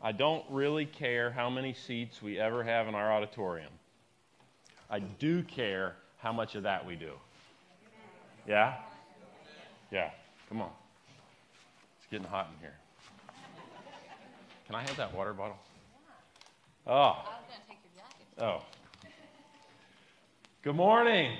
I 0.00 0.12
don't 0.12 0.44
really 0.48 0.86
care 0.86 1.30
how 1.30 1.50
many 1.50 1.74
seats 1.74 2.22
we 2.22 2.38
ever 2.38 2.62
have 2.62 2.86
in 2.86 2.94
our 2.94 3.12
auditorium. 3.12 3.72
I 4.88 5.00
do 5.00 5.42
care 5.42 5.96
how 6.18 6.32
much 6.32 6.54
of 6.54 6.62
that 6.62 6.86
we 6.86 6.94
do. 6.94 7.12
Yeah? 8.46 8.74
Yeah. 9.90 10.10
Come 10.48 10.62
on. 10.62 10.70
It's 11.98 12.06
getting 12.10 12.26
hot 12.26 12.48
in 12.54 12.60
here. 12.60 12.76
Can 14.66 14.76
I 14.76 14.82
have 14.82 14.96
that 14.96 15.14
water 15.14 15.32
bottle? 15.32 15.56
Oh. 16.86 17.16
Oh. 18.40 18.62
Good 20.62 20.76
morning. 20.76 21.36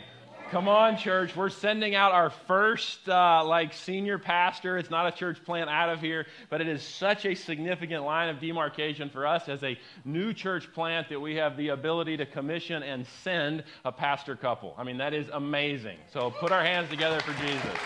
Come 0.51 0.67
on, 0.67 0.96
church. 0.96 1.37
We're 1.37 1.51
sending 1.51 1.95
out 1.95 2.12
our 2.12 2.30
first, 2.30 3.07
uh, 3.07 3.45
like, 3.45 3.75
senior 3.75 4.19
pastor. 4.19 4.79
It's 4.79 4.89
not 4.89 5.07
a 5.07 5.15
church 5.15 5.45
plant 5.45 5.69
out 5.69 5.91
of 5.91 6.01
here, 6.01 6.25
but 6.48 6.62
it 6.62 6.69
is 6.69 6.83
such 6.83 7.27
a 7.27 7.35
significant 7.35 8.03
line 8.03 8.30
of 8.30 8.41
demarcation 8.41 9.11
for 9.11 9.27
us 9.27 9.47
as 9.51 9.62
a 9.62 9.79
new 10.07 10.33
church 10.33 10.73
plant 10.73 11.11
that 11.11 11.20
we 11.20 11.34
have 11.34 11.59
the 11.59 11.69
ability 11.69 12.16
to 12.16 12.25
commission 12.25 12.83
and 12.83 13.06
send 13.23 13.62
a 13.84 13.92
pastor 13.92 14.37
couple. 14.37 14.75
I 14.79 14.84
mean, 14.84 14.97
that 14.97 15.12
is 15.12 15.29
amazing. 15.34 15.98
So 16.15 16.30
put 16.30 16.51
our 16.51 16.62
hands 16.62 16.89
together 16.89 17.20
for 17.20 17.34
Jesus. 17.45 17.78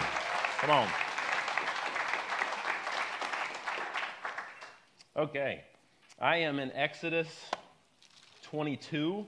Come 0.59 0.71
on. 0.71 0.89
Okay. 5.17 5.65
I 6.21 6.37
am 6.37 6.61
in 6.61 6.71
Exodus 6.75 7.27
22. 8.45 9.27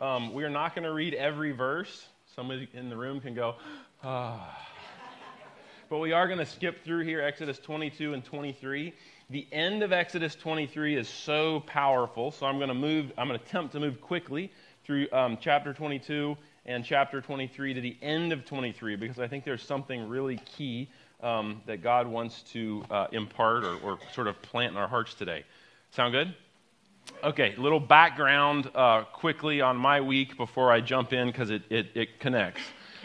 Um, 0.00 0.32
we 0.32 0.44
are 0.44 0.50
not 0.50 0.74
going 0.74 0.84
to 0.84 0.94
read 0.94 1.12
every 1.12 1.52
verse. 1.52 2.08
Somebody 2.34 2.68
in 2.74 2.88
the 2.88 2.96
room 2.96 3.20
can 3.20 3.32
go, 3.32 3.54
ah. 4.02 4.58
But 5.88 5.98
we 5.98 6.12
are 6.12 6.26
going 6.26 6.40
to 6.40 6.46
skip 6.46 6.82
through 6.84 7.04
here 7.04 7.20
Exodus 7.20 7.60
22 7.60 8.12
and 8.12 8.24
23. 8.24 8.92
The 9.30 9.46
end 9.52 9.84
of 9.84 9.92
Exodus 9.92 10.34
23 10.34 10.96
is 10.96 11.08
so 11.08 11.60
powerful, 11.60 12.32
so 12.32 12.46
I'm 12.46 12.56
going 12.56 12.68
to 12.68 12.74
move, 12.74 13.12
I'm 13.16 13.28
going 13.28 13.38
to 13.38 13.44
attempt 13.44 13.72
to 13.74 13.80
move 13.80 14.00
quickly 14.00 14.50
through 14.84 15.06
um, 15.12 15.38
chapter 15.40 15.72
22 15.72 16.36
and 16.66 16.84
chapter 16.84 17.20
23 17.20 17.74
to 17.74 17.80
the 17.80 17.96
end 18.02 18.32
of 18.32 18.44
23 18.44 18.96
because 18.96 19.20
I 19.20 19.28
think 19.28 19.44
there's 19.44 19.62
something 19.62 20.08
really 20.08 20.38
key 20.38 20.88
um, 21.22 21.62
that 21.66 21.82
God 21.82 22.08
wants 22.08 22.42
to 22.52 22.84
uh, 22.90 23.06
impart 23.12 23.62
or, 23.62 23.76
or 23.76 23.98
sort 24.12 24.26
of 24.26 24.42
plant 24.42 24.72
in 24.72 24.76
our 24.76 24.88
hearts 24.88 25.14
today. 25.14 25.44
Sound 25.92 26.12
good? 26.12 26.34
Okay, 27.22 27.54
little 27.56 27.80
background 27.80 28.70
uh, 28.74 29.04
quickly 29.04 29.60
on 29.60 29.76
my 29.76 30.00
week 30.00 30.36
before 30.36 30.70
I 30.70 30.80
jump 30.80 31.12
in 31.12 31.28
because 31.28 31.50
it, 31.50 31.62
it, 31.70 31.86
it, 31.94 32.20
connects. 32.20 32.60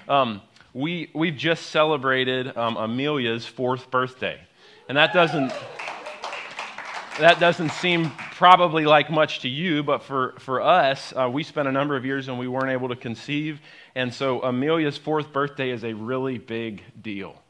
Um, 0.10 0.42
we, 0.74 1.10
we've 1.14 1.38
just 1.38 1.68
celebrated 1.68 2.56
um, 2.58 2.76
Amelia's 2.76 3.46
fourth 3.46 3.90
birthday. 3.90 4.40
And 4.90 4.98
that 4.98 5.14
doesn't, 5.14 5.54
that 7.20 7.40
doesn't 7.40 7.72
seem 7.72 8.12
probably 8.12 8.86
like 8.86 9.10
much 9.10 9.40
to 9.42 9.50
you, 9.50 9.84
but 9.84 10.04
for, 10.04 10.36
for 10.40 10.62
us, 10.62 11.14
uh, 11.16 11.30
we 11.30 11.44
spent 11.44 11.68
a 11.68 11.72
number 11.72 11.96
of 11.96 12.06
years 12.06 12.28
and 12.28 12.38
we 12.38 12.48
weren't 12.48 12.72
able 12.72 12.90
to 12.90 12.96
conceive. 12.96 13.62
And 13.96 14.14
so 14.14 14.42
Amelia's 14.42 14.98
fourth 14.98 15.32
birthday 15.32 15.70
is 15.70 15.84
a 15.84 15.94
really 15.94 16.38
big 16.38 16.84
deal. 17.02 17.42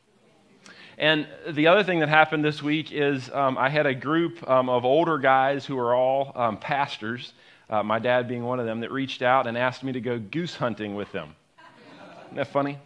And 0.99 1.27
the 1.47 1.67
other 1.67 1.81
thing 1.81 1.99
that 2.01 2.09
happened 2.09 2.43
this 2.43 2.61
week 2.61 2.91
is 2.91 3.31
um, 3.31 3.57
I 3.57 3.69
had 3.69 3.85
a 3.85 3.95
group 3.95 4.47
um, 4.49 4.67
of 4.67 4.83
older 4.83 5.17
guys 5.17 5.65
who 5.65 5.79
are 5.79 5.95
all 5.95 6.33
um, 6.35 6.57
pastors, 6.57 7.31
uh, 7.69 7.81
my 7.81 7.99
dad 7.99 8.27
being 8.27 8.43
one 8.43 8.59
of 8.59 8.65
them, 8.65 8.81
that 8.81 8.91
reached 8.91 9.21
out 9.21 9.47
and 9.47 9.57
asked 9.57 9.81
me 9.81 9.93
to 9.93 10.01
go 10.01 10.19
goose 10.19 10.55
hunting 10.55 10.95
with 10.95 11.09
them. 11.13 11.33
Isn't 12.25 12.35
that 12.35 12.47
funny? 12.47 12.77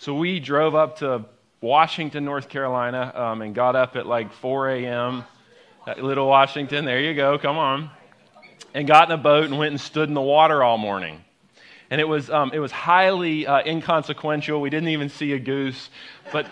So 0.00 0.12
we 0.12 0.40
drove 0.40 0.74
up 0.74 0.98
to 0.98 1.24
Washington, 1.60 2.24
North 2.24 2.48
Carolina, 2.48 3.12
um, 3.14 3.42
and 3.42 3.54
got 3.54 3.76
up 3.76 3.94
at 3.94 4.06
like 4.06 4.32
4 4.32 4.70
a.m. 4.70 5.24
Little 5.98 6.26
Washington, 6.26 6.84
there 6.84 7.00
you 7.00 7.14
go, 7.14 7.38
come 7.38 7.58
on. 7.58 7.90
And 8.74 8.88
got 8.88 9.08
in 9.08 9.12
a 9.12 9.22
boat 9.22 9.44
and 9.44 9.56
went 9.56 9.70
and 9.70 9.80
stood 9.80 10.08
in 10.08 10.14
the 10.14 10.20
water 10.20 10.64
all 10.64 10.78
morning 10.78 11.22
and 11.90 12.00
it 12.00 12.08
was, 12.08 12.30
um, 12.30 12.50
it 12.52 12.58
was 12.58 12.72
highly 12.72 13.46
uh, 13.46 13.62
inconsequential. 13.64 14.60
We 14.60 14.70
didn't 14.70 14.88
even 14.88 15.08
see 15.08 15.32
a 15.32 15.38
goose, 15.38 15.88
but 16.32 16.46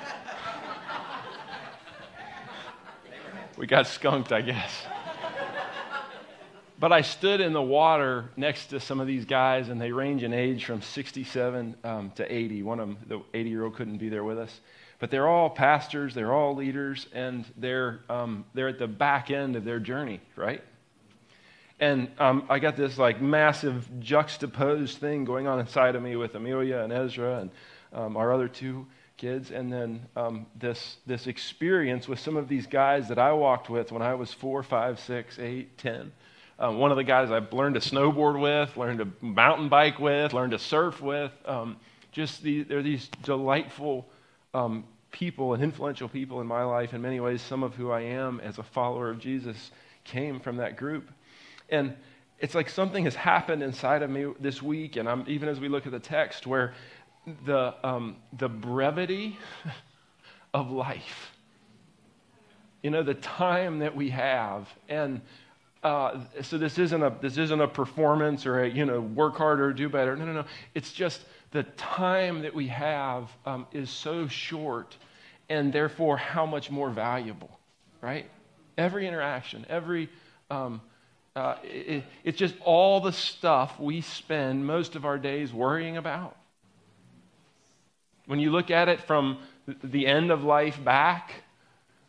we 3.57 3.67
got 3.67 3.87
skunked, 3.87 4.33
I 4.33 4.41
guess. 4.41 4.87
but 6.79 6.93
I 6.93 7.03
stood 7.03 7.41
in 7.41 7.53
the 7.53 7.63
water 7.63 8.31
next 8.37 8.67
to 8.69 8.81
some 8.81 9.01
of 9.01 9.07
these 9.07 9.25
guys, 9.25 9.69
and 9.69 9.81
they 9.81 9.93
range 9.93 10.23
in 10.23 10.33
age 10.33 10.65
from 10.65 10.83
67 10.83 11.77
um, 11.85 12.11
to 12.17 12.33
80. 12.33 12.63
One 12.63 12.81
of 12.81 12.89
them, 12.89 12.99
the 13.07 13.39
80 13.39 13.51
year 13.51 13.65
old, 13.65 13.77
couldn't 13.77 13.99
be 13.99 14.09
there 14.09 14.25
with 14.25 14.39
us. 14.39 14.61
But 14.99 15.11
they're 15.11 15.29
all 15.29 15.51
pastors, 15.51 16.15
they're 16.15 16.33
all 16.33 16.55
leaders, 16.55 17.07
and 17.13 17.45
they're, 17.57 18.01
um, 18.09 18.45
they're 18.55 18.69
at 18.69 18.79
the 18.79 18.87
back 18.87 19.31
end 19.31 19.57
of 19.57 19.65
their 19.65 19.79
journey, 19.79 20.21
right? 20.37 20.63
And 21.81 22.09
um, 22.19 22.47
I 22.49 22.59
got 22.61 22.77
this 22.77 22.99
like 22.99 23.21
massive 23.21 23.89
juxtaposed 24.01 24.99
thing 24.99 25.25
going 25.25 25.47
on 25.47 25.61
inside 25.61 25.97
of 25.97 26.03
me 26.03 26.17
with 26.17 26.35
Amelia 26.35 26.79
and 26.79 26.93
Ezra 26.93 27.41
and 27.41 27.51
um, 27.93 28.17
our 28.17 28.33
other 28.33 28.49
two 28.49 28.87
kids, 29.17 29.51
and 29.51 29.73
then 29.73 30.07
um, 30.17 30.47
this, 30.59 30.97
this 31.07 31.27
experience 31.27 32.09
with 32.09 32.19
some 32.19 32.37
of 32.37 32.49
these 32.49 32.67
guys 32.67 33.09
that 33.09 33.19
I 33.19 33.33
walked 33.33 33.71
with 33.71 33.93
when 33.93 34.03
I 34.03 34.15
was 34.15 34.33
four, 34.33 34.63
five, 34.63 34.99
six, 35.01 35.39
eight, 35.39 35.79
ten. 35.79 36.13
Um, 36.59 36.79
one 36.79 36.91
of 36.91 36.97
the 36.97 37.05
guys 37.05 37.31
I 37.31 37.41
learned 37.55 37.75
to 37.75 37.81
snowboard 37.81 38.41
with, 38.41 38.77
learned 38.77 39.01
to 39.01 39.09
mountain 39.21 39.69
bike 39.69 39.99
with, 39.99 40.33
learned 40.33 40.53
to 40.53 40.59
surf 40.59 41.01
with. 41.01 41.33
Um, 41.47 41.77
just 42.13 42.43
the, 42.43 42.63
they're 42.63 42.83
these 42.83 43.09
delightful 43.25 44.07
um, 44.53 44.85
people 45.11 45.55
and 45.55 45.63
influential 45.63 46.09
people 46.09 46.41
in 46.41 46.47
my 46.47 46.63
life. 46.63 46.95
In 46.95 47.03
many 47.03 47.19
ways, 47.21 47.43
some 47.43 47.63
of 47.63 47.75
who 47.75 47.91
I 47.91 48.03
am 48.03 48.41
as 48.41 48.59
a 48.59 48.63
follower 48.63 49.11
of 49.11 49.19
Jesus 49.19 49.73
came 50.05 50.39
from 50.39 50.59
that 50.59 50.77
group. 50.77 51.11
And 51.71 51.97
it's 52.39 52.55
like 52.55 52.69
something 52.69 53.05
has 53.05 53.15
happened 53.15 53.63
inside 53.63 54.03
of 54.03 54.11
me 54.11 54.27
this 54.39 54.63
week, 54.63 54.97
and 54.97 55.09
I'm, 55.09 55.25
even 55.27 55.49
as 55.49 55.61
we 55.61 55.69
look 55.69 55.87
at 55.87 55.93
the 55.93 56.01
text, 56.01 56.47
where 56.47 56.75
the, 57.45 57.75
um, 57.83 58.17
the 58.39 58.49
brevity 58.49 59.39
of 60.55 60.71
life. 60.71 61.33
You 62.83 62.91
know, 62.91 63.03
the 63.03 63.15
time 63.15 63.79
that 63.79 63.97
we 63.97 64.11
have. 64.11 64.69
And 64.89 65.23
uh, 65.83 66.21
so 66.43 66.59
this 66.59 66.79
isn't, 66.79 67.03
a, 67.03 67.15
this 67.21 67.39
isn't 67.39 67.61
a 67.61 67.69
performance 67.69 68.47
or 68.47 68.63
a, 68.63 68.69
you 68.69 68.85
know, 68.85 69.01
work 69.01 69.37
harder, 69.37 69.73
do 69.73 69.89
better. 69.89 70.17
No, 70.17 70.27
no, 70.27 70.33
no. 70.33 70.45
It's 70.75 70.93
just 70.93 71.23
the 71.51 71.63
time 71.63 72.43
that 72.43 72.55
we 72.55 72.69
have 72.69 73.31
um, 73.47 73.67
is 73.73 73.91
so 73.91 74.29
short 74.29 74.97
and 75.49 75.73
therefore 75.73 76.17
how 76.17 76.47
much 76.47 76.71
more 76.71 76.91
valuable, 76.91 77.51
right? 78.01 78.29
Every 78.77 79.07
interaction, 79.07 79.65
every. 79.69 80.09
Um, 80.51 80.81
uh, 81.37 81.57
it, 81.65 82.05
it's 82.23 82.39
just 82.39 82.55
all 82.65 83.01
the 83.01 83.13
stuff 83.13 83.81
we 83.81 84.01
spend 84.01 84.65
most 84.65 84.95
of 84.95 85.05
our 85.05 85.19
days 85.19 85.53
worrying 85.53 85.97
about 85.97 86.37
when 88.27 88.39
you 88.39 88.51
look 88.51 88.71
at 88.71 88.89
it 88.89 89.01
from 89.03 89.39
the 89.83 90.07
end 90.07 90.31
of 90.31 90.45
life 90.45 90.83
back, 90.83 91.33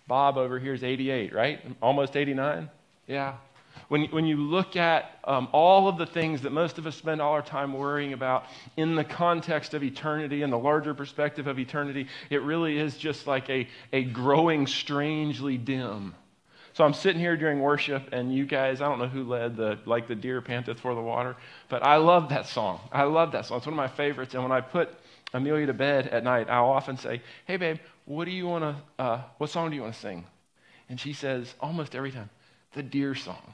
Bob 0.08 0.38
over 0.38 0.60
here 0.60 0.74
is 0.74 0.84
88, 0.84 1.34
right? 1.34 1.60
Almost 1.82 2.16
89? 2.16 2.70
Yeah. 3.08 3.36
When, 3.88 4.06
when 4.06 4.26
you 4.26 4.38
look 4.38 4.76
at 4.76 5.20
um, 5.26 5.48
all 5.52 5.88
of 5.88 5.98
the 5.98 6.06
things 6.06 6.42
that 6.42 6.52
most 6.52 6.78
of 6.78 6.88
us 6.88 6.96
spend 6.96 7.22
all 7.22 7.34
our 7.34 7.42
time 7.42 7.74
worrying 7.74 8.14
about 8.14 8.46
in 8.78 8.96
the 8.96 9.04
context 9.04 9.74
of 9.74 9.84
eternity 9.84 10.42
and 10.42 10.52
the 10.52 10.58
larger 10.58 10.94
perspective 10.94 11.48
of 11.48 11.60
eternity, 11.60 12.08
it 12.30 12.42
really 12.42 12.78
is 12.80 12.98
just 12.98 13.28
like 13.28 13.50
a, 13.50 13.68
a 13.94 14.04
growing 14.04 14.66
strangely 14.66 15.58
dim. 15.58 16.16
So 16.74 16.84
I'm 16.84 16.94
sitting 16.94 17.22
here 17.22 17.38
during 17.38 17.62
worship, 17.62 18.10
and 18.12 18.36
you 18.36 18.46
guys, 18.46 18.82
I 18.82 18.90
don't 18.90 19.00
know 19.00 19.08
who 19.08 19.24
led 19.24 19.56
the 19.56 19.80
like 19.86 20.10
the 20.10 20.16
deer 20.16 20.42
panteth 20.42 20.82
for 20.82 20.94
the 20.94 21.02
water, 21.02 21.38
but 21.70 21.84
I 21.84 21.96
love 21.96 22.30
that 22.30 22.48
song. 22.48 22.82
I 22.92 23.04
love 23.04 23.32
that 23.32 23.46
song. 23.46 23.60
It's 23.60 23.66
one 23.66 23.74
of 23.74 23.78
my 23.78 23.88
favorites. 23.88 24.34
And 24.34 24.44
when 24.44 24.52
I 24.52 24.60
put 24.60 24.94
Amelia 25.36 25.66
to 25.66 25.74
bed 25.74 26.08
at 26.08 26.24
night, 26.24 26.50
I'll 26.50 26.66
often 26.66 26.98
say, 26.98 27.22
Hey, 27.46 27.58
babe, 27.58 27.78
what 28.06 28.26
do 28.26 28.32
you 28.32 28.48
want 28.48 28.64
to, 28.64 29.04
uh, 29.04 29.22
what 29.38 29.50
song 29.50 29.70
do 29.70 29.76
you 29.76 29.82
want 29.82 29.94
to 29.94 30.00
sing? 30.00 30.26
And 30.90 31.00
she 31.00 31.14
says, 31.14 31.54
almost 31.60 31.96
every 31.96 32.12
time, 32.12 32.30
the 32.74 32.84
deer 32.84 33.16
song. 33.16 33.54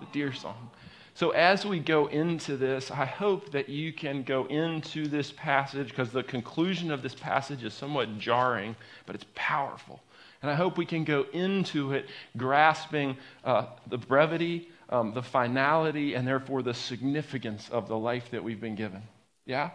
The 0.00 0.06
deer 0.12 0.32
song. 0.32 0.70
So, 1.14 1.30
as 1.30 1.66
we 1.66 1.80
go 1.80 2.06
into 2.06 2.56
this, 2.56 2.90
I 2.90 3.04
hope 3.04 3.52
that 3.52 3.68
you 3.68 3.92
can 3.92 4.22
go 4.22 4.46
into 4.46 5.06
this 5.06 5.32
passage 5.32 5.88
because 5.88 6.12
the 6.12 6.22
conclusion 6.22 6.90
of 6.90 7.02
this 7.02 7.14
passage 7.14 7.62
is 7.64 7.74
somewhat 7.74 8.18
jarring, 8.18 8.74
but 9.04 9.14
it's 9.14 9.26
powerful. 9.34 10.00
And 10.40 10.50
I 10.50 10.54
hope 10.54 10.78
we 10.78 10.86
can 10.86 11.04
go 11.04 11.26
into 11.32 11.92
it 11.92 12.08
grasping 12.38 13.18
uh, 13.44 13.66
the 13.88 13.98
brevity, 13.98 14.70
um, 14.88 15.12
the 15.12 15.22
finality, 15.22 16.14
and 16.14 16.26
therefore 16.26 16.62
the 16.62 16.72
significance 16.72 17.68
of 17.68 17.88
the 17.88 17.98
life 17.98 18.30
that 18.30 18.42
we've 18.42 18.60
been 18.60 18.76
given. 18.76 19.02
Yeah? 19.44 19.70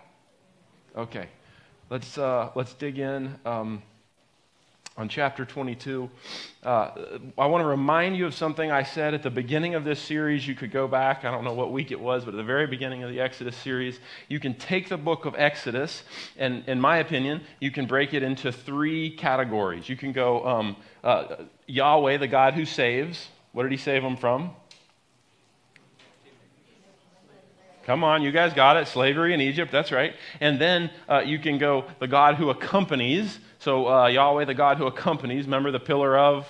Okay, 0.97 1.27
let's, 1.89 2.17
uh, 2.17 2.51
let's 2.55 2.73
dig 2.75 2.99
in 2.99 3.35
um, 3.45 3.83
on 4.95 5.09
chapter 5.09 5.43
22. 5.43 6.09
Uh, 6.63 6.91
I 7.37 7.47
want 7.47 7.63
to 7.63 7.67
remind 7.67 8.15
you 8.15 8.25
of 8.25 8.33
something 8.33 8.71
I 8.71 8.83
said 8.83 9.13
at 9.13 9.21
the 9.21 9.29
beginning 9.29 9.75
of 9.75 9.83
this 9.83 9.99
series. 9.99 10.47
You 10.47 10.55
could 10.55 10.71
go 10.71 10.87
back, 10.87 11.25
I 11.25 11.31
don't 11.31 11.43
know 11.43 11.51
what 11.51 11.73
week 11.73 11.91
it 11.91 11.99
was, 11.99 12.23
but 12.23 12.33
at 12.33 12.37
the 12.37 12.45
very 12.45 12.65
beginning 12.65 13.03
of 13.03 13.09
the 13.09 13.19
Exodus 13.19 13.57
series, 13.57 13.99
you 14.29 14.39
can 14.39 14.53
take 14.53 14.87
the 14.87 14.95
book 14.95 15.25
of 15.25 15.35
Exodus, 15.37 16.03
and 16.37 16.63
in 16.65 16.79
my 16.79 16.99
opinion, 16.99 17.41
you 17.59 17.71
can 17.71 17.87
break 17.87 18.13
it 18.13 18.23
into 18.23 18.53
three 18.53 19.09
categories. 19.09 19.89
You 19.89 19.97
can 19.97 20.13
go 20.13 20.47
um, 20.47 20.77
uh, 21.03 21.43
Yahweh, 21.67 22.19
the 22.19 22.29
God 22.29 22.53
who 22.53 22.63
saves, 22.63 23.27
What 23.51 23.63
did 23.63 23.73
he 23.73 23.77
save 23.77 24.01
them 24.01 24.15
from? 24.15 24.51
Come 27.85 28.03
on, 28.03 28.23
you 28.23 28.31
guys 28.31 28.53
got 28.53 28.77
it. 28.77 28.87
Slavery 28.87 29.33
in 29.33 29.41
Egypt, 29.41 29.71
that's 29.71 29.91
right. 29.91 30.15
And 30.41 30.59
then 30.59 30.89
uh, 31.07 31.19
you 31.19 31.37
can 31.37 31.59
go 31.59 31.85
the 31.99 32.07
God 32.07 32.35
who 32.35 32.49
accompanies. 32.49 33.39
So 33.59 33.87
uh, 33.87 34.07
Yahweh, 34.07 34.45
the 34.45 34.55
God 34.55 34.77
who 34.77 34.87
accompanies. 34.87 35.45
Remember 35.45 35.71
the 35.71 35.79
pillar 35.79 36.17
of 36.17 36.47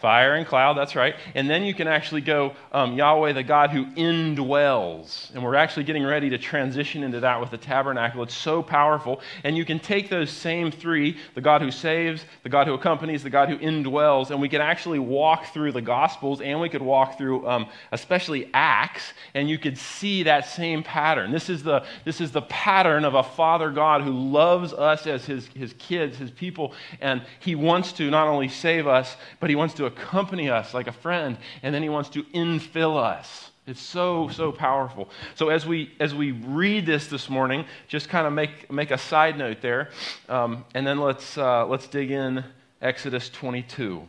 Fire 0.00 0.34
and 0.34 0.46
cloud, 0.46 0.74
that's 0.74 0.94
right. 0.94 1.16
And 1.34 1.50
then 1.50 1.62
you 1.64 1.74
can 1.74 1.88
actually 1.88 2.20
go 2.20 2.54
um, 2.72 2.94
Yahweh, 2.94 3.32
the 3.32 3.42
God 3.42 3.70
who 3.70 3.86
indwells. 3.86 5.34
And 5.34 5.42
we're 5.42 5.56
actually 5.56 5.84
getting 5.84 6.04
ready 6.04 6.30
to 6.30 6.38
transition 6.38 7.02
into 7.02 7.20
that 7.20 7.40
with 7.40 7.50
the 7.50 7.58
tabernacle. 7.58 8.22
It's 8.22 8.36
so 8.36 8.62
powerful. 8.62 9.20
And 9.44 9.56
you 9.56 9.64
can 9.64 9.78
take 9.78 10.08
those 10.08 10.30
same 10.30 10.70
three 10.70 11.16
the 11.34 11.40
God 11.40 11.62
who 11.62 11.70
saves, 11.70 12.24
the 12.42 12.48
God 12.48 12.66
who 12.66 12.74
accompanies, 12.74 13.22
the 13.22 13.30
God 13.30 13.48
who 13.48 13.58
indwells, 13.58 14.30
and 14.30 14.40
we 14.40 14.48
can 14.48 14.60
actually 14.60 14.98
walk 14.98 15.52
through 15.52 15.72
the 15.72 15.82
Gospels 15.82 16.40
and 16.40 16.60
we 16.60 16.68
could 16.68 16.82
walk 16.82 17.18
through 17.18 17.46
um, 17.48 17.66
especially 17.92 18.50
Acts, 18.54 19.12
and 19.34 19.48
you 19.48 19.58
could 19.58 19.76
see 19.76 20.22
that 20.24 20.46
same 20.46 20.82
pattern. 20.82 21.32
This 21.32 21.48
is 21.48 21.62
the, 21.62 21.84
this 22.04 22.20
is 22.20 22.30
the 22.30 22.42
pattern 22.42 23.04
of 23.04 23.14
a 23.14 23.22
Father 23.22 23.70
God 23.70 24.02
who 24.02 24.12
loves 24.12 24.72
us 24.72 25.06
as 25.06 25.24
his, 25.24 25.46
his 25.48 25.74
kids, 25.74 26.16
his 26.16 26.30
people, 26.30 26.72
and 27.00 27.22
he 27.40 27.54
wants 27.54 27.92
to 27.94 28.10
not 28.10 28.28
only 28.28 28.48
save 28.48 28.86
us, 28.86 29.16
but 29.40 29.50
he 29.50 29.56
wants 29.56 29.74
to 29.74 29.86
accompany 29.88 30.48
us 30.48 30.72
like 30.72 30.86
a 30.86 30.92
friend, 30.92 31.36
and 31.62 31.74
then 31.74 31.82
he 31.82 31.88
wants 31.88 32.08
to 32.10 32.22
infill 32.22 32.96
us. 32.96 33.50
It's 33.66 33.82
so, 33.82 34.28
so 34.28 34.50
powerful. 34.50 35.10
So 35.34 35.50
as 35.50 35.66
we, 35.66 35.92
as 36.00 36.14
we 36.14 36.32
read 36.32 36.86
this 36.86 37.08
this 37.08 37.28
morning, 37.28 37.66
just 37.86 38.08
kind 38.08 38.26
of 38.26 38.32
make, 38.32 38.72
make 38.72 38.90
a 38.90 38.96
side 38.96 39.36
note 39.36 39.60
there, 39.60 39.90
um, 40.28 40.64
and 40.74 40.86
then 40.86 40.98
let's, 41.00 41.36
uh, 41.36 41.66
let's 41.66 41.86
dig 41.86 42.10
in 42.10 42.44
Exodus 42.80 43.28
22. 43.28 44.02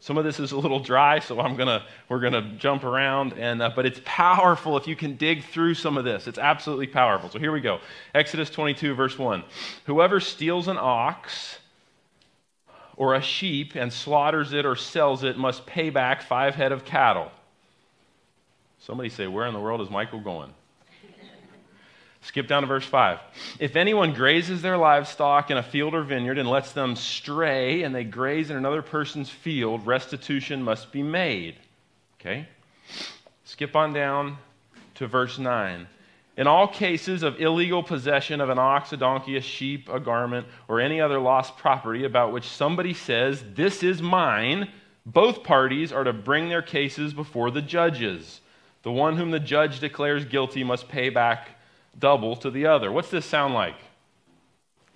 Some 0.00 0.18
of 0.18 0.24
this 0.24 0.38
is 0.38 0.52
a 0.52 0.58
little 0.58 0.78
dry, 0.80 1.18
so 1.18 1.40
I'm 1.40 1.56
gonna, 1.56 1.84
we're 2.08 2.20
going 2.20 2.32
to 2.32 2.42
jump 2.58 2.84
around, 2.84 3.32
and, 3.32 3.60
uh, 3.60 3.70
but 3.74 3.86
it's 3.86 4.00
powerful 4.04 4.76
if 4.76 4.86
you 4.86 4.94
can 4.94 5.16
dig 5.16 5.42
through 5.44 5.74
some 5.74 5.96
of 5.96 6.04
this. 6.04 6.28
It's 6.28 6.38
absolutely 6.38 6.86
powerful. 6.86 7.28
So 7.28 7.38
here 7.38 7.50
we 7.50 7.60
go 7.60 7.80
Exodus 8.14 8.48
22, 8.50 8.94
verse 8.94 9.18
1. 9.18 9.42
Whoever 9.86 10.20
steals 10.20 10.68
an 10.68 10.78
ox, 10.78 11.58
or 12.96 13.14
a 13.14 13.22
sheep 13.22 13.74
and 13.74 13.92
slaughters 13.92 14.52
it 14.52 14.64
or 14.64 14.76
sells 14.76 15.22
it 15.22 15.36
must 15.36 15.66
pay 15.66 15.90
back 15.90 16.22
five 16.22 16.54
head 16.54 16.72
of 16.72 16.84
cattle. 16.84 17.30
Somebody 18.80 19.08
say, 19.08 19.26
Where 19.26 19.46
in 19.46 19.54
the 19.54 19.60
world 19.60 19.80
is 19.80 19.90
Michael 19.90 20.20
going? 20.20 20.52
Skip 22.22 22.48
down 22.48 22.62
to 22.62 22.66
verse 22.66 22.84
5. 22.84 23.20
If 23.60 23.76
anyone 23.76 24.12
grazes 24.12 24.60
their 24.60 24.76
livestock 24.76 25.52
in 25.52 25.58
a 25.58 25.62
field 25.62 25.94
or 25.94 26.02
vineyard 26.02 26.38
and 26.38 26.50
lets 26.50 26.72
them 26.72 26.96
stray 26.96 27.84
and 27.84 27.94
they 27.94 28.02
graze 28.02 28.50
in 28.50 28.56
another 28.56 28.82
person's 28.82 29.30
field, 29.30 29.86
restitution 29.86 30.60
must 30.60 30.90
be 30.90 31.04
made. 31.04 31.54
Okay? 32.18 32.48
Skip 33.44 33.76
on 33.76 33.92
down 33.92 34.38
to 34.96 35.06
verse 35.06 35.38
9. 35.38 35.86
In 36.36 36.46
all 36.46 36.68
cases 36.68 37.22
of 37.22 37.40
illegal 37.40 37.82
possession 37.82 38.40
of 38.40 38.50
an 38.50 38.58
ox, 38.58 38.92
a 38.92 38.96
donkey, 38.96 39.36
a 39.36 39.40
sheep, 39.40 39.88
a 39.88 39.98
garment, 39.98 40.46
or 40.68 40.80
any 40.80 41.00
other 41.00 41.18
lost 41.18 41.56
property 41.56 42.04
about 42.04 42.32
which 42.32 42.46
somebody 42.46 42.92
says, 42.92 43.42
This 43.54 43.82
is 43.82 44.02
mine, 44.02 44.70
both 45.06 45.42
parties 45.42 45.92
are 45.92 46.04
to 46.04 46.12
bring 46.12 46.48
their 46.48 46.62
cases 46.62 47.14
before 47.14 47.50
the 47.50 47.62
judges. 47.62 48.40
The 48.82 48.92
one 48.92 49.16
whom 49.16 49.30
the 49.30 49.40
judge 49.40 49.80
declares 49.80 50.24
guilty 50.24 50.62
must 50.62 50.88
pay 50.88 51.08
back 51.08 51.48
double 51.98 52.36
to 52.36 52.50
the 52.50 52.66
other. 52.66 52.92
What's 52.92 53.10
this 53.10 53.24
sound 53.24 53.54
like? 53.54 53.76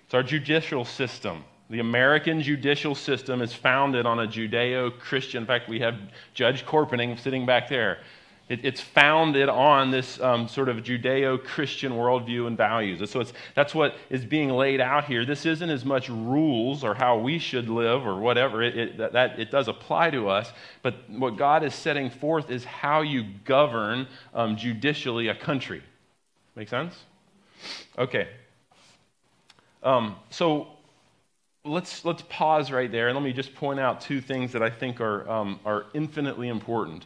It's 0.04 0.14
our 0.14 0.22
judicial 0.22 0.84
system. 0.84 1.44
The 1.70 1.78
American 1.78 2.42
judicial 2.42 2.94
system 2.94 3.40
is 3.40 3.54
founded 3.54 4.04
on 4.04 4.18
a 4.18 4.26
Judeo 4.26 4.98
Christian. 4.98 5.44
In 5.44 5.46
fact, 5.46 5.68
we 5.68 5.78
have 5.80 5.96
Judge 6.34 6.66
Corpening 6.66 7.16
sitting 7.16 7.46
back 7.46 7.68
there. 7.68 7.98
It, 8.50 8.64
it's 8.64 8.80
founded 8.80 9.48
on 9.48 9.92
this 9.92 10.20
um, 10.20 10.48
sort 10.48 10.68
of 10.68 10.78
Judeo 10.78 11.42
Christian 11.42 11.92
worldview 11.92 12.48
and 12.48 12.56
values. 12.56 12.98
And 12.98 13.08
so 13.08 13.22
that's 13.54 13.76
what 13.76 13.94
is 14.10 14.24
being 14.24 14.50
laid 14.50 14.80
out 14.80 15.04
here. 15.04 15.24
This 15.24 15.46
isn't 15.46 15.70
as 15.70 15.84
much 15.84 16.08
rules 16.08 16.82
or 16.82 16.94
how 16.94 17.16
we 17.16 17.38
should 17.38 17.68
live 17.68 18.04
or 18.04 18.18
whatever. 18.18 18.60
It, 18.60 18.76
it, 18.76 18.98
that, 18.98 19.12
that, 19.12 19.38
it 19.38 19.52
does 19.52 19.68
apply 19.68 20.10
to 20.10 20.28
us. 20.28 20.52
But 20.82 21.08
what 21.08 21.36
God 21.36 21.62
is 21.62 21.74
setting 21.74 22.10
forth 22.10 22.50
is 22.50 22.64
how 22.64 23.02
you 23.02 23.24
govern 23.44 24.08
um, 24.34 24.56
judicially 24.56 25.28
a 25.28 25.34
country. 25.34 25.84
Make 26.56 26.68
sense? 26.68 26.96
Okay. 27.96 28.26
Um, 29.84 30.16
so 30.30 30.66
let's, 31.64 32.04
let's 32.04 32.22
pause 32.28 32.70
right 32.72 32.90
there 32.90 33.08
and 33.08 33.16
let 33.16 33.22
me 33.22 33.32
just 33.32 33.54
point 33.54 33.78
out 33.78 34.00
two 34.00 34.20
things 34.20 34.52
that 34.52 34.62
I 34.62 34.70
think 34.70 35.00
are, 35.00 35.28
um, 35.30 35.60
are 35.64 35.86
infinitely 35.92 36.48
important. 36.48 37.04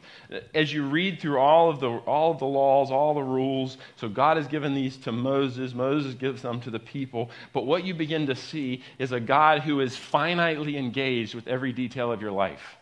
As 0.54 0.72
you 0.72 0.86
read 0.86 1.20
through 1.20 1.38
all 1.38 1.70
of, 1.70 1.80
the, 1.80 1.90
all 1.90 2.30
of 2.30 2.38
the 2.38 2.46
laws, 2.46 2.90
all 2.90 3.14
the 3.14 3.22
rules, 3.22 3.78
so 3.96 4.08
God 4.08 4.36
has 4.36 4.46
given 4.46 4.74
these 4.74 4.96
to 4.98 5.12
Moses, 5.12 5.74
Moses 5.74 6.14
gives 6.14 6.42
them 6.42 6.60
to 6.60 6.70
the 6.70 6.78
people, 6.78 7.30
but 7.52 7.66
what 7.66 7.84
you 7.84 7.94
begin 7.94 8.26
to 8.26 8.36
see 8.36 8.82
is 8.98 9.12
a 9.12 9.20
God 9.20 9.62
who 9.62 9.80
is 9.80 9.94
finitely 9.94 10.76
engaged 10.76 11.34
with 11.34 11.48
every 11.48 11.72
detail 11.72 12.12
of 12.12 12.22
your 12.22 12.32
life. 12.32 12.76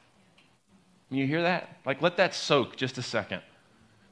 Can 1.09 1.19
you 1.19 1.27
hear 1.27 1.43
that? 1.43 1.77
Like, 1.87 2.03
let 2.03 2.17
that 2.19 2.35
soak 2.35 2.77
just 2.77 2.99
a 2.99 3.03
second. 3.03 3.43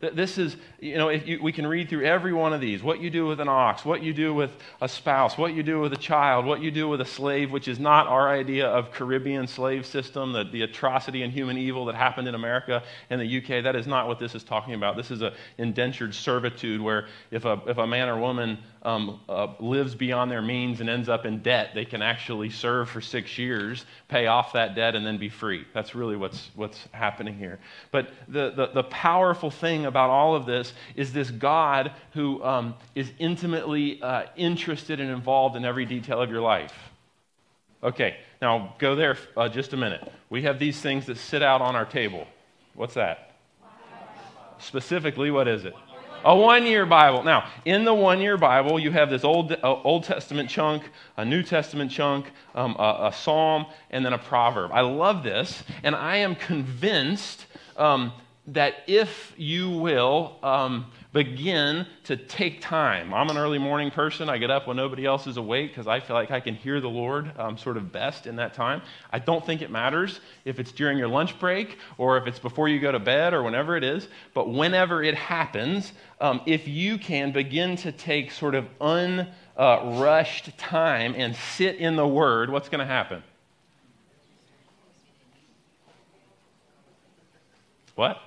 This 0.00 0.38
is, 0.38 0.56
you 0.78 0.96
know, 0.96 1.10
if 1.10 1.28
you, 1.28 1.42
we 1.42 1.52
can 1.52 1.66
read 1.66 1.90
through 1.90 2.06
every 2.06 2.32
one 2.32 2.54
of 2.54 2.60
these 2.62 2.82
what 2.82 3.00
you 3.00 3.10
do 3.10 3.26
with 3.26 3.38
an 3.38 3.48
ox, 3.48 3.84
what 3.84 4.02
you 4.02 4.14
do 4.14 4.32
with 4.32 4.50
a 4.80 4.88
spouse, 4.88 5.36
what 5.36 5.52
you 5.52 5.62
do 5.62 5.78
with 5.78 5.92
a 5.92 5.96
child, 5.98 6.46
what 6.46 6.62
you 6.62 6.70
do 6.70 6.88
with 6.88 7.02
a 7.02 7.04
slave, 7.04 7.52
which 7.52 7.68
is 7.68 7.78
not 7.78 8.06
our 8.06 8.30
idea 8.30 8.66
of 8.66 8.92
Caribbean 8.92 9.46
slave 9.46 9.84
system, 9.84 10.32
the, 10.32 10.44
the 10.44 10.62
atrocity 10.62 11.22
and 11.22 11.30
human 11.30 11.58
evil 11.58 11.84
that 11.84 11.94
happened 11.94 12.26
in 12.28 12.34
America 12.34 12.82
and 13.10 13.20
the 13.20 13.38
UK. 13.38 13.62
That 13.62 13.76
is 13.76 13.86
not 13.86 14.08
what 14.08 14.18
this 14.18 14.34
is 14.34 14.42
talking 14.42 14.72
about. 14.72 14.96
This 14.96 15.10
is 15.10 15.20
an 15.20 15.34
indentured 15.58 16.14
servitude 16.14 16.80
where 16.80 17.06
if 17.30 17.44
a, 17.44 17.60
if 17.66 17.76
a 17.76 17.86
man 17.86 18.08
or 18.08 18.18
woman 18.18 18.56
um, 18.82 19.20
uh, 19.28 19.48
lives 19.60 19.94
beyond 19.94 20.30
their 20.30 20.42
means 20.42 20.80
and 20.80 20.88
ends 20.88 21.08
up 21.08 21.26
in 21.26 21.40
debt, 21.42 21.70
they 21.74 21.84
can 21.84 22.00
actually 22.00 22.50
serve 22.50 22.88
for 22.88 23.00
six 23.00 23.36
years, 23.36 23.84
pay 24.08 24.26
off 24.26 24.54
that 24.54 24.74
debt, 24.74 24.94
and 24.94 25.04
then 25.04 25.18
be 25.18 25.28
free. 25.28 25.66
That's 25.74 25.94
really 25.94 26.16
what's, 26.16 26.50
what's 26.54 26.88
happening 26.92 27.36
here. 27.36 27.58
But 27.90 28.10
the, 28.28 28.50
the, 28.50 28.66
the 28.68 28.82
powerful 28.84 29.50
thing 29.50 29.86
about 29.86 30.10
all 30.10 30.34
of 30.34 30.46
this 30.46 30.72
is 30.96 31.12
this 31.12 31.30
God 31.30 31.92
who 32.12 32.42
um, 32.42 32.74
is 32.94 33.10
intimately 33.18 34.00
uh, 34.02 34.24
interested 34.36 35.00
and 35.00 35.10
involved 35.10 35.56
in 35.56 35.64
every 35.64 35.84
detail 35.84 36.20
of 36.22 36.30
your 36.30 36.40
life. 36.40 36.74
Okay, 37.82 38.16
now 38.42 38.74
go 38.78 38.94
there 38.94 39.16
uh, 39.36 39.48
just 39.48 39.72
a 39.72 39.76
minute. 39.76 40.10
We 40.28 40.42
have 40.42 40.58
these 40.58 40.80
things 40.80 41.06
that 41.06 41.16
sit 41.16 41.42
out 41.42 41.62
on 41.62 41.76
our 41.76 41.86
table. 41.86 42.26
What's 42.74 42.94
that? 42.94 43.32
Specifically, 44.58 45.30
what 45.30 45.48
is 45.48 45.64
it? 45.64 45.74
A 46.22 46.36
one 46.36 46.66
year 46.66 46.84
Bible. 46.84 47.22
Now, 47.22 47.48
in 47.64 47.84
the 47.84 47.94
one 47.94 48.20
year 48.20 48.36
Bible, 48.36 48.78
you 48.78 48.90
have 48.90 49.08
this 49.08 49.24
Old, 49.24 49.52
uh, 49.52 49.56
Old 49.62 50.04
Testament 50.04 50.50
chunk, 50.50 50.82
a 51.16 51.24
New 51.24 51.42
Testament 51.42 51.90
chunk, 51.90 52.30
um, 52.54 52.76
a, 52.78 53.08
a, 53.08 53.12
psalm, 53.12 53.64
and 53.90 54.04
then 54.04 54.12
a 54.12 54.18
proverb. 54.18 54.70
I 54.72 54.82
love 54.82 55.22
this, 55.22 55.62
and 55.82 55.94
I 55.94 56.16
am 56.16 56.34
convinced 56.34 57.46
um, 57.78 58.12
that 58.48 58.74
if 58.86 59.32
you 59.38 59.70
will 59.70 60.36
um, 60.42 60.90
begin 61.12 61.86
to 62.04 62.16
take 62.16 62.60
time, 62.60 63.12
I'm 63.12 63.28
an 63.30 63.36
early 63.36 63.58
morning 63.58 63.90
person. 63.90 64.28
I 64.28 64.38
get 64.38 64.50
up 64.50 64.68
when 64.68 64.76
nobody 64.76 65.04
else 65.04 65.26
is 65.26 65.36
awake 65.36 65.70
because 65.70 65.88
I 65.88 65.98
feel 65.98 66.14
like 66.14 66.30
I 66.30 66.38
can 66.38 66.54
hear 66.54 66.80
the 66.80 66.88
Lord 66.88 67.36
um, 67.38 67.58
sort 67.58 67.76
of 67.76 67.90
best 67.90 68.26
in 68.26 68.36
that 68.36 68.54
time. 68.54 68.82
I 69.12 69.18
don't 69.18 69.44
think 69.44 69.60
it 69.60 69.70
matters 69.70 70.20
if 70.44 70.60
it's 70.60 70.70
during 70.70 70.98
your 70.98 71.08
lunch 71.08 71.38
break 71.40 71.78
or 71.98 72.16
if 72.16 72.26
it's 72.26 72.38
before 72.38 72.68
you 72.68 72.78
go 72.78 72.92
to 72.92 73.00
bed 73.00 73.34
or 73.34 73.42
whenever 73.42 73.76
it 73.76 73.82
is, 73.82 74.08
but 74.34 74.52
whenever 74.52 75.02
it 75.02 75.16
happens, 75.16 75.92
um, 76.20 76.40
if 76.46 76.68
you 76.68 76.96
can 76.96 77.32
begin 77.32 77.76
to 77.76 77.90
take 77.90 78.30
sort 78.30 78.54
of 78.54 78.66
unrushed 78.80 80.48
uh, 80.48 80.52
time 80.58 81.14
and 81.16 81.34
sit 81.34 81.76
in 81.76 81.96
the 81.96 82.06
Word, 82.06 82.50
what's 82.50 82.68
going 82.68 82.80
to 82.80 82.86
happen? 82.86 83.22
What? 87.96 88.22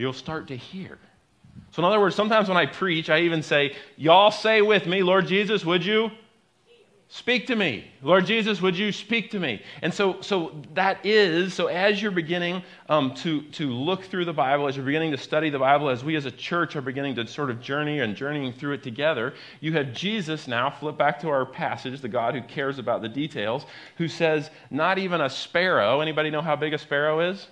you'll 0.00 0.12
start 0.14 0.48
to 0.48 0.56
hear. 0.56 0.98
So, 1.72 1.82
in 1.82 1.84
other 1.84 2.00
words, 2.00 2.16
sometimes 2.16 2.48
when 2.48 2.56
I 2.56 2.66
preach, 2.66 3.10
I 3.10 3.20
even 3.20 3.42
say, 3.42 3.76
Y'all 3.96 4.30
say 4.30 4.60
with 4.60 4.86
me, 4.86 5.02
Lord 5.02 5.26
Jesus, 5.26 5.64
would 5.64 5.84
you? 5.84 6.10
Speak 7.12 7.48
to 7.48 7.56
me. 7.56 7.90
Lord 8.02 8.24
Jesus, 8.24 8.62
would 8.62 8.78
you 8.78 8.92
speak 8.92 9.32
to 9.32 9.40
me? 9.40 9.60
And 9.82 9.92
so, 9.92 10.20
so 10.20 10.54
that 10.74 11.04
is, 11.04 11.52
so 11.52 11.66
as 11.66 12.00
you're 12.00 12.12
beginning 12.12 12.62
um, 12.88 13.14
to, 13.14 13.42
to 13.50 13.68
look 13.68 14.04
through 14.04 14.26
the 14.26 14.32
Bible, 14.32 14.68
as 14.68 14.76
you're 14.76 14.86
beginning 14.86 15.10
to 15.10 15.18
study 15.18 15.50
the 15.50 15.58
Bible, 15.58 15.88
as 15.88 16.04
we 16.04 16.14
as 16.14 16.26
a 16.26 16.30
church 16.30 16.76
are 16.76 16.80
beginning 16.80 17.16
to 17.16 17.26
sort 17.26 17.50
of 17.50 17.60
journey 17.60 17.98
and 17.98 18.14
journeying 18.14 18.52
through 18.52 18.74
it 18.74 18.84
together, 18.84 19.34
you 19.58 19.72
have 19.72 19.92
Jesus 19.92 20.46
now, 20.46 20.70
flip 20.70 20.96
back 20.96 21.18
to 21.22 21.28
our 21.28 21.44
passage, 21.44 22.00
the 22.00 22.08
God 22.08 22.36
who 22.36 22.42
cares 22.42 22.78
about 22.78 23.02
the 23.02 23.08
details, 23.08 23.66
who 23.96 24.06
says, 24.06 24.48
not 24.70 24.96
even 24.96 25.20
a 25.20 25.28
sparrow, 25.28 26.00
anybody 26.00 26.30
know 26.30 26.42
how 26.42 26.54
big 26.54 26.74
a 26.74 26.78
sparrow 26.78 27.28
is? 27.28 27.48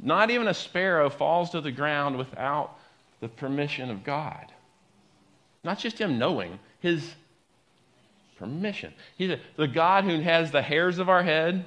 Not 0.00 0.30
even 0.30 0.48
a 0.48 0.54
sparrow 0.54 1.10
falls 1.10 1.50
to 1.50 1.60
the 1.60 1.72
ground 1.72 2.16
without 2.16 2.78
the 3.20 3.28
permission 3.28 3.90
of 3.90 4.04
God. 4.04 4.52
Not 5.64 5.78
just 5.78 5.98
him 5.98 6.18
knowing, 6.18 6.58
his 6.80 7.14
permission. 8.38 8.94
He's 9.16 9.36
the 9.56 9.66
God 9.66 10.04
who 10.04 10.20
has 10.20 10.50
the 10.50 10.62
hairs 10.62 10.98
of 10.98 11.08
our 11.08 11.22
head, 11.22 11.64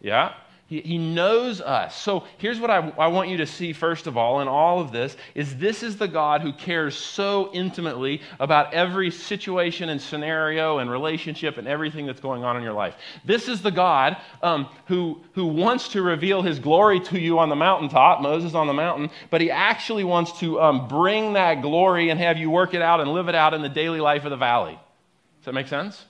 Yeah? 0.00 0.34
He, 0.68 0.80
he 0.80 0.98
knows 0.98 1.60
us. 1.60 1.96
So 2.00 2.24
here's 2.38 2.58
what 2.58 2.70
I, 2.70 2.92
I 2.98 3.06
want 3.06 3.28
you 3.28 3.36
to 3.36 3.46
see, 3.46 3.72
first 3.72 4.08
of 4.08 4.16
all, 4.16 4.40
in 4.40 4.48
all 4.48 4.80
of 4.80 4.90
this, 4.90 5.16
is 5.36 5.56
this 5.58 5.84
is 5.84 5.96
the 5.96 6.08
God 6.08 6.40
who 6.40 6.52
cares 6.52 6.96
so 6.96 7.50
intimately 7.52 8.20
about 8.40 8.74
every 8.74 9.12
situation 9.12 9.90
and 9.90 10.02
scenario 10.02 10.78
and 10.78 10.90
relationship 10.90 11.56
and 11.56 11.68
everything 11.68 12.04
that's 12.04 12.18
going 12.18 12.42
on 12.42 12.56
in 12.56 12.64
your 12.64 12.72
life. 12.72 12.96
This 13.24 13.48
is 13.48 13.62
the 13.62 13.70
God 13.70 14.16
um, 14.42 14.68
who, 14.86 15.20
who 15.34 15.46
wants 15.46 15.90
to 15.90 16.02
reveal 16.02 16.42
his 16.42 16.58
glory 16.58 16.98
to 16.98 17.18
you 17.18 17.38
on 17.38 17.48
the 17.48 17.56
mountaintop, 17.56 18.20
Moses 18.20 18.54
on 18.54 18.66
the 18.66 18.72
mountain, 18.72 19.10
but 19.30 19.40
he 19.40 19.52
actually 19.52 20.02
wants 20.02 20.36
to 20.40 20.60
um, 20.60 20.88
bring 20.88 21.34
that 21.34 21.62
glory 21.62 22.10
and 22.10 22.18
have 22.18 22.38
you 22.38 22.50
work 22.50 22.74
it 22.74 22.82
out 22.82 23.00
and 23.00 23.12
live 23.12 23.28
it 23.28 23.36
out 23.36 23.54
in 23.54 23.62
the 23.62 23.68
daily 23.68 24.00
life 24.00 24.24
of 24.24 24.30
the 24.30 24.36
valley. 24.36 24.76
Does 25.38 25.44
that 25.44 25.54
make 25.54 25.68
sense? 25.68 26.06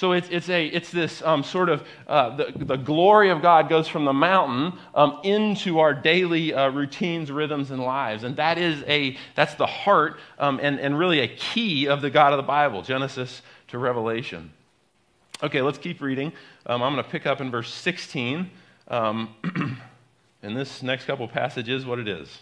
So 0.00 0.12
it's, 0.12 0.30
it's, 0.30 0.48
a, 0.48 0.64
it's 0.64 0.90
this 0.90 1.20
um, 1.20 1.44
sort 1.44 1.68
of 1.68 1.86
uh, 2.08 2.34
the, 2.34 2.52
the 2.56 2.78
glory 2.78 3.28
of 3.28 3.42
God 3.42 3.68
goes 3.68 3.86
from 3.86 4.06
the 4.06 4.14
mountain 4.14 4.78
um, 4.94 5.20
into 5.24 5.80
our 5.80 5.92
daily 5.92 6.54
uh, 6.54 6.70
routines, 6.70 7.30
rhythms, 7.30 7.70
and 7.70 7.82
lives. 7.82 8.24
And 8.24 8.34
that 8.36 8.56
is 8.56 8.82
a, 8.86 9.18
that's 9.34 9.56
the 9.56 9.66
heart 9.66 10.18
um, 10.38 10.58
and, 10.62 10.80
and 10.80 10.98
really 10.98 11.20
a 11.20 11.28
key 11.28 11.86
of 11.86 12.00
the 12.00 12.08
God 12.08 12.32
of 12.32 12.38
the 12.38 12.42
Bible, 12.44 12.80
Genesis 12.80 13.42
to 13.68 13.76
Revelation. 13.76 14.50
Okay, 15.42 15.60
let's 15.60 15.76
keep 15.76 16.00
reading. 16.00 16.32
Um, 16.64 16.82
I'm 16.82 16.94
going 16.94 17.04
to 17.04 17.10
pick 17.10 17.26
up 17.26 17.42
in 17.42 17.50
verse 17.50 17.70
16. 17.70 18.50
and 18.88 19.28
um, 19.28 19.34
this 20.42 20.82
next 20.82 21.04
couple 21.04 21.28
passages, 21.28 21.84
what 21.84 21.98
it 21.98 22.08
is. 22.08 22.38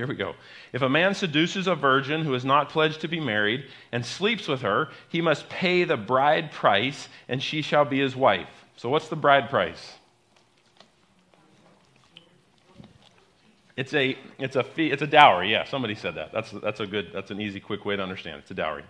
Here 0.00 0.06
we 0.06 0.14
go. 0.14 0.34
If 0.72 0.80
a 0.80 0.88
man 0.88 1.14
seduces 1.14 1.66
a 1.66 1.74
virgin 1.74 2.24
who 2.24 2.32
is 2.32 2.42
not 2.42 2.70
pledged 2.70 3.02
to 3.02 3.08
be 3.08 3.20
married 3.20 3.66
and 3.92 4.02
sleeps 4.02 4.48
with 4.48 4.62
her, 4.62 4.88
he 5.10 5.20
must 5.20 5.46
pay 5.50 5.84
the 5.84 5.98
bride 5.98 6.52
price, 6.52 7.10
and 7.28 7.42
she 7.42 7.60
shall 7.60 7.84
be 7.84 8.00
his 8.00 8.16
wife. 8.16 8.48
So, 8.78 8.88
what's 8.88 9.08
the 9.08 9.16
bride 9.16 9.50
price? 9.50 9.98
It's 13.76 13.92
a, 13.92 14.16
it's 14.38 14.56
a 14.56 14.64
fee, 14.64 14.90
it's 14.90 15.02
a 15.02 15.06
dowry. 15.06 15.52
Yeah, 15.52 15.64
somebody 15.64 15.94
said 15.94 16.14
that. 16.14 16.32
That's, 16.32 16.50
that's 16.50 16.80
a 16.80 16.86
good, 16.86 17.10
that's 17.12 17.30
an 17.30 17.38
easy, 17.38 17.60
quick 17.60 17.84
way 17.84 17.94
to 17.94 18.02
understand. 18.02 18.38
It's 18.38 18.50
a 18.50 18.54
dowry. 18.54 18.84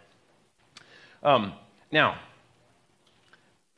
Um, 1.24 1.54
now, 1.90 2.20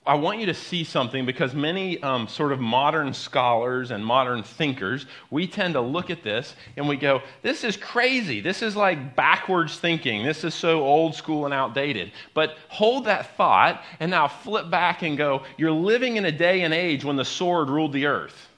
I 0.04 0.14
want 0.16 0.40
you 0.40 0.46
to 0.46 0.54
see 0.54 0.82
something 0.82 1.24
because 1.24 1.54
many 1.54 2.02
um, 2.02 2.26
sort 2.26 2.50
of 2.50 2.58
modern 2.58 3.14
scholars 3.14 3.92
and 3.92 4.04
modern 4.04 4.42
thinkers, 4.42 5.06
we 5.30 5.46
tend 5.46 5.74
to 5.74 5.80
look 5.80 6.10
at 6.10 6.24
this 6.24 6.56
and 6.76 6.88
we 6.88 6.96
go, 6.96 7.22
this 7.42 7.62
is 7.62 7.76
crazy. 7.76 8.40
This 8.40 8.62
is 8.62 8.74
like 8.74 9.14
backwards 9.14 9.78
thinking. 9.78 10.24
This 10.24 10.42
is 10.42 10.56
so 10.56 10.82
old 10.82 11.14
school 11.14 11.44
and 11.44 11.54
outdated. 11.54 12.10
But 12.34 12.56
hold 12.66 13.04
that 13.04 13.36
thought 13.36 13.84
and 14.00 14.10
now 14.10 14.26
flip 14.26 14.70
back 14.70 15.02
and 15.02 15.16
go, 15.16 15.44
you're 15.56 15.70
living 15.70 16.16
in 16.16 16.24
a 16.24 16.32
day 16.32 16.62
and 16.62 16.74
age 16.74 17.04
when 17.04 17.14
the 17.14 17.24
sword 17.24 17.70
ruled 17.70 17.92
the 17.92 18.06
earth, 18.06 18.48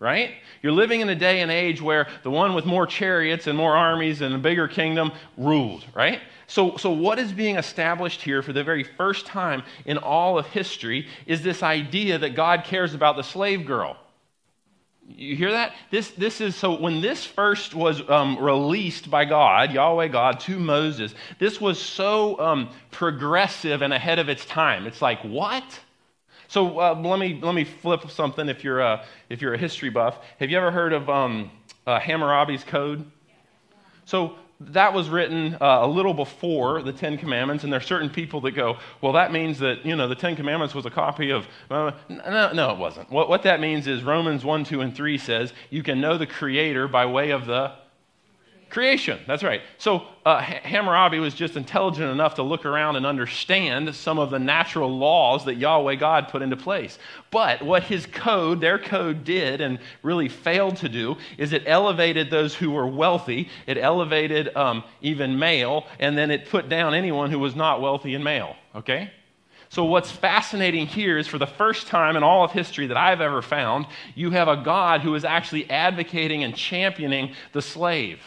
right? 0.00 0.32
You're 0.60 0.72
living 0.72 1.02
in 1.02 1.08
a 1.08 1.14
day 1.14 1.40
and 1.40 1.52
age 1.52 1.80
where 1.80 2.08
the 2.24 2.32
one 2.32 2.52
with 2.52 2.66
more 2.66 2.86
chariots 2.86 3.46
and 3.46 3.56
more 3.56 3.76
armies 3.76 4.22
and 4.22 4.34
a 4.34 4.38
bigger 4.38 4.66
kingdom 4.66 5.12
ruled, 5.36 5.84
right? 5.94 6.20
So, 6.50 6.76
so, 6.78 6.90
what 6.90 7.20
is 7.20 7.32
being 7.32 7.58
established 7.58 8.22
here 8.22 8.42
for 8.42 8.52
the 8.52 8.64
very 8.64 8.82
first 8.82 9.24
time 9.24 9.62
in 9.84 9.98
all 9.98 10.36
of 10.36 10.46
history 10.48 11.06
is 11.24 11.42
this 11.42 11.62
idea 11.62 12.18
that 12.18 12.34
God 12.34 12.64
cares 12.64 12.92
about 12.92 13.14
the 13.14 13.22
slave 13.22 13.64
girl. 13.64 13.96
You 15.06 15.36
hear 15.36 15.52
that? 15.52 15.76
This, 15.92 16.10
this 16.10 16.40
is 16.40 16.56
so 16.56 16.80
when 16.80 17.00
this 17.00 17.24
first 17.24 17.72
was 17.72 18.02
um, 18.10 18.36
released 18.36 19.08
by 19.08 19.26
God, 19.26 19.72
Yahweh 19.72 20.08
God, 20.08 20.40
to 20.40 20.58
Moses, 20.58 21.14
this 21.38 21.60
was 21.60 21.80
so 21.80 22.40
um, 22.40 22.70
progressive 22.90 23.82
and 23.82 23.92
ahead 23.92 24.18
of 24.18 24.28
its 24.28 24.44
time. 24.44 24.88
It's 24.88 25.00
like, 25.00 25.20
what? 25.22 25.78
So 26.48 26.80
uh, 26.80 27.00
let, 27.00 27.20
me, 27.20 27.38
let 27.40 27.54
me 27.54 27.62
flip 27.62 28.10
something 28.10 28.48
if 28.48 28.64
you're 28.64 28.80
a, 28.80 29.04
if 29.28 29.40
you're 29.40 29.54
a 29.54 29.58
history 29.58 29.90
buff. 29.90 30.18
Have 30.40 30.50
you 30.50 30.56
ever 30.56 30.72
heard 30.72 30.92
of 30.94 31.08
um, 31.08 31.52
uh, 31.86 32.00
Hammurabi's 32.00 32.64
Code? 32.64 33.08
So 34.04 34.34
that 34.60 34.92
was 34.92 35.08
written 35.08 35.54
uh, 35.54 35.80
a 35.82 35.86
little 35.86 36.12
before 36.12 36.82
the 36.82 36.92
Ten 36.92 37.16
Commandments, 37.16 37.64
and 37.64 37.72
there 37.72 37.78
are 37.80 37.82
certain 37.82 38.10
people 38.10 38.42
that 38.42 38.52
go, 38.52 38.76
well, 39.00 39.14
that 39.14 39.32
means 39.32 39.58
that, 39.60 39.86
you 39.86 39.96
know, 39.96 40.06
the 40.06 40.14
Ten 40.14 40.36
Commandments 40.36 40.74
was 40.74 40.84
a 40.84 40.90
copy 40.90 41.30
of. 41.30 41.46
Uh, 41.70 41.92
no, 42.08 42.52
no, 42.52 42.70
it 42.70 42.78
wasn't. 42.78 43.10
What, 43.10 43.28
what 43.30 43.42
that 43.44 43.60
means 43.60 43.86
is 43.86 44.02
Romans 44.02 44.44
1, 44.44 44.64
2, 44.64 44.82
and 44.82 44.94
3 44.94 45.18
says 45.18 45.54
you 45.70 45.82
can 45.82 46.00
know 46.00 46.18
the 46.18 46.26
Creator 46.26 46.88
by 46.88 47.06
way 47.06 47.30
of 47.30 47.46
the 47.46 47.72
Creation, 48.70 49.18
that's 49.26 49.42
right. 49.42 49.62
So 49.78 50.06
uh, 50.24 50.40
Hammurabi 50.40 51.18
was 51.18 51.34
just 51.34 51.56
intelligent 51.56 52.08
enough 52.08 52.36
to 52.36 52.44
look 52.44 52.64
around 52.64 52.94
and 52.94 53.04
understand 53.04 53.92
some 53.96 54.20
of 54.20 54.30
the 54.30 54.38
natural 54.38 54.96
laws 54.96 55.44
that 55.46 55.56
Yahweh 55.56 55.96
God 55.96 56.28
put 56.28 56.40
into 56.40 56.56
place. 56.56 56.96
But 57.32 57.62
what 57.62 57.82
his 57.82 58.06
code, 58.06 58.60
their 58.60 58.78
code, 58.78 59.24
did 59.24 59.60
and 59.60 59.80
really 60.04 60.28
failed 60.28 60.76
to 60.76 60.88
do 60.88 61.16
is 61.36 61.52
it 61.52 61.64
elevated 61.66 62.30
those 62.30 62.54
who 62.54 62.70
were 62.70 62.86
wealthy, 62.86 63.48
it 63.66 63.76
elevated 63.76 64.56
um, 64.56 64.84
even 65.00 65.36
male, 65.36 65.86
and 65.98 66.16
then 66.16 66.30
it 66.30 66.48
put 66.48 66.68
down 66.68 66.94
anyone 66.94 67.32
who 67.32 67.40
was 67.40 67.56
not 67.56 67.80
wealthy 67.80 68.14
and 68.14 68.22
male. 68.22 68.54
Okay? 68.76 69.10
So, 69.68 69.84
what's 69.84 70.12
fascinating 70.12 70.86
here 70.86 71.18
is 71.18 71.26
for 71.26 71.38
the 71.38 71.46
first 71.46 71.88
time 71.88 72.16
in 72.16 72.22
all 72.22 72.44
of 72.44 72.52
history 72.52 72.86
that 72.86 72.96
I've 72.96 73.20
ever 73.20 73.42
found, 73.42 73.86
you 74.14 74.30
have 74.30 74.46
a 74.46 74.56
God 74.56 75.00
who 75.00 75.16
is 75.16 75.24
actually 75.24 75.68
advocating 75.68 76.44
and 76.44 76.54
championing 76.54 77.34
the 77.52 77.62
slave. 77.62 78.20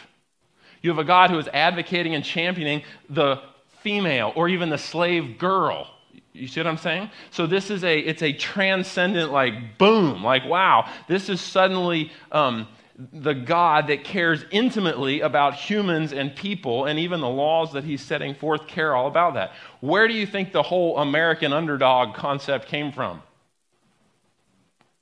You 0.84 0.90
have 0.90 0.98
a 0.98 1.04
God 1.04 1.30
who 1.30 1.38
is 1.38 1.48
advocating 1.48 2.14
and 2.14 2.22
championing 2.22 2.82
the 3.08 3.40
female 3.80 4.34
or 4.36 4.50
even 4.50 4.68
the 4.68 4.76
slave 4.76 5.38
girl. 5.38 5.88
You 6.34 6.46
see 6.46 6.60
what 6.60 6.66
I'm 6.66 6.76
saying? 6.76 7.10
So 7.30 7.46
this 7.46 7.70
is 7.70 7.84
a 7.84 7.98
it's 7.98 8.22
a 8.22 8.34
transcendent 8.34 9.32
like 9.32 9.78
boom, 9.78 10.22
like 10.22 10.44
wow, 10.44 10.86
this 11.08 11.30
is 11.30 11.40
suddenly 11.40 12.12
um, 12.30 12.68
the 13.14 13.32
God 13.32 13.86
that 13.86 14.04
cares 14.04 14.44
intimately 14.50 15.22
about 15.22 15.54
humans 15.54 16.12
and 16.12 16.36
people, 16.36 16.84
and 16.84 16.98
even 16.98 17.22
the 17.22 17.30
laws 17.30 17.72
that 17.72 17.84
He's 17.84 18.02
setting 18.02 18.34
forth 18.34 18.66
care 18.66 18.94
all 18.94 19.06
about 19.06 19.32
that. 19.34 19.52
Where 19.80 20.06
do 20.06 20.12
you 20.12 20.26
think 20.26 20.52
the 20.52 20.62
whole 20.62 20.98
American 20.98 21.54
underdog 21.54 22.14
concept 22.14 22.68
came 22.68 22.92
from? 22.92 23.22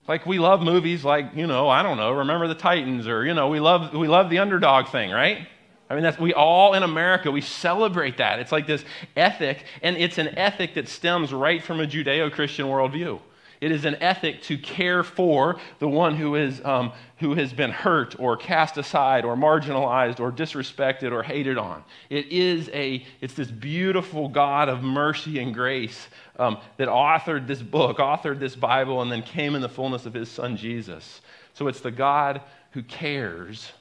Like 0.07 0.27
we 0.27 0.39
love 0.39 0.63
movies 0.63 1.05
like, 1.05 1.35
you 1.35 1.49
know, 1.49 1.69
I 1.69 1.83
don't 1.83 1.97
know, 1.97 2.13
Remember 2.13 2.47
the 2.47 2.55
Titans, 2.55 3.09
or 3.09 3.27
you 3.27 3.35
know, 3.35 3.49
we 3.49 3.59
love 3.59 3.93
we 3.95 4.07
love 4.07 4.31
the 4.31 4.39
underdog 4.39 4.87
thing, 4.87 5.11
right? 5.11 5.49
I 5.93 5.95
mean, 5.95 6.05
that's, 6.05 6.19
we 6.19 6.33
all 6.33 6.73
in 6.73 6.85
America, 6.85 7.31
we 7.31 7.43
celebrate 7.43 8.17
that. 8.17 8.39
It's 8.39 8.51
like 8.51 8.67
this 8.67 8.83
ethic, 9.15 9.67
and 9.83 9.95
it's 9.99 10.17
an 10.17 10.39
ethic 10.39 10.73
that 10.77 10.89
stems 10.89 11.35
right 11.35 11.63
from 11.63 11.81
a 11.81 11.87
Judeo 11.87 12.33
Christian 12.33 12.65
worldview. 12.65 13.21
It 13.61 13.73
is 13.73 13.85
an 13.85 13.97
ethic 13.97 14.41
to 14.45 14.57
care 14.57 15.03
for 15.03 15.61
the 15.81 15.89
one 15.89 16.17
who, 16.17 16.37
is, 16.37 16.65
um, 16.65 16.93
who 17.19 17.35
has 17.35 17.53
been 17.53 17.71
hurt 17.71 18.19
or 18.19 18.39
cast 18.39 18.79
aside 18.79 19.27
or 19.27 19.37
marginalized 19.37 20.19
or 20.19 20.33
disrespected 20.33 21.13
or 21.13 21.23
hated 21.23 21.59
on. 21.59 21.85
It 22.09 22.33
is 22.33 22.71
a, 22.73 23.05
it's 23.21 23.35
this 23.35 23.51
beautiful 23.51 24.31
God 24.31 24.71
of 24.71 24.83
mercy 24.83 25.41
and 25.41 25.53
grace 25.53 26.09
um, 26.39 26.57
that 26.79 26.89
authored 26.89 27.47
this 27.47 27.61
book, 27.61 27.99
authored 27.99 28.39
this 28.39 28.57
Bible, 28.57 29.03
and 29.03 29.13
then 29.13 29.23
came 29.23 29.55
in 29.55 29.61
the 29.61 29.69
fullness 29.69 30.07
of 30.07 30.15
his 30.15 30.31
son 30.31 30.57
Jesus. 30.57 31.21
So 31.53 31.69
it's 31.69 31.81
the 31.81 31.91
God 31.91 32.41
who 32.71 32.83
cares 32.83 33.73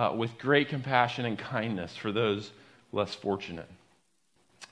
uh, 0.00 0.10
with 0.16 0.38
great 0.38 0.70
compassion 0.70 1.26
and 1.26 1.38
kindness 1.38 1.94
for 1.94 2.10
those 2.10 2.52
less 2.90 3.14
fortunate. 3.14 3.68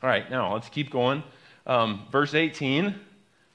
All 0.02 0.08
right, 0.08 0.28
now 0.30 0.54
let's 0.54 0.70
keep 0.70 0.90
going. 0.90 1.22
Um, 1.66 2.06
verse 2.10 2.32
18 2.32 2.94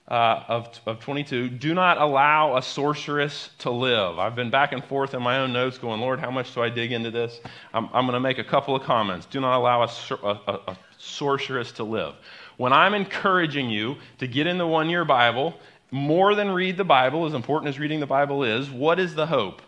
uh, 0.08 0.44
of, 0.48 0.80
of 0.86 1.00
22 1.00 1.50
Do 1.50 1.74
not 1.74 1.98
allow 1.98 2.58
a 2.58 2.62
sorceress 2.62 3.50
to 3.60 3.72
live. 3.72 4.20
I've 4.20 4.36
been 4.36 4.52
back 4.52 4.72
and 4.72 4.84
forth 4.86 5.16
in 5.16 5.24
my 5.24 5.40
own 5.40 5.52
notes 5.52 5.80
going, 5.80 6.00
Lord, 6.00 6.20
how 6.20 6.30
much 6.30 6.54
do 6.54 6.62
I 6.62 6.70
dig 6.70 6.92
into 6.92 7.10
this? 7.10 7.42
I'm, 7.74 7.86
I'm 7.86 8.06
going 8.06 8.14
to 8.14 8.20
make 8.20 8.38
a 8.38 8.44
couple 8.44 8.76
of 8.76 8.84
comments. 8.84 9.26
Do 9.26 9.42
not 9.42 9.58
allow 9.58 9.82
a, 9.82 9.90
a, 10.24 10.60
a 10.68 10.78
sorceress 11.00 11.72
to 11.72 11.84
live. 11.84 12.14
When 12.58 12.72
I'm 12.72 12.94
encouraging 12.94 13.72
you 13.72 13.96
to 14.20 14.28
get 14.28 14.46
in 14.46 14.60
the 14.60 14.68
one 14.68 14.92
year 14.92 15.06
Bible, 15.06 15.56
more 15.90 16.36
than 16.36 16.52
read 16.52 16.78
the 16.78 16.84
Bible, 16.84 17.26
as 17.26 17.34
important 17.34 17.70
as 17.70 17.80
reading 17.80 18.00
the 18.00 18.06
Bible 18.06 18.44
is, 18.44 18.70
what 18.70 19.00
is 19.00 19.16
the 19.16 19.26
hope? 19.26 19.64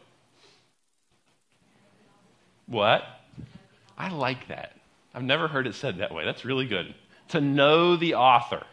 What? 2.68 3.04
I 3.98 4.10
like 4.10 4.48
that. 4.48 4.74
I've 5.14 5.24
never 5.24 5.48
heard 5.48 5.68
it 5.68 5.76
said 5.76 6.00
that 6.00 6.14
way. 6.14 6.26
That's 6.26 6.46
really 6.46 6.66
good. 6.66 6.94
To 7.30 7.42
know 7.42 7.96
the 7.96 8.16
author. 8.16 8.64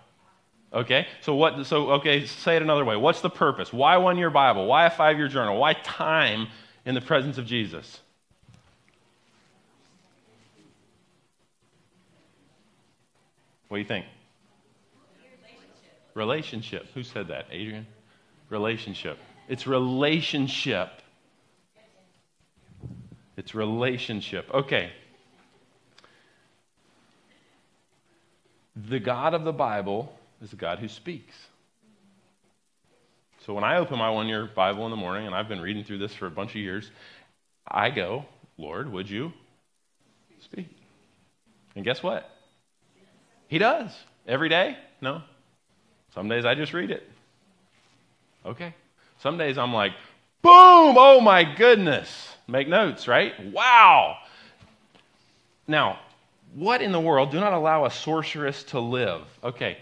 Okay? 0.72 1.06
So 1.20 1.34
what 1.34 1.66
so 1.66 1.92
okay, 1.92 2.26
say 2.26 2.56
it 2.56 2.62
another 2.62 2.84
way. 2.84 2.96
What's 2.96 3.20
the 3.20 3.30
purpose? 3.30 3.72
Why 3.72 3.98
one 3.98 4.16
year 4.16 4.30
Bible? 4.30 4.66
Why 4.66 4.86
a 4.86 4.90
5-year 4.90 5.28
journal? 5.28 5.58
Why 5.58 5.74
time 5.74 6.48
in 6.84 6.94
the 6.94 7.00
presence 7.00 7.38
of 7.38 7.46
Jesus? 7.46 8.00
What 13.68 13.76
do 13.76 13.82
you 13.82 13.88
think? 13.88 14.06
Relationship. 16.14 16.82
relationship. 16.82 16.86
Who 16.94 17.02
said 17.02 17.28
that? 17.28 17.46
Adrian? 17.50 17.86
Relationship. 18.50 19.18
It's 19.48 19.66
relationship. 19.66 21.01
It's 23.42 23.56
relationship. 23.56 24.48
Okay. 24.54 24.92
The 28.88 29.00
God 29.00 29.34
of 29.34 29.42
the 29.42 29.52
Bible 29.52 30.16
is 30.40 30.52
a 30.52 30.56
God 30.56 30.78
who 30.78 30.86
speaks. 30.86 31.34
So 33.44 33.52
when 33.52 33.64
I 33.64 33.78
open 33.78 33.98
my 33.98 34.10
one 34.10 34.28
year 34.28 34.48
Bible 34.54 34.84
in 34.84 34.92
the 34.92 34.96
morning, 34.96 35.26
and 35.26 35.34
I've 35.34 35.48
been 35.48 35.60
reading 35.60 35.82
through 35.82 35.98
this 35.98 36.14
for 36.14 36.26
a 36.26 36.30
bunch 36.30 36.50
of 36.50 36.56
years, 36.56 36.92
I 37.66 37.90
go, 37.90 38.24
Lord, 38.58 38.92
would 38.92 39.10
you 39.10 39.32
speak? 40.40 40.68
And 41.74 41.84
guess 41.84 42.00
what? 42.00 42.30
He 43.48 43.58
does. 43.58 43.90
Every 44.28 44.50
day? 44.50 44.76
No. 45.00 45.22
Some 46.14 46.28
days 46.28 46.44
I 46.44 46.54
just 46.54 46.72
read 46.72 46.92
it. 46.92 47.10
Okay. 48.46 48.72
Some 49.18 49.36
days 49.36 49.58
I'm 49.58 49.74
like, 49.74 49.92
boom, 50.42 50.94
oh 50.96 51.20
my 51.20 51.42
goodness. 51.42 52.31
Make 52.46 52.68
notes, 52.68 53.08
right? 53.08 53.32
Wow. 53.52 54.18
Now, 55.66 56.00
what 56.54 56.82
in 56.82 56.92
the 56.92 57.00
world? 57.00 57.30
Do 57.30 57.40
not 57.40 57.52
allow 57.52 57.86
a 57.86 57.90
sorceress 57.90 58.64
to 58.64 58.80
live. 58.80 59.22
Okay. 59.42 59.78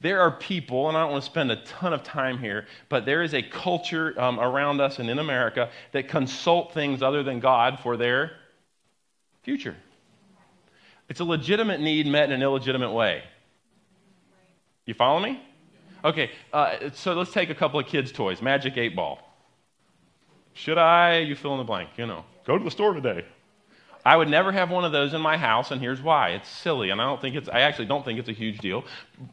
There 0.00 0.20
are 0.20 0.32
people, 0.32 0.88
and 0.88 0.96
I 0.96 1.02
don't 1.02 1.12
want 1.12 1.22
to 1.22 1.30
spend 1.30 1.52
a 1.52 1.56
ton 1.56 1.92
of 1.92 2.02
time 2.02 2.38
here, 2.38 2.66
but 2.88 3.06
there 3.06 3.22
is 3.22 3.34
a 3.34 3.42
culture 3.42 4.20
um, 4.20 4.40
around 4.40 4.80
us 4.80 4.98
and 4.98 5.08
in 5.08 5.20
America 5.20 5.70
that 5.92 6.08
consult 6.08 6.74
things 6.74 7.02
other 7.02 7.22
than 7.22 7.38
God 7.38 7.78
for 7.80 7.96
their 7.96 8.32
future. 9.42 9.76
It's 11.08 11.20
a 11.20 11.24
legitimate 11.24 11.80
need 11.80 12.06
met 12.06 12.24
in 12.24 12.32
an 12.32 12.42
illegitimate 12.42 12.92
way. 12.92 13.22
You 14.86 14.94
follow 14.94 15.20
me? 15.20 15.40
Okay, 16.04 16.30
uh, 16.52 16.90
so 16.94 17.12
let's 17.14 17.32
take 17.32 17.50
a 17.50 17.54
couple 17.54 17.78
of 17.78 17.86
kids' 17.86 18.10
toys. 18.10 18.42
Magic 18.42 18.76
8 18.76 18.96
Ball. 18.96 19.20
Should 20.54 20.78
I? 20.78 21.18
You 21.18 21.34
fill 21.34 21.52
in 21.52 21.58
the 21.58 21.64
blank, 21.64 21.90
you 21.96 22.06
know. 22.06 22.24
Go 22.46 22.58
to 22.58 22.64
the 22.64 22.70
store 22.70 22.94
today. 22.94 23.24
I 24.04 24.16
would 24.16 24.28
never 24.28 24.50
have 24.50 24.70
one 24.70 24.84
of 24.84 24.90
those 24.90 25.14
in 25.14 25.20
my 25.20 25.36
house, 25.36 25.70
and 25.70 25.80
here's 25.80 26.02
why. 26.02 26.30
It's 26.30 26.48
silly, 26.48 26.90
and 26.90 27.00
I 27.00 27.04
don't 27.04 27.20
think 27.20 27.36
it's 27.36 27.48
I 27.48 27.60
actually 27.60 27.86
don't 27.86 28.04
think 28.04 28.18
it's 28.18 28.28
a 28.28 28.32
huge 28.32 28.58
deal. 28.58 28.84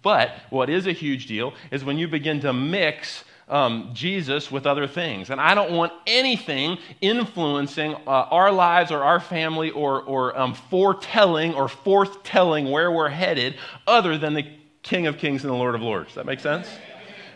But 0.04 0.32
what 0.52 0.70
is 0.70 0.86
a 0.86 0.92
huge 0.92 1.26
deal 1.26 1.54
is 1.72 1.84
when 1.84 1.98
you 1.98 2.08
begin 2.08 2.40
to 2.42 2.54
mix 2.54 3.24
um, 3.50 3.90
Jesus 3.94 4.52
with 4.52 4.66
other 4.66 4.88
things. 4.88 5.30
And 5.30 5.42
I 5.42 5.56
don't 5.56 5.72
want 5.72 5.92
anything 6.06 6.78
influencing 7.02 7.96
uh, 7.96 8.28
our 8.30 8.52
lives 8.52 8.92
or 8.92 9.04
our 9.04 9.20
family 9.20 9.72
or, 9.72 10.04
or 10.04 10.38
um, 10.40 10.54
foretelling 10.54 11.56
or 11.56 11.68
forthtelling 11.68 12.72
where 12.72 12.92
we're 12.92 13.10
headed 13.10 13.56
other 13.88 14.18
than 14.18 14.36
the 14.36 14.46
King 14.84 15.08
of 15.08 15.18
Kings 15.18 15.44
and 15.44 15.52
the 15.52 15.58
Lord 15.58 15.76
of 15.76 15.82
Lords. 15.82 16.10
Does 16.10 16.16
that 16.16 16.26
make 16.26 16.40
sense? 16.40 16.68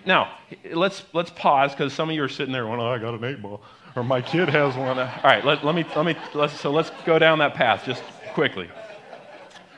Now, 0.06 0.38
let's, 0.72 1.04
let's 1.14 1.30
pause 1.32 1.72
because 1.72 1.94
some 1.94 2.10
of 2.10 2.16
you 2.16 2.24
are 2.24 2.30
sitting 2.30 2.52
there 2.52 2.64
going, 2.64 2.80
oh, 2.80 2.88
I 2.88 2.98
got 2.98 3.14
an 3.14 3.24
eight 3.24 3.42
ball. 3.42 3.62
Or 3.96 4.04
my 4.04 4.22
kid 4.22 4.50
has 4.50 4.76
one. 4.76 4.98
All 4.98 5.10
right, 5.24 5.46
let, 5.46 5.64
let 5.64 5.76
me, 5.76 5.86
let 5.96 6.06
me, 6.06 6.16
let's, 6.34 6.60
so 6.60 6.72
let's 6.72 6.92
go 7.06 7.20
down 7.20 7.40
that 7.40 7.54
path 7.54 7.84
just 7.86 8.04
quickly. 8.34 8.70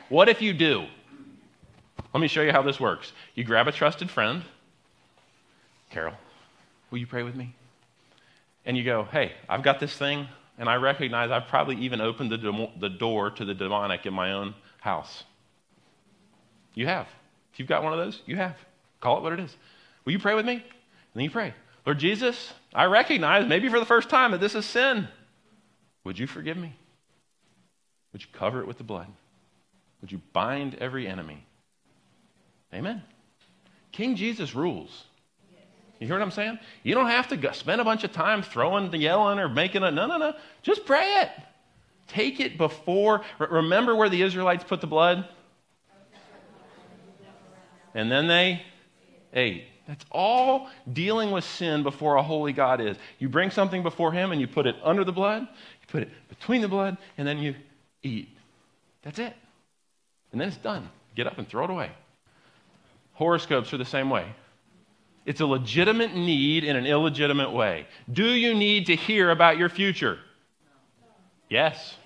What 0.08 0.28
if 0.28 0.40
you 0.40 0.52
do? 0.52 0.86
Let 2.14 2.20
me 2.20 2.28
show 2.28 2.42
you 2.42 2.52
how 2.52 2.62
this 2.62 2.80
works. 2.80 3.12
You 3.34 3.44
grab 3.44 3.68
a 3.68 3.72
trusted 3.72 4.10
friend. 4.10 4.42
Carol, 5.90 6.14
will 6.90 6.98
you 6.98 7.06
pray 7.06 7.22
with 7.22 7.34
me? 7.34 7.54
And 8.64 8.76
you 8.76 8.84
go, 8.84 9.04
hey, 9.12 9.32
I've 9.48 9.62
got 9.62 9.80
this 9.80 9.96
thing, 9.96 10.26
and 10.58 10.68
I 10.68 10.76
recognize 10.76 11.30
I've 11.30 11.46
probably 11.46 11.76
even 11.76 12.00
opened 12.00 12.32
the, 12.32 12.68
the 12.80 12.88
door 12.88 13.30
to 13.30 13.44
the 13.44 13.54
demonic 13.54 14.06
in 14.06 14.14
my 14.14 14.32
own 14.32 14.54
house. 14.80 15.24
You 16.74 16.86
have. 16.86 17.06
If 17.52 17.60
you've 17.60 17.68
got 17.68 17.82
one 17.82 17.92
of 17.92 17.98
those, 17.98 18.22
you 18.26 18.36
have. 18.36 18.56
Call 19.00 19.18
it 19.18 19.22
what 19.22 19.32
it 19.34 19.40
is. 19.40 19.56
Will 20.06 20.12
you 20.12 20.18
pray 20.18 20.34
with 20.34 20.46
me? 20.46 20.54
And 20.54 20.62
then 21.14 21.24
you 21.24 21.30
pray. 21.30 21.52
Lord 21.84 21.98
Jesus, 21.98 22.54
I 22.74 22.84
recognize, 22.84 23.46
maybe 23.46 23.68
for 23.68 23.78
the 23.78 23.86
first 23.86 24.08
time, 24.08 24.30
that 24.30 24.40
this 24.40 24.54
is 24.54 24.64
sin. 24.64 25.08
Would 26.04 26.18
you 26.18 26.26
forgive 26.26 26.56
me? 26.56 26.74
Would 28.12 28.22
you 28.22 28.28
cover 28.32 28.60
it 28.60 28.66
with 28.66 28.78
the 28.78 28.84
blood? 28.84 29.08
Would 30.00 30.12
you 30.12 30.20
bind 30.32 30.76
every 30.76 31.06
enemy? 31.06 31.44
Amen. 32.72 33.02
King 33.92 34.16
Jesus 34.16 34.54
rules. 34.54 35.04
You 35.98 36.06
hear 36.06 36.16
what 36.16 36.22
I'm 36.22 36.30
saying? 36.30 36.58
You 36.82 36.94
don't 36.94 37.08
have 37.08 37.28
to 37.28 37.54
spend 37.54 37.80
a 37.80 37.84
bunch 37.84 38.04
of 38.04 38.12
time 38.12 38.42
throwing 38.42 38.92
yelling 38.92 39.38
or 39.38 39.48
making 39.48 39.82
a 39.82 39.90
no, 39.90 40.06
no, 40.06 40.18
no. 40.18 40.34
Just 40.62 40.84
pray 40.84 41.22
it. 41.22 41.30
Take 42.06 42.38
it 42.38 42.58
before. 42.58 43.22
Remember 43.38 43.96
where 43.96 44.08
the 44.08 44.22
Israelites 44.22 44.62
put 44.62 44.80
the 44.80 44.86
blood? 44.86 45.28
and 47.94 48.12
then 48.12 48.28
they 48.28 48.62
ate. 49.32 49.64
That's 49.86 50.04
all 50.10 50.68
dealing 50.92 51.30
with 51.30 51.44
sin 51.44 51.82
before 51.82 52.16
a 52.16 52.22
holy 52.22 52.52
God 52.52 52.80
is. 52.80 52.96
You 53.18 53.28
bring 53.28 53.50
something 53.50 53.82
before 53.82 54.12
Him 54.12 54.32
and 54.32 54.40
you 54.40 54.46
put 54.48 54.66
it 54.66 54.76
under 54.82 55.04
the 55.04 55.12
blood, 55.12 55.42
you 55.42 55.86
put 55.88 56.02
it 56.02 56.10
between 56.28 56.60
the 56.60 56.68
blood, 56.68 56.96
and 57.18 57.26
then 57.26 57.38
you 57.38 57.54
eat. 58.02 58.28
That's 59.02 59.18
it. 59.18 59.34
And 60.32 60.40
then 60.40 60.48
it's 60.48 60.56
done. 60.56 60.88
Get 61.14 61.26
up 61.26 61.38
and 61.38 61.48
throw 61.48 61.64
it 61.64 61.70
away. 61.70 61.90
Horoscopes 63.14 63.72
are 63.72 63.78
the 63.78 63.84
same 63.84 64.10
way. 64.10 64.26
It's 65.24 65.40
a 65.40 65.46
legitimate 65.46 66.14
need 66.14 66.64
in 66.64 66.76
an 66.76 66.86
illegitimate 66.86 67.52
way. 67.52 67.86
Do 68.12 68.28
you 68.28 68.54
need 68.54 68.86
to 68.86 68.96
hear 68.96 69.30
about 69.30 69.58
your 69.58 69.68
future? 69.68 70.18
Yes. 71.48 71.96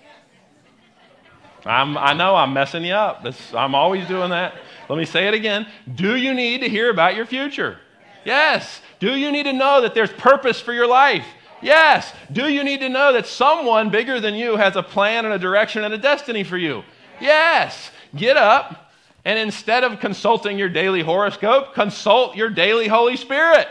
I'm, 1.65 1.97
i 1.97 2.13
know 2.13 2.35
I'm 2.35 2.53
messing 2.53 2.83
you 2.83 2.93
up. 2.93 3.25
I'm 3.53 3.75
always 3.75 4.07
doing 4.07 4.31
that. 4.31 4.55
Let 4.89 4.97
me 4.97 5.05
say 5.05 5.27
it 5.27 5.33
again. 5.33 5.67
Do 5.93 6.15
you 6.15 6.33
need 6.33 6.61
to 6.61 6.69
hear 6.69 6.89
about 6.89 7.15
your 7.15 7.25
future? 7.25 7.77
Yes. 8.25 8.81
Do 8.99 9.15
you 9.15 9.31
need 9.31 9.43
to 9.43 9.53
know 9.53 9.81
that 9.81 9.93
there's 9.93 10.11
purpose 10.11 10.59
for 10.59 10.73
your 10.73 10.87
life? 10.87 11.25
Yes. 11.61 12.11
Do 12.31 12.49
you 12.49 12.63
need 12.63 12.79
to 12.79 12.89
know 12.89 13.13
that 13.13 13.27
someone 13.27 13.89
bigger 13.89 14.19
than 14.19 14.33
you 14.33 14.57
has 14.57 14.75
a 14.75 14.83
plan 14.83 15.25
and 15.25 15.33
a 15.33 15.39
direction 15.39 15.83
and 15.83 15.93
a 15.93 15.97
destiny 15.97 16.43
for 16.43 16.57
you? 16.57 16.83
Yes. 17.19 17.91
Get 18.15 18.37
up 18.37 18.91
and 19.23 19.37
instead 19.37 19.83
of 19.83 19.99
consulting 19.99 20.57
your 20.57 20.69
daily 20.69 21.01
horoscope, 21.01 21.73
consult 21.73 22.35
your 22.35 22.49
daily 22.49 22.87
Holy 22.87 23.15
Spirit. 23.15 23.67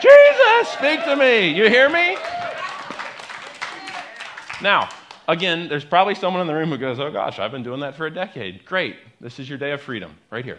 Jesus, 0.00 0.68
speak 0.72 1.04
to 1.04 1.16
me. 1.16 1.48
You 1.48 1.68
hear 1.68 1.88
me? 1.88 2.16
Now, 4.60 4.88
again, 5.28 5.68
there's 5.68 5.84
probably 5.84 6.14
someone 6.14 6.40
in 6.40 6.46
the 6.46 6.54
room 6.54 6.70
who 6.70 6.78
goes, 6.78 6.98
Oh 6.98 7.10
gosh, 7.10 7.38
I've 7.38 7.52
been 7.52 7.62
doing 7.62 7.80
that 7.80 7.96
for 7.96 8.06
a 8.06 8.10
decade. 8.10 8.64
Great. 8.64 8.96
This 9.20 9.38
is 9.38 9.48
your 9.48 9.58
day 9.58 9.72
of 9.72 9.80
freedom, 9.80 10.16
right 10.30 10.44
here. 10.44 10.58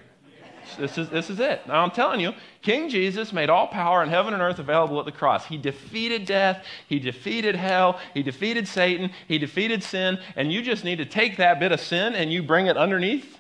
This 0.78 0.98
is, 0.98 1.10
this 1.10 1.30
is 1.30 1.40
it. 1.40 1.68
Now, 1.68 1.84
I'm 1.84 1.92
telling 1.92 2.20
you, 2.20 2.34
King 2.62 2.90
Jesus 2.90 3.34
made 3.34 3.50
all 3.50 3.68
power 3.68 4.02
in 4.02 4.10
heaven 4.10 4.34
and 4.34 4.42
earth 4.42 4.60
available 4.60 4.98
at 5.00 5.06
the 5.06 5.12
cross. 5.12 5.46
He 5.46 5.58
defeated 5.58 6.26
death, 6.26 6.66
He 6.88 7.00
defeated 7.00 7.56
hell, 7.56 8.00
He 8.14 8.24
defeated 8.24 8.68
Satan, 8.68 9.12
He 9.28 9.38
defeated 9.38 9.84
sin, 9.84 10.20
and 10.36 10.52
you 10.52 10.62
just 10.62 10.84
need 10.84 10.98
to 10.98 11.06
take 11.06 11.38
that 11.38 11.60
bit 11.60 11.72
of 11.72 11.80
sin 11.80 12.16
and 12.16 12.32
you 12.32 12.42
bring 12.42 12.68
it 12.68 12.78
underneath 12.78 13.38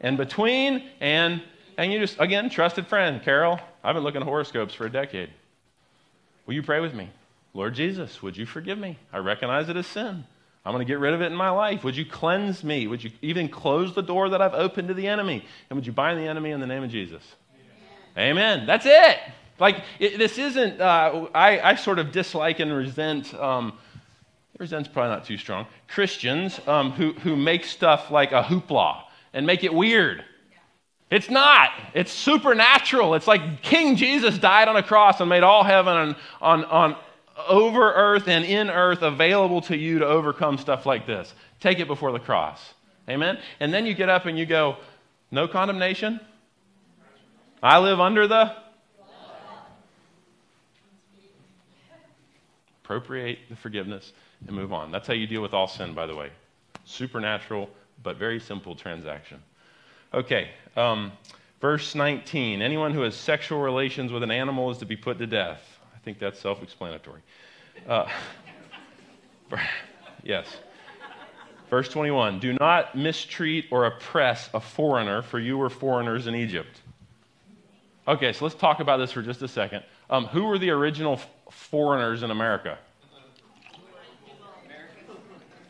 and 0.00 0.16
between, 0.16 0.84
and, 1.00 1.42
and 1.76 1.92
you 1.92 1.98
just, 1.98 2.20
again, 2.20 2.50
trusted 2.50 2.86
friend, 2.86 3.22
Carol, 3.22 3.58
I've 3.82 3.94
been 3.94 4.04
looking 4.04 4.20
at 4.20 4.26
horoscopes 4.28 4.74
for 4.74 4.86
a 4.86 4.90
decade. 4.90 5.30
Will 6.46 6.54
you 6.54 6.62
pray 6.62 6.80
with 6.80 6.94
me? 6.94 7.10
Lord 7.54 7.74
Jesus, 7.74 8.22
would 8.22 8.36
you 8.36 8.46
forgive 8.46 8.78
me? 8.78 8.98
I 9.12 9.18
recognize 9.18 9.68
it 9.68 9.76
as 9.76 9.86
sin. 9.86 10.24
I'm 10.68 10.74
going 10.74 10.86
to 10.86 10.92
get 10.92 10.98
rid 10.98 11.14
of 11.14 11.22
it 11.22 11.28
in 11.28 11.34
my 11.34 11.48
life. 11.48 11.82
Would 11.82 11.96
you 11.96 12.04
cleanse 12.04 12.62
me? 12.62 12.86
Would 12.86 13.02
you 13.02 13.10
even 13.22 13.48
close 13.48 13.94
the 13.94 14.02
door 14.02 14.28
that 14.28 14.42
I've 14.42 14.52
opened 14.52 14.88
to 14.88 14.94
the 14.94 15.06
enemy? 15.06 15.42
And 15.70 15.78
would 15.78 15.86
you 15.86 15.94
bind 15.94 16.18
the 16.18 16.26
enemy 16.28 16.50
in 16.50 16.60
the 16.60 16.66
name 16.66 16.82
of 16.82 16.90
Jesus? 16.90 17.22
Amen. 18.14 18.36
Amen. 18.36 18.66
That's 18.66 18.84
it. 18.84 19.18
Like, 19.58 19.82
it, 19.98 20.18
this 20.18 20.36
isn't, 20.36 20.78
uh, 20.78 21.28
I, 21.34 21.70
I, 21.70 21.74
sort 21.76 21.98
of 21.98 22.12
dislike 22.12 22.60
and 22.60 22.70
resent, 22.70 23.32
um, 23.32 23.78
resent's 24.58 24.90
probably 24.90 25.08
not 25.08 25.24
too 25.24 25.38
strong, 25.38 25.64
Christians 25.88 26.60
um, 26.66 26.92
who, 26.92 27.14
who 27.14 27.34
make 27.34 27.64
stuff 27.64 28.10
like 28.10 28.32
a 28.32 28.42
hoopla 28.42 29.04
and 29.32 29.46
make 29.46 29.64
it 29.64 29.72
weird. 29.72 30.22
It's 31.10 31.30
not. 31.30 31.70
It's 31.94 32.12
supernatural. 32.12 33.14
It's 33.14 33.26
like 33.26 33.62
King 33.62 33.96
Jesus 33.96 34.36
died 34.36 34.68
on 34.68 34.76
a 34.76 34.82
cross 34.82 35.18
and 35.20 35.30
made 35.30 35.44
all 35.44 35.64
heaven 35.64 35.96
on, 35.96 36.16
on, 36.42 36.64
on 36.66 36.96
over 37.46 37.92
earth 37.92 38.28
and 38.28 38.44
in 38.44 38.70
earth 38.70 39.02
available 39.02 39.60
to 39.62 39.76
you 39.76 40.00
to 40.00 40.06
overcome 40.06 40.58
stuff 40.58 40.86
like 40.86 41.06
this. 41.06 41.32
Take 41.60 41.78
it 41.78 41.86
before 41.86 42.12
the 42.12 42.18
cross. 42.18 42.74
Amen? 43.08 43.38
And 43.60 43.72
then 43.72 43.86
you 43.86 43.94
get 43.94 44.08
up 44.08 44.26
and 44.26 44.38
you 44.38 44.46
go, 44.46 44.76
No 45.30 45.46
condemnation? 45.46 46.20
I 47.62 47.78
live 47.78 48.00
under 48.00 48.26
the. 48.26 48.54
Appropriate 52.84 53.38
the 53.50 53.56
forgiveness 53.56 54.12
and 54.46 54.56
move 54.56 54.72
on. 54.72 54.90
That's 54.90 55.06
how 55.06 55.12
you 55.12 55.26
deal 55.26 55.42
with 55.42 55.52
all 55.52 55.68
sin, 55.68 55.92
by 55.92 56.06
the 56.06 56.16
way. 56.16 56.30
Supernatural, 56.86 57.68
but 58.02 58.16
very 58.16 58.40
simple 58.40 58.74
transaction. 58.74 59.42
Okay, 60.14 60.48
um, 60.74 61.12
verse 61.60 61.94
19. 61.94 62.62
Anyone 62.62 62.94
who 62.94 63.02
has 63.02 63.14
sexual 63.14 63.60
relations 63.60 64.10
with 64.10 64.22
an 64.22 64.30
animal 64.30 64.70
is 64.70 64.78
to 64.78 64.86
be 64.86 64.96
put 64.96 65.18
to 65.18 65.26
death 65.26 65.77
think 65.98 66.18
that's 66.18 66.38
self 66.40 66.62
explanatory. 66.62 67.20
Uh, 67.88 68.08
yes. 70.22 70.46
Verse 71.70 71.88
21 71.88 72.38
Do 72.40 72.54
not 72.54 72.96
mistreat 72.96 73.66
or 73.70 73.86
oppress 73.86 74.48
a 74.54 74.60
foreigner, 74.60 75.22
for 75.22 75.38
you 75.38 75.58
were 75.58 75.70
foreigners 75.70 76.26
in 76.26 76.34
Egypt. 76.34 76.80
Okay, 78.06 78.32
so 78.32 78.44
let's 78.46 78.56
talk 78.56 78.80
about 78.80 78.96
this 78.96 79.12
for 79.12 79.22
just 79.22 79.42
a 79.42 79.48
second. 79.48 79.84
Um, 80.08 80.26
who 80.26 80.44
were 80.44 80.58
the 80.58 80.70
original 80.70 81.14
f- 81.14 81.28
foreigners 81.50 82.22
in 82.22 82.30
America? 82.30 82.78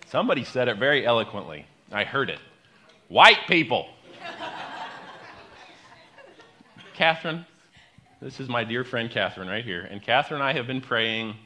Somebody 0.06 0.44
said 0.44 0.68
it 0.68 0.78
very 0.78 1.04
eloquently. 1.04 1.66
I 1.90 2.04
heard 2.04 2.30
it. 2.30 2.38
White 3.08 3.46
people. 3.48 3.88
Catherine, 6.94 7.44
This 8.20 8.40
is 8.40 8.48
my 8.48 8.64
dear 8.64 8.82
friend 8.82 9.08
Catherine 9.08 9.48
right 9.48 9.64
here. 9.64 9.82
And 9.82 10.02
Catherine 10.02 10.40
and 10.40 10.48
I 10.48 10.52
have 10.52 10.66
been 10.66 10.80
praying, 10.80 11.36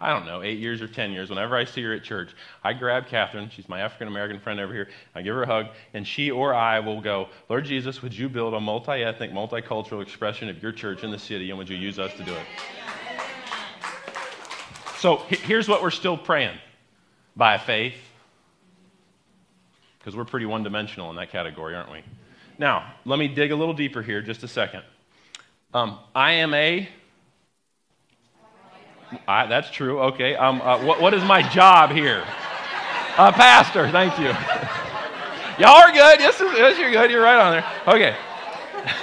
I 0.00 0.08
don't 0.08 0.24
know, 0.24 0.42
eight 0.42 0.58
years 0.58 0.80
or 0.80 0.88
10 0.88 1.12
years. 1.12 1.28
Whenever 1.28 1.56
I 1.56 1.64
see 1.66 1.82
her 1.82 1.92
at 1.92 2.04
church, 2.04 2.30
I 2.64 2.72
grab 2.72 3.06
Catherine. 3.06 3.50
She's 3.50 3.68
my 3.68 3.80
African 3.80 4.08
American 4.08 4.40
friend 4.40 4.58
over 4.58 4.72
here. 4.72 4.88
I 5.14 5.20
give 5.20 5.34
her 5.34 5.42
a 5.42 5.46
hug, 5.46 5.66
and 5.92 6.06
she 6.06 6.30
or 6.30 6.54
I 6.54 6.80
will 6.80 7.02
go, 7.02 7.28
Lord 7.50 7.66
Jesus, 7.66 8.00
would 8.00 8.16
you 8.16 8.30
build 8.30 8.54
a 8.54 8.60
multi 8.60 9.04
ethnic, 9.04 9.30
multicultural 9.30 10.00
expression 10.00 10.48
of 10.48 10.62
your 10.62 10.72
church 10.72 11.04
in 11.04 11.10
the 11.10 11.18
city, 11.18 11.50
and 11.50 11.58
would 11.58 11.68
you 11.68 11.76
use 11.76 11.98
us 11.98 12.14
to 12.14 12.24
do 12.24 12.32
it? 12.32 12.46
So 14.96 15.16
here's 15.28 15.68
what 15.68 15.82
we're 15.82 15.90
still 15.90 16.16
praying 16.16 16.56
by 17.36 17.58
faith, 17.58 17.96
because 19.98 20.16
we're 20.16 20.24
pretty 20.24 20.46
one 20.46 20.62
dimensional 20.62 21.10
in 21.10 21.16
that 21.16 21.30
category, 21.30 21.74
aren't 21.74 21.92
we? 21.92 22.02
Now, 22.58 22.94
let 23.04 23.18
me 23.18 23.28
dig 23.28 23.50
a 23.52 23.56
little 23.56 23.74
deeper 23.74 24.00
here 24.00 24.22
just 24.22 24.42
a 24.44 24.48
second. 24.48 24.82
Um, 25.74 25.98
I 26.14 26.32
am 26.32 26.52
a. 26.52 26.88
I, 29.26 29.46
that's 29.46 29.70
true. 29.70 30.00
Okay. 30.00 30.34
Um, 30.34 30.60
uh, 30.60 30.84
what, 30.84 31.00
what 31.00 31.14
is 31.14 31.24
my 31.24 31.42
job 31.48 31.90
here? 31.90 32.24
Uh, 33.16 33.32
pastor. 33.32 33.90
Thank 33.90 34.18
you. 34.18 34.26
Y'all 35.58 35.76
are 35.76 35.92
good. 35.92 36.20
Yes, 36.20 36.36
yes, 36.40 36.78
you're 36.78 36.90
good. 36.90 37.10
You're 37.10 37.22
right 37.22 37.38
on 37.38 37.52
there. 37.52 37.94
Okay. 37.94 38.16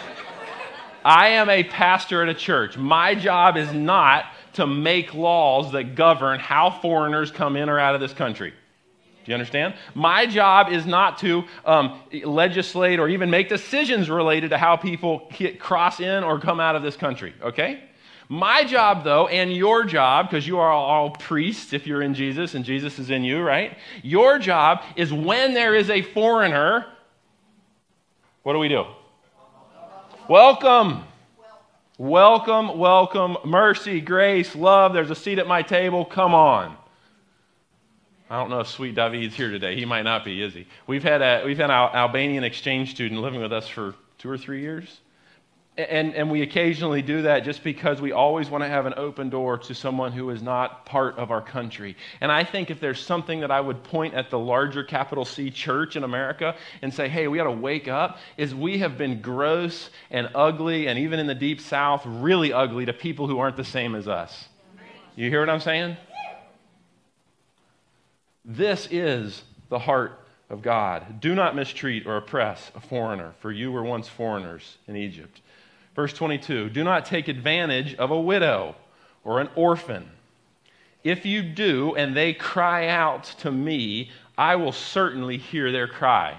I 1.05 1.29
am 1.29 1.49
a 1.49 1.63
pastor 1.63 2.21
at 2.21 2.29
a 2.29 2.33
church. 2.33 2.77
My 2.77 3.15
job 3.15 3.57
is 3.57 3.71
not 3.71 4.25
to 4.53 4.67
make 4.67 5.13
laws 5.13 5.71
that 5.71 5.95
govern 5.95 6.39
how 6.39 6.69
foreigners 6.69 7.31
come 7.31 7.55
in 7.55 7.69
or 7.69 7.79
out 7.79 7.95
of 7.95 8.01
this 8.01 8.13
country. 8.13 8.53
You 9.29 9.35
understand? 9.35 9.75
My 9.93 10.25
job 10.25 10.71
is 10.71 10.87
not 10.87 11.19
to 11.19 11.43
um, 11.63 12.01
legislate 12.23 12.99
or 12.99 13.07
even 13.07 13.29
make 13.29 13.47
decisions 13.47 14.09
related 14.09 14.49
to 14.49 14.57
how 14.57 14.75
people 14.75 15.31
cross 15.59 15.99
in 15.99 16.23
or 16.23 16.39
come 16.39 16.59
out 16.59 16.75
of 16.75 16.81
this 16.81 16.95
country, 16.95 17.35
okay? 17.43 17.83
My 18.27 18.63
job, 18.63 19.03
though, 19.03 19.27
and 19.27 19.53
your 19.53 19.83
job, 19.83 20.31
because 20.31 20.47
you 20.47 20.57
are 20.57 20.71
all 20.71 21.11
priests 21.11 21.73
if 21.73 21.85
you're 21.85 22.01
in 22.01 22.15
Jesus 22.15 22.55
and 22.55 22.65
Jesus 22.65 22.97
is 22.97 23.11
in 23.11 23.23
you, 23.23 23.43
right? 23.43 23.77
Your 24.01 24.39
job 24.39 24.81
is 24.95 25.13
when 25.13 25.53
there 25.53 25.75
is 25.75 25.91
a 25.91 26.01
foreigner, 26.01 26.87
what 28.41 28.53
do 28.53 28.59
we 28.59 28.67
do? 28.67 28.83
Welcome. 30.27 31.03
Welcome, 31.99 32.79
welcome, 32.79 33.37
mercy, 33.45 34.01
grace, 34.01 34.55
love. 34.55 34.91
There's 34.91 35.11
a 35.11 35.15
seat 35.15 35.37
at 35.37 35.45
my 35.45 35.61
table. 35.61 36.03
Come 36.03 36.33
on. 36.33 36.78
I 38.29 38.39
don't 38.39 38.51
know 38.51 38.59
if 38.59 38.67
Sweet 38.67 38.93
David's 38.93 39.35
here 39.35 39.49
today. 39.49 39.75
He 39.75 39.85
might 39.85 40.03
not 40.03 40.23
be, 40.23 40.41
is 40.41 40.53
he? 40.53 40.67
We've 40.85 41.03
had, 41.03 41.21
a, 41.21 41.43
we've 41.45 41.57
had 41.57 41.71
an 41.71 41.95
Albanian 41.95 42.43
exchange 42.43 42.91
student 42.91 43.21
living 43.21 43.41
with 43.41 43.51
us 43.51 43.67
for 43.67 43.95
two 44.19 44.29
or 44.29 44.37
three 44.37 44.61
years. 44.61 44.99
And, 45.77 46.13
and 46.13 46.29
we 46.29 46.41
occasionally 46.41 47.01
do 47.01 47.21
that 47.21 47.45
just 47.45 47.63
because 47.63 48.01
we 48.01 48.11
always 48.11 48.49
want 48.49 48.65
to 48.65 48.67
have 48.67 48.85
an 48.85 48.95
open 48.97 49.29
door 49.29 49.57
to 49.59 49.73
someone 49.73 50.11
who 50.11 50.29
is 50.29 50.43
not 50.43 50.85
part 50.85 51.17
of 51.17 51.31
our 51.31 51.41
country. 51.41 51.95
And 52.19 52.31
I 52.31 52.43
think 52.43 52.69
if 52.69 52.81
there's 52.81 52.99
something 52.99 53.39
that 53.39 53.49
I 53.49 53.61
would 53.61 53.81
point 53.83 54.13
at 54.13 54.29
the 54.29 54.37
larger 54.37 54.83
capital 54.83 55.23
C 55.23 55.49
church 55.49 55.95
in 55.95 56.03
America 56.03 56.55
and 56.81 56.93
say, 56.93 57.07
hey, 57.07 57.29
we 57.29 57.37
got 57.37 57.45
to 57.45 57.51
wake 57.51 57.87
up, 57.87 58.17
is 58.35 58.53
we 58.53 58.79
have 58.79 58.97
been 58.97 59.21
gross 59.21 59.89
and 60.11 60.29
ugly, 60.35 60.87
and 60.87 60.99
even 60.99 61.17
in 61.17 61.27
the 61.27 61.35
deep 61.35 61.61
south, 61.61 62.03
really 62.05 62.51
ugly 62.51 62.85
to 62.85 62.93
people 62.93 63.27
who 63.27 63.39
aren't 63.39 63.55
the 63.55 63.63
same 63.63 63.95
as 63.95 64.07
us. 64.07 64.49
You 65.15 65.29
hear 65.29 65.39
what 65.39 65.49
I'm 65.49 65.61
saying? 65.61 65.97
This 68.51 68.87
is 68.89 69.43
the 69.69 69.77
heart 69.77 70.25
of 70.49 70.63
God. 70.63 71.21
Do 71.21 71.35
not 71.35 71.55
mistreat 71.55 72.07
or 72.07 72.17
oppress 72.17 72.71
a 72.73 72.81
foreigner, 72.81 73.33
for 73.41 73.51
you 73.51 73.71
were 73.71 73.83
once 73.83 74.07
foreigners 74.07 74.79
in 74.87 74.95
Egypt. 74.95 75.41
Verse 75.95 76.13
22 76.13 76.71
Do 76.71 76.83
not 76.83 77.05
take 77.05 77.27
advantage 77.27 77.93
of 77.93 78.09
a 78.09 78.19
widow 78.19 78.75
or 79.23 79.39
an 79.39 79.49
orphan. 79.55 80.09
If 81.03 81.27
you 81.27 81.43
do, 81.43 81.95
and 81.95 82.17
they 82.17 82.33
cry 82.33 82.87
out 82.87 83.25
to 83.41 83.51
me, 83.51 84.09
I 84.35 84.55
will 84.55 84.71
certainly 84.71 85.37
hear 85.37 85.71
their 85.71 85.87
cry. 85.87 86.35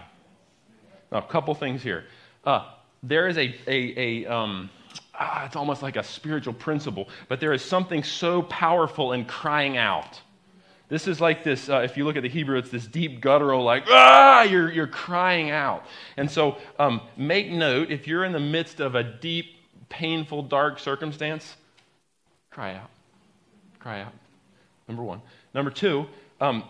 Now, 1.12 1.18
a 1.18 1.22
couple 1.22 1.54
things 1.54 1.80
here. 1.80 2.06
Uh, 2.44 2.72
there 3.04 3.28
is 3.28 3.38
a, 3.38 3.54
a, 3.68 4.24
a 4.26 4.26
um, 4.26 4.68
ah, 5.14 5.46
it's 5.46 5.54
almost 5.54 5.80
like 5.80 5.94
a 5.94 6.02
spiritual 6.02 6.54
principle, 6.54 7.08
but 7.28 7.38
there 7.38 7.52
is 7.52 7.62
something 7.62 8.02
so 8.02 8.42
powerful 8.42 9.12
in 9.12 9.24
crying 9.26 9.76
out. 9.76 10.20
This 10.90 11.06
is 11.06 11.20
like 11.20 11.44
this, 11.44 11.68
uh, 11.68 11.78
if 11.78 11.96
you 11.96 12.04
look 12.04 12.16
at 12.16 12.22
the 12.22 12.28
Hebrew, 12.28 12.58
it's 12.58 12.68
this 12.68 12.86
deep 12.86 13.20
guttural, 13.20 13.62
like, 13.62 13.84
ah, 13.88 14.42
you're, 14.42 14.70
you're 14.70 14.88
crying 14.88 15.50
out. 15.50 15.86
And 16.16 16.28
so 16.28 16.58
um, 16.80 17.00
make 17.16 17.48
note 17.48 17.90
if 17.90 18.08
you're 18.08 18.24
in 18.24 18.32
the 18.32 18.40
midst 18.40 18.80
of 18.80 18.96
a 18.96 19.04
deep, 19.04 19.54
painful, 19.88 20.42
dark 20.42 20.80
circumstance, 20.80 21.56
cry 22.50 22.74
out. 22.74 22.90
Cry 23.78 24.00
out. 24.00 24.12
Number 24.88 25.04
one. 25.04 25.22
Number 25.54 25.70
two, 25.70 26.06
um, 26.40 26.64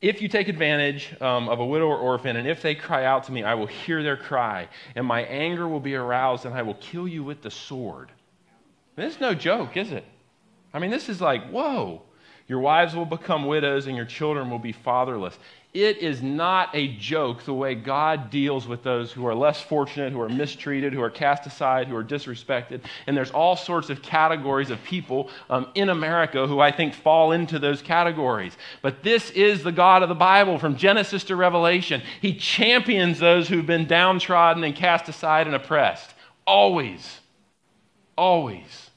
if 0.00 0.20
you 0.20 0.28
take 0.28 0.48
advantage 0.48 1.14
um, 1.20 1.48
of 1.48 1.60
a 1.60 1.64
widow 1.64 1.86
or 1.86 1.98
orphan, 1.98 2.34
and 2.34 2.48
if 2.48 2.62
they 2.62 2.74
cry 2.74 3.04
out 3.04 3.24
to 3.24 3.32
me, 3.32 3.44
I 3.44 3.54
will 3.54 3.66
hear 3.66 4.02
their 4.02 4.16
cry, 4.16 4.68
and 4.96 5.06
my 5.06 5.22
anger 5.22 5.68
will 5.68 5.80
be 5.80 5.94
aroused, 5.94 6.46
and 6.46 6.54
I 6.54 6.62
will 6.62 6.74
kill 6.74 7.06
you 7.06 7.22
with 7.22 7.42
the 7.42 7.50
sword. 7.50 8.10
This 8.96 9.14
is 9.14 9.20
no 9.20 9.34
joke, 9.34 9.76
is 9.76 9.92
it? 9.92 10.04
I 10.74 10.80
mean, 10.80 10.90
this 10.90 11.08
is 11.08 11.20
like, 11.20 11.48
whoa. 11.50 12.02
Your 12.50 12.58
wives 12.58 12.96
will 12.96 13.06
become 13.06 13.46
widows 13.46 13.86
and 13.86 13.94
your 13.94 14.04
children 14.04 14.50
will 14.50 14.58
be 14.58 14.72
fatherless. 14.72 15.38
It 15.72 15.98
is 15.98 16.20
not 16.20 16.70
a 16.74 16.88
joke 16.96 17.44
the 17.44 17.54
way 17.54 17.76
God 17.76 18.28
deals 18.28 18.66
with 18.66 18.82
those 18.82 19.12
who 19.12 19.24
are 19.24 19.36
less 19.36 19.60
fortunate, 19.60 20.12
who 20.12 20.20
are 20.20 20.28
mistreated, 20.28 20.92
who 20.92 21.00
are 21.00 21.10
cast 21.10 21.46
aside, 21.46 21.86
who 21.86 21.94
are 21.94 22.02
disrespected. 22.02 22.80
And 23.06 23.16
there's 23.16 23.30
all 23.30 23.54
sorts 23.54 23.88
of 23.88 24.02
categories 24.02 24.70
of 24.70 24.82
people 24.82 25.30
um, 25.48 25.68
in 25.76 25.90
America 25.90 26.44
who 26.48 26.58
I 26.58 26.72
think 26.72 26.92
fall 26.92 27.30
into 27.30 27.60
those 27.60 27.82
categories. 27.82 28.56
But 28.82 29.04
this 29.04 29.30
is 29.30 29.62
the 29.62 29.70
God 29.70 30.02
of 30.02 30.08
the 30.08 30.16
Bible 30.16 30.58
from 30.58 30.76
Genesis 30.76 31.22
to 31.24 31.36
Revelation. 31.36 32.02
He 32.20 32.34
champions 32.34 33.20
those 33.20 33.46
who've 33.46 33.64
been 33.64 33.86
downtrodden 33.86 34.64
and 34.64 34.74
cast 34.74 35.08
aside 35.08 35.46
and 35.46 35.54
oppressed. 35.54 36.12
Always. 36.48 37.20
Always 38.18 38.89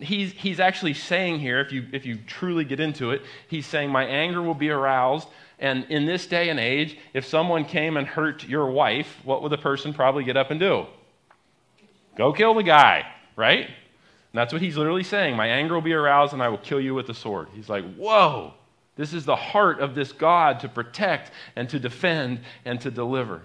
he's, 0.00 0.32
he's 0.32 0.60
actually 0.60 0.94
saying 0.94 1.40
here, 1.40 1.60
if 1.60 1.72
you, 1.72 1.86
if 1.92 2.06
you 2.06 2.18
truly 2.26 2.64
get 2.64 2.80
into 2.80 3.10
it, 3.10 3.22
he's 3.48 3.66
saying, 3.66 3.90
My 3.90 4.04
anger 4.04 4.42
will 4.42 4.54
be 4.54 4.70
aroused. 4.70 5.28
And 5.58 5.84
in 5.88 6.04
this 6.04 6.26
day 6.26 6.48
and 6.48 6.58
age, 6.58 6.98
if 7.12 7.24
someone 7.24 7.64
came 7.64 7.96
and 7.96 8.06
hurt 8.06 8.44
your 8.44 8.70
wife, 8.70 9.20
what 9.24 9.42
would 9.42 9.52
the 9.52 9.58
person 9.58 9.94
probably 9.94 10.24
get 10.24 10.36
up 10.36 10.50
and 10.50 10.58
do? 10.58 10.86
Go 12.16 12.32
kill 12.32 12.54
the 12.54 12.62
guy, 12.62 13.06
right? 13.36 13.66
And 13.66 14.40
that's 14.40 14.52
what 14.52 14.60
he's 14.60 14.76
literally 14.76 15.04
saying. 15.04 15.36
My 15.36 15.46
anger 15.46 15.74
will 15.74 15.80
be 15.80 15.92
aroused 15.92 16.32
and 16.32 16.42
I 16.42 16.48
will 16.48 16.58
kill 16.58 16.80
you 16.80 16.94
with 16.94 17.06
the 17.06 17.14
sword. 17.14 17.48
He's 17.54 17.68
like, 17.68 17.84
Whoa, 17.94 18.54
this 18.96 19.12
is 19.12 19.24
the 19.24 19.36
heart 19.36 19.80
of 19.80 19.94
this 19.94 20.12
God 20.12 20.60
to 20.60 20.68
protect 20.68 21.30
and 21.56 21.68
to 21.70 21.78
defend 21.78 22.40
and 22.64 22.80
to 22.80 22.90
deliver. 22.90 23.42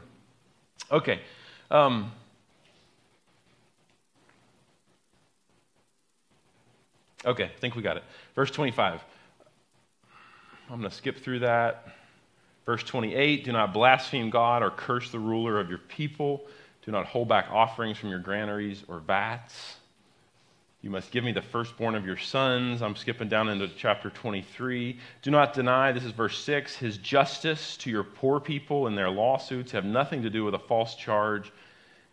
Okay. 0.91 1.21
Um, 1.69 2.11
Okay, 7.25 7.45
I 7.45 7.59
think 7.59 7.75
we 7.75 7.81
got 7.81 7.97
it. 7.97 8.03
Verse 8.35 8.51
25. 8.51 9.03
I'm 10.69 10.79
going 10.79 10.89
to 10.89 10.95
skip 10.95 11.17
through 11.23 11.39
that. 11.39 11.87
Verse 12.65 12.83
28 12.83 13.43
Do 13.45 13.51
not 13.51 13.73
blaspheme 13.73 14.29
God 14.29 14.63
or 14.63 14.69
curse 14.69 15.11
the 15.11 15.19
ruler 15.19 15.59
of 15.59 15.69
your 15.69 15.79
people. 15.79 16.45
Do 16.85 16.91
not 16.91 17.05
hold 17.05 17.27
back 17.27 17.47
offerings 17.51 17.97
from 17.97 18.09
your 18.09 18.19
granaries 18.19 18.83
or 18.87 18.99
vats. 18.99 19.75
You 20.81 20.89
must 20.89 21.11
give 21.11 21.25
me 21.25 21.33
the 21.33 21.41
firstborn 21.41 21.95
of 21.95 22.05
your 22.05 22.15
sons. 22.15 22.81
I'm 22.81 22.95
skipping 22.95 23.27
down 23.27 23.49
into 23.49 23.67
chapter 23.67 24.09
23. 24.09 24.97
Do 25.21 25.31
not 25.31 25.53
deny, 25.53 25.91
this 25.91 26.05
is 26.05 26.11
verse 26.11 26.41
6, 26.41 26.77
his 26.77 26.97
justice 26.97 27.75
to 27.77 27.89
your 27.89 28.03
poor 28.03 28.39
people 28.39 28.87
and 28.87 28.97
their 28.97 29.09
lawsuits 29.09 29.73
have 29.73 29.83
nothing 29.83 30.21
to 30.21 30.29
do 30.29 30.45
with 30.45 30.53
a 30.53 30.59
false 30.59 30.95
charge. 30.95 31.51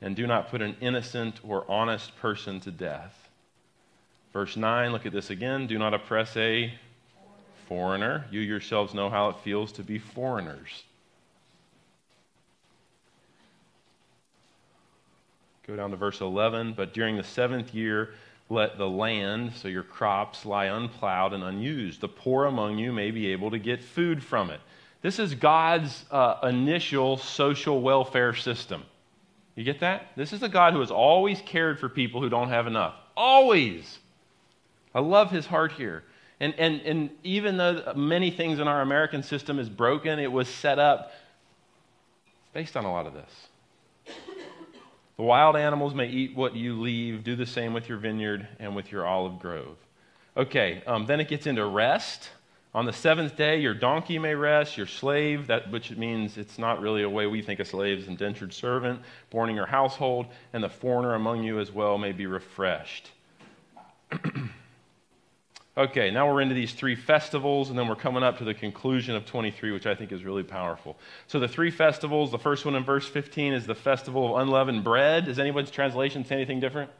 And 0.00 0.16
do 0.16 0.26
not 0.26 0.50
put 0.50 0.62
an 0.62 0.76
innocent 0.80 1.40
or 1.44 1.64
honest 1.70 2.16
person 2.16 2.58
to 2.60 2.72
death. 2.72 3.25
Verse 4.36 4.54
9, 4.54 4.92
look 4.92 5.06
at 5.06 5.12
this 5.12 5.30
again. 5.30 5.66
Do 5.66 5.78
not 5.78 5.94
oppress 5.94 6.36
a 6.36 6.70
foreigner. 7.68 8.26
You 8.30 8.40
yourselves 8.40 8.92
know 8.92 9.08
how 9.08 9.30
it 9.30 9.36
feels 9.42 9.72
to 9.72 9.82
be 9.82 9.98
foreigners. 9.98 10.82
Go 15.66 15.74
down 15.74 15.90
to 15.90 15.96
verse 15.96 16.20
11. 16.20 16.74
But 16.74 16.92
during 16.92 17.16
the 17.16 17.24
seventh 17.24 17.72
year, 17.72 18.10
let 18.50 18.76
the 18.76 18.86
land, 18.86 19.54
so 19.54 19.68
your 19.68 19.82
crops, 19.82 20.44
lie 20.44 20.66
unplowed 20.66 21.32
and 21.32 21.42
unused. 21.42 22.02
The 22.02 22.08
poor 22.08 22.44
among 22.44 22.76
you 22.76 22.92
may 22.92 23.12
be 23.12 23.28
able 23.28 23.50
to 23.52 23.58
get 23.58 23.82
food 23.82 24.22
from 24.22 24.50
it. 24.50 24.60
This 25.00 25.18
is 25.18 25.34
God's 25.34 26.04
uh, 26.10 26.40
initial 26.42 27.16
social 27.16 27.80
welfare 27.80 28.34
system. 28.34 28.82
You 29.54 29.64
get 29.64 29.80
that? 29.80 30.08
This 30.14 30.34
is 30.34 30.42
a 30.42 30.48
God 30.50 30.74
who 30.74 30.80
has 30.80 30.90
always 30.90 31.40
cared 31.40 31.80
for 31.80 31.88
people 31.88 32.20
who 32.20 32.28
don't 32.28 32.50
have 32.50 32.66
enough. 32.66 32.96
Always. 33.16 33.98
I 34.96 35.00
love 35.00 35.30
his 35.30 35.44
heart 35.44 35.72
here. 35.72 36.04
And, 36.40 36.54
and, 36.56 36.80
and 36.80 37.10
even 37.22 37.58
though 37.58 37.92
many 37.94 38.30
things 38.30 38.60
in 38.60 38.66
our 38.66 38.80
American 38.80 39.22
system 39.22 39.58
is 39.58 39.68
broken, 39.68 40.18
it 40.18 40.32
was 40.32 40.48
set 40.48 40.78
up 40.78 41.12
based 42.54 42.78
on 42.78 42.86
a 42.86 42.90
lot 42.90 43.06
of 43.06 43.12
this. 43.12 43.30
The 45.18 45.22
wild 45.22 45.54
animals 45.54 45.94
may 45.94 46.08
eat 46.08 46.34
what 46.34 46.56
you 46.56 46.80
leave. 46.80 47.24
Do 47.24 47.36
the 47.36 47.44
same 47.44 47.74
with 47.74 47.90
your 47.90 47.98
vineyard 47.98 48.48
and 48.58 48.74
with 48.74 48.90
your 48.90 49.06
olive 49.06 49.38
grove. 49.38 49.76
Okay, 50.34 50.82
um, 50.86 51.04
then 51.04 51.20
it 51.20 51.28
gets 51.28 51.46
into 51.46 51.64
rest. 51.66 52.30
On 52.74 52.86
the 52.86 52.92
seventh 52.92 53.36
day, 53.36 53.60
your 53.60 53.74
donkey 53.74 54.18
may 54.18 54.34
rest, 54.34 54.78
your 54.78 54.86
slave, 54.86 55.46
that, 55.48 55.70
which 55.70 55.90
means 55.90 56.38
it's 56.38 56.58
not 56.58 56.80
really 56.80 57.02
a 57.02 57.08
way 57.08 57.26
we 57.26 57.42
think 57.42 57.60
of 57.60 57.66
slaves, 57.66 58.08
indentured 58.08 58.52
servant, 58.52 59.00
born 59.28 59.50
in 59.50 59.56
your 59.56 59.66
household, 59.66 60.26
and 60.54 60.64
the 60.64 60.68
foreigner 60.70 61.14
among 61.14 61.42
you 61.42 61.60
as 61.60 61.70
well 61.70 61.98
may 61.98 62.12
be 62.12 62.26
refreshed. 62.26 63.10
Okay, 65.78 66.10
now 66.10 66.32
we're 66.32 66.40
into 66.40 66.54
these 66.54 66.72
three 66.72 66.96
festivals, 66.96 67.68
and 67.68 67.78
then 67.78 67.86
we're 67.86 67.96
coming 67.96 68.22
up 68.22 68.38
to 68.38 68.44
the 68.44 68.54
conclusion 68.54 69.14
of 69.14 69.26
23, 69.26 69.72
which 69.72 69.84
I 69.84 69.94
think 69.94 70.10
is 70.10 70.24
really 70.24 70.42
powerful. 70.42 70.96
So, 71.26 71.38
the 71.38 71.48
three 71.48 71.70
festivals, 71.70 72.30
the 72.30 72.38
first 72.38 72.64
one 72.64 72.74
in 72.74 72.82
verse 72.82 73.06
15 73.06 73.52
is 73.52 73.66
the 73.66 73.74
festival 73.74 74.34
of 74.36 74.40
unleavened 74.40 74.84
bread. 74.84 75.26
Does 75.26 75.38
anyone's 75.38 75.70
translation 75.70 76.24
say 76.24 76.36
anything 76.36 76.60
different? 76.60 76.90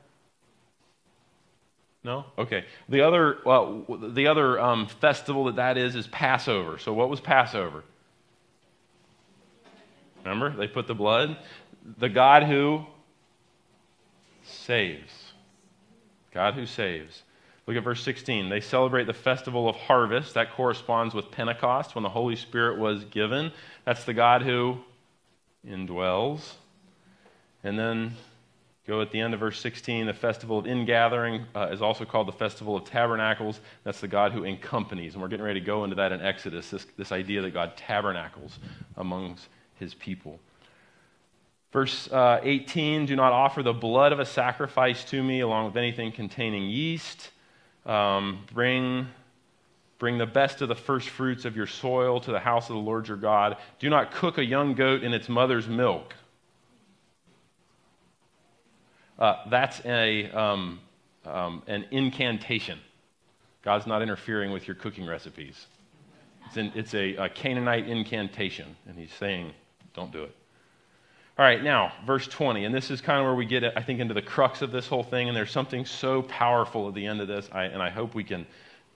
No? 2.05 2.27
Okay. 2.37 2.67
The 2.91 3.01
other, 3.01 3.39
well, 3.47 3.87
the 3.89 4.27
other 4.27 4.61
um, 4.61 4.89
festival 4.89 5.45
that 5.47 5.57
that 5.57 5.79
is 5.79 5.97
is 5.97 6.07
Passover. 6.09 6.77
So, 6.77 6.93
what 6.93 7.09
was 7.09 7.19
Passover? 7.19 7.83
Remember? 10.23 10.55
They 10.55 10.69
put 10.69 10.87
the 10.87 10.95
blood. 10.95 11.39
The 11.97 12.11
God 12.11 12.43
who 12.43 12.85
saves. 14.45 15.33
God 16.31 16.53
who 16.53 16.67
saves. 16.67 17.23
Look 17.67 17.77
at 17.77 17.83
verse 17.83 18.03
16. 18.03 18.49
They 18.49 18.61
celebrate 18.61 19.05
the 19.05 19.13
festival 19.13 19.69
of 19.69 19.75
harvest. 19.75 20.35
That 20.35 20.53
corresponds 20.53 21.15
with 21.15 21.31
Pentecost 21.33 21.95
when 21.97 22.05
the 22.05 22.09
Holy 22.09 22.37
Spirit 22.37 22.79
was 22.79 23.05
given. 23.05 23.51
That's 23.85 24.05
the 24.05 24.15
God 24.15 24.43
who 24.43 24.79
indwells. 25.69 26.53
And 27.65 27.77
then 27.77 28.15
go 28.87 29.01
at 29.01 29.11
the 29.11 29.19
end 29.19 29.35
of 29.35 29.41
verse 29.41 29.61
16. 29.61 30.07
The 30.07 30.15
festival 30.15 30.61
of 30.61 30.67
ingathering 30.69 31.47
uh, 31.57 31.69
is 31.73 31.83
also 31.83 32.05
called 32.05 32.29
the 32.29 32.33
festival 32.33 32.77
of 32.77 32.85
tabernacles. 32.85 33.61
That's 33.83 34.01
the 34.01 34.07
God 34.07 34.31
who 34.31 34.45
accompanies. 34.45 35.15
And 35.15 35.23
we're 35.23 35.29
getting 35.29 35.45
ready 35.45 35.59
to 35.59 35.67
go 35.67 35.83
into 35.83 35.97
that 35.97 36.13
in 36.13 36.21
Exodus 36.21 36.71
this, 36.71 36.87
this 36.97 37.11
idea 37.11 37.43
that 37.43 37.53
God 37.53 37.77
tabernacles 37.77 38.61
amongst 38.97 39.49
his 39.75 39.93
people. 39.93 40.39
Verse 41.73 42.09
uh, 42.13 42.39
18 42.45 43.07
Do 43.07 43.17
not 43.17 43.33
offer 43.33 43.65
the 43.65 43.73
blood 43.73 44.13
of 44.13 44.21
a 44.21 44.25
sacrifice 44.25 45.05
to 45.07 45.21
me 45.21 45.41
along 45.41 45.67
with 45.67 45.77
anything 45.77 46.13
containing 46.13 46.71
yeast. 46.71 47.31
Um, 47.87 48.45
bring, 48.53 49.07
bring 49.99 50.19
the 50.19 50.27
best 50.27 50.61
of 50.61 50.69
the 50.69 50.75
first 50.75 51.09
fruits 51.09 51.45
of 51.45 51.57
your 51.57 51.69
soil 51.69 52.21
to 52.21 52.33
the 52.33 52.41
house 52.41 52.69
of 52.69 52.75
the 52.75 52.83
Lord 52.83 53.07
your 53.07 53.17
God. 53.17 53.57
Do 53.79 53.89
not 53.89 54.11
cook 54.11 54.39
a 54.39 54.45
young 54.45 54.75
goat 54.75 55.05
in 55.05 55.15
its 55.15 55.29
mother's 55.29 55.69
milk. 55.69 56.15
Uh, 59.19 59.37
that's 59.49 59.81
a, 59.85 60.31
um, 60.33 60.81
um, 61.25 61.63
an 61.69 61.87
incantation. 61.91 62.79
God's 63.63 63.87
not 63.87 64.03
interfering 64.03 64.53
with 64.53 64.67
your 64.67 64.75
cooking 64.75 65.07
recipes. 65.07 65.67
It's, 66.47 66.57
in, 66.57 66.73
it's 66.75 66.95
a, 66.95 67.15
a 67.17 67.29
Canaanite 67.29 67.89
incantation, 67.89 68.77
and 68.87 68.99
he's 68.99 69.13
saying, 69.13 69.53
don't 69.95 70.13
do 70.13 70.25
it. 70.25 70.35
All 71.39 71.45
right, 71.45 71.63
now, 71.63 71.93
verse 72.07 72.27
20, 72.27 72.65
and 72.65 72.75
this 72.75 72.91
is 72.91 73.03
kind 73.03 73.19
of 73.21 73.27
where 73.27 73.35
we 73.35 73.45
get, 73.45 73.63
I 73.77 73.83
think, 73.83 74.01
into 74.01 74.15
the 74.15 74.23
crux 74.23 74.63
of 74.63 74.73
this 74.73 74.89
whole 74.89 75.03
thing, 75.03 75.29
and 75.29 75.37
there's 75.37 75.51
something 75.51 75.85
so 75.85 76.23
powerful 76.23 76.89
at 76.89 76.95
the 76.95 77.05
end 77.05 77.21
of 77.21 77.29
this, 77.29 77.47
I, 77.53 77.65
and 77.65 77.83
I 77.83 77.91
hope 77.91 78.15
we 78.15 78.25
can 78.25 78.47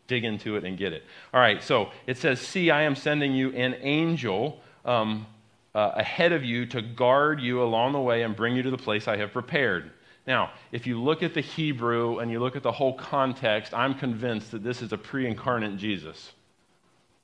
dig 0.07 0.25
into 0.25 0.57
it 0.57 0.65
and 0.65 0.79
get 0.79 0.95
it. 0.95 1.05
All 1.35 1.41
right, 1.41 1.63
so 1.63 1.91
it 2.07 2.17
says, 2.17 2.41
See, 2.41 2.71
I 2.71 2.83
am 2.83 2.97
sending 2.97 3.35
you 3.35 3.51
an 3.53 3.77
angel 3.83 4.59
um, 4.87 5.27
uh, 5.75 5.93
ahead 5.97 6.33
of 6.33 6.43
you 6.43 6.65
to 6.65 6.81
guard 6.81 7.41
you 7.41 7.63
along 7.63 7.93
the 7.93 8.01
way 8.01 8.23
and 8.23 8.35
bring 8.35 8.57
you 8.57 8.63
to 8.63 8.71
the 8.71 8.79
place 8.79 9.07
I 9.07 9.19
have 9.19 9.33
prepared. 9.33 9.91
Now, 10.27 10.53
if 10.73 10.87
you 10.87 10.99
look 10.99 11.23
at 11.23 11.35
the 11.35 11.43
Hebrew 11.43 12.21
and 12.21 12.31
you 12.31 12.41
look 12.41 12.57
at 12.57 12.63
the 12.63 12.73
whole 12.73 12.95
context, 12.95 13.75
I'm 13.75 13.95
convinced 13.95 14.51
that 14.53 14.63
this 14.63 14.81
is 14.81 14.93
a 14.95 14.99
pre 14.99 15.27
incarnate 15.27 15.77
Jesus. 15.77 16.33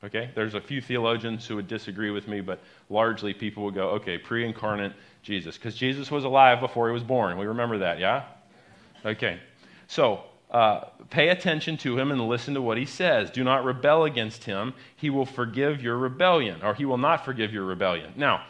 Okay? 0.04 0.30
There's 0.34 0.54
a 0.54 0.60
few 0.60 0.80
theologians 0.80 1.46
who 1.46 1.56
would 1.56 1.68
disagree 1.68 2.10
with 2.10 2.28
me, 2.28 2.40
but 2.40 2.60
largely 2.90 3.32
people 3.32 3.64
would 3.64 3.74
go, 3.74 3.90
okay, 3.90 4.18
pre 4.18 4.46
incarnate 4.46 4.92
Jesus. 5.22 5.56
Because 5.56 5.74
Jesus 5.74 6.10
was 6.10 6.24
alive 6.24 6.60
before 6.60 6.88
he 6.88 6.92
was 6.92 7.02
born. 7.02 7.38
We 7.38 7.46
remember 7.46 7.78
that, 7.78 7.98
yeah? 7.98 8.24
Okay. 9.04 9.40
So, 9.88 10.22
uh, 10.50 10.84
pay 11.10 11.30
attention 11.30 11.76
to 11.78 11.98
him 11.98 12.12
and 12.12 12.28
listen 12.28 12.54
to 12.54 12.62
what 12.62 12.78
he 12.78 12.84
says. 12.84 13.30
Do 13.30 13.42
not 13.42 13.64
rebel 13.64 14.04
against 14.04 14.44
him. 14.44 14.74
He 14.96 15.10
will 15.10 15.26
forgive 15.26 15.82
your 15.82 15.96
rebellion, 15.96 16.62
or 16.62 16.74
he 16.74 16.84
will 16.84 16.98
not 16.98 17.24
forgive 17.24 17.52
your 17.52 17.64
rebellion. 17.64 18.12
Now, 18.16 18.44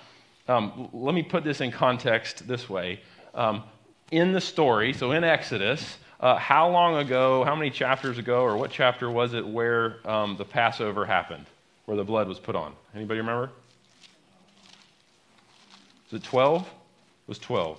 um, 0.49 0.89
let 0.93 1.15
me 1.15 1.23
put 1.23 1.43
this 1.43 1.61
in 1.61 1.71
context 1.71 2.47
this 2.47 2.69
way. 2.69 3.01
Um, 3.35 3.65
in 4.11 4.33
the 4.33 4.41
story, 4.41 4.93
so 4.93 5.13
in 5.13 5.25
Exodus, 5.25 5.99
uh, 6.21 6.37
how 6.37 6.69
long 6.71 6.97
ago, 6.97 7.45
how 7.45 7.55
many 7.55 7.71
chapters 7.71 8.19
ago, 8.19 8.43
or 8.43 8.57
what 8.57 8.71
chapter 8.71 9.11
was 9.11 9.35
it 9.35 9.47
where 9.47 9.97
um, 10.09 10.37
the 10.37 10.45
Passover 10.45 11.05
happened, 11.05 11.47
where 11.85 11.97
the 11.97 12.05
blood 12.05 12.29
was 12.29 12.39
put 12.39 12.57
on? 12.57 12.73
Anybody 12.95 13.21
remember? 13.21 13.51
Is 16.09 16.15
it 16.15 16.25
12? 16.25 16.63
It 16.63 16.69
was 17.27 17.39
12. 17.39 17.79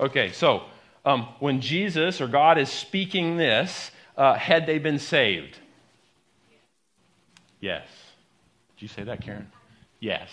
Okay, 0.00 0.32
so 0.32 0.64
um, 1.04 1.28
when 1.38 1.60
Jesus 1.60 2.20
or 2.20 2.26
God 2.26 2.58
is 2.58 2.70
speaking 2.70 3.36
this, 3.36 3.90
uh, 4.16 4.34
had 4.34 4.66
they 4.66 4.78
been 4.78 4.98
saved? 4.98 5.58
Yes. 7.60 7.86
Did 8.76 8.82
you 8.82 8.88
say 8.88 9.04
that, 9.04 9.20
Karen? 9.20 9.50
Yes. 10.00 10.28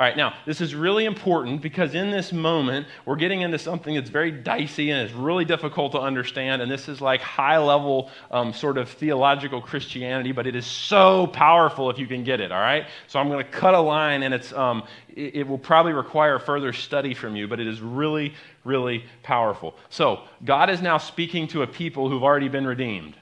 All 0.00 0.06
right, 0.06 0.16
now, 0.16 0.32
this 0.46 0.62
is 0.62 0.74
really 0.74 1.04
important 1.04 1.60
because 1.60 1.94
in 1.94 2.10
this 2.10 2.32
moment, 2.32 2.86
we're 3.04 3.16
getting 3.16 3.42
into 3.42 3.58
something 3.58 3.94
that's 3.94 4.08
very 4.08 4.30
dicey 4.30 4.92
and 4.92 5.06
it's 5.06 5.12
really 5.12 5.44
difficult 5.44 5.92
to 5.92 6.00
understand. 6.00 6.62
And 6.62 6.70
this 6.70 6.88
is 6.88 7.02
like 7.02 7.20
high 7.20 7.58
level 7.58 8.10
um, 8.30 8.54
sort 8.54 8.78
of 8.78 8.88
theological 8.88 9.60
Christianity, 9.60 10.32
but 10.32 10.46
it 10.46 10.56
is 10.56 10.64
so 10.64 11.26
powerful 11.26 11.90
if 11.90 11.98
you 11.98 12.06
can 12.06 12.24
get 12.24 12.40
it, 12.40 12.50
all 12.50 12.62
right? 12.62 12.86
So 13.08 13.20
I'm 13.20 13.28
going 13.28 13.44
to 13.44 13.50
cut 13.50 13.74
a 13.74 13.78
line 13.78 14.22
and 14.22 14.32
it's, 14.32 14.54
um, 14.54 14.84
it, 15.14 15.36
it 15.36 15.46
will 15.46 15.58
probably 15.58 15.92
require 15.92 16.38
further 16.38 16.72
study 16.72 17.12
from 17.12 17.36
you, 17.36 17.46
but 17.46 17.60
it 17.60 17.66
is 17.66 17.82
really, 17.82 18.32
really 18.64 19.04
powerful. 19.22 19.74
So 19.90 20.22
God 20.46 20.70
is 20.70 20.80
now 20.80 20.96
speaking 20.96 21.46
to 21.48 21.60
a 21.60 21.66
people 21.66 22.08
who've 22.08 22.24
already 22.24 22.48
been 22.48 22.66
redeemed, 22.66 23.16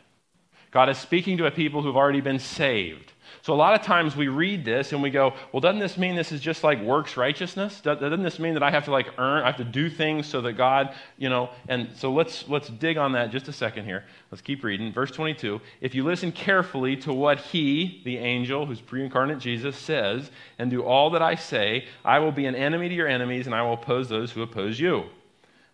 God 0.70 0.88
is 0.88 0.98
speaking 0.98 1.38
to 1.38 1.46
a 1.46 1.50
people 1.50 1.82
who've 1.82 1.96
already 1.96 2.20
been 2.20 2.38
saved. 2.38 3.14
So 3.42 3.52
a 3.52 3.56
lot 3.56 3.74
of 3.74 3.82
times 3.82 4.16
we 4.16 4.28
read 4.28 4.64
this 4.64 4.92
and 4.92 5.02
we 5.02 5.10
go, 5.10 5.34
well, 5.52 5.60
doesn't 5.60 5.80
this 5.80 5.96
mean 5.96 6.16
this 6.16 6.32
is 6.32 6.40
just 6.40 6.64
like 6.64 6.80
works 6.82 7.16
righteousness? 7.16 7.80
Doesn't 7.80 8.22
this 8.22 8.38
mean 8.38 8.54
that 8.54 8.62
I 8.62 8.70
have 8.70 8.84
to 8.86 8.90
like 8.90 9.08
earn, 9.18 9.42
I 9.42 9.46
have 9.46 9.56
to 9.56 9.64
do 9.64 9.88
things 9.88 10.26
so 10.26 10.40
that 10.42 10.54
God, 10.54 10.94
you 11.16 11.28
know, 11.28 11.50
and 11.68 11.88
so 11.96 12.12
let's 12.12 12.48
let's 12.48 12.68
dig 12.68 12.96
on 12.96 13.12
that 13.12 13.30
just 13.30 13.48
a 13.48 13.52
second 13.52 13.84
here. 13.84 14.04
Let's 14.30 14.42
keep 14.42 14.64
reading. 14.64 14.92
Verse 14.92 15.10
22. 15.10 15.60
If 15.80 15.94
you 15.94 16.04
listen 16.04 16.32
carefully 16.32 16.96
to 16.96 17.12
what 17.12 17.38
he, 17.38 18.02
the 18.04 18.18
angel, 18.18 18.66
who's 18.66 18.80
pre-incarnate 18.80 19.38
Jesus, 19.38 19.76
says, 19.76 20.30
and 20.58 20.70
do 20.70 20.82
all 20.82 21.10
that 21.10 21.22
I 21.22 21.34
say, 21.34 21.86
I 22.04 22.18
will 22.18 22.32
be 22.32 22.46
an 22.46 22.54
enemy 22.54 22.88
to 22.88 22.94
your 22.94 23.08
enemies, 23.08 23.46
and 23.46 23.54
I 23.54 23.62
will 23.62 23.74
oppose 23.74 24.08
those 24.08 24.32
who 24.32 24.42
oppose 24.42 24.78
you. 24.78 25.04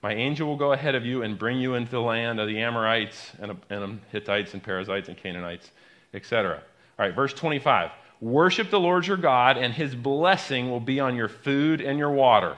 My 0.05 0.13
angel 0.13 0.47
will 0.47 0.59
go 0.59 0.73
ahead 0.73 0.95
of 0.95 1.07
you 1.07 1.23
and 1.23 1.39
bring 1.39 1.59
you 1.59 1.75
into 1.77 1.91
the 1.91 2.01
land 2.03 2.39
of 2.39 2.47
the 2.47 2.61
Amorites 2.61 3.33
and, 3.41 3.57
and 3.71 4.03
Hittites 4.13 4.53
and 4.53 4.63
Perizzites 4.63 5.09
and 5.09 5.17
Canaanites, 5.17 5.71
etc. 6.13 6.63
All 6.99 7.07
right, 7.07 7.15
verse 7.15 7.33
25. 7.33 7.91
Worship 8.21 8.71
the 8.71 8.81
Lord 8.81 9.07
your 9.07 9.17
God, 9.17 9.57
and 9.57 9.75
his 9.75 9.95
blessing 9.95 10.71
will 10.71 10.81
be 10.81 11.01
on 11.01 11.17
your 11.17 11.29
food 11.29 11.81
and 11.81 11.99
your 11.99 12.11
water. 12.11 12.57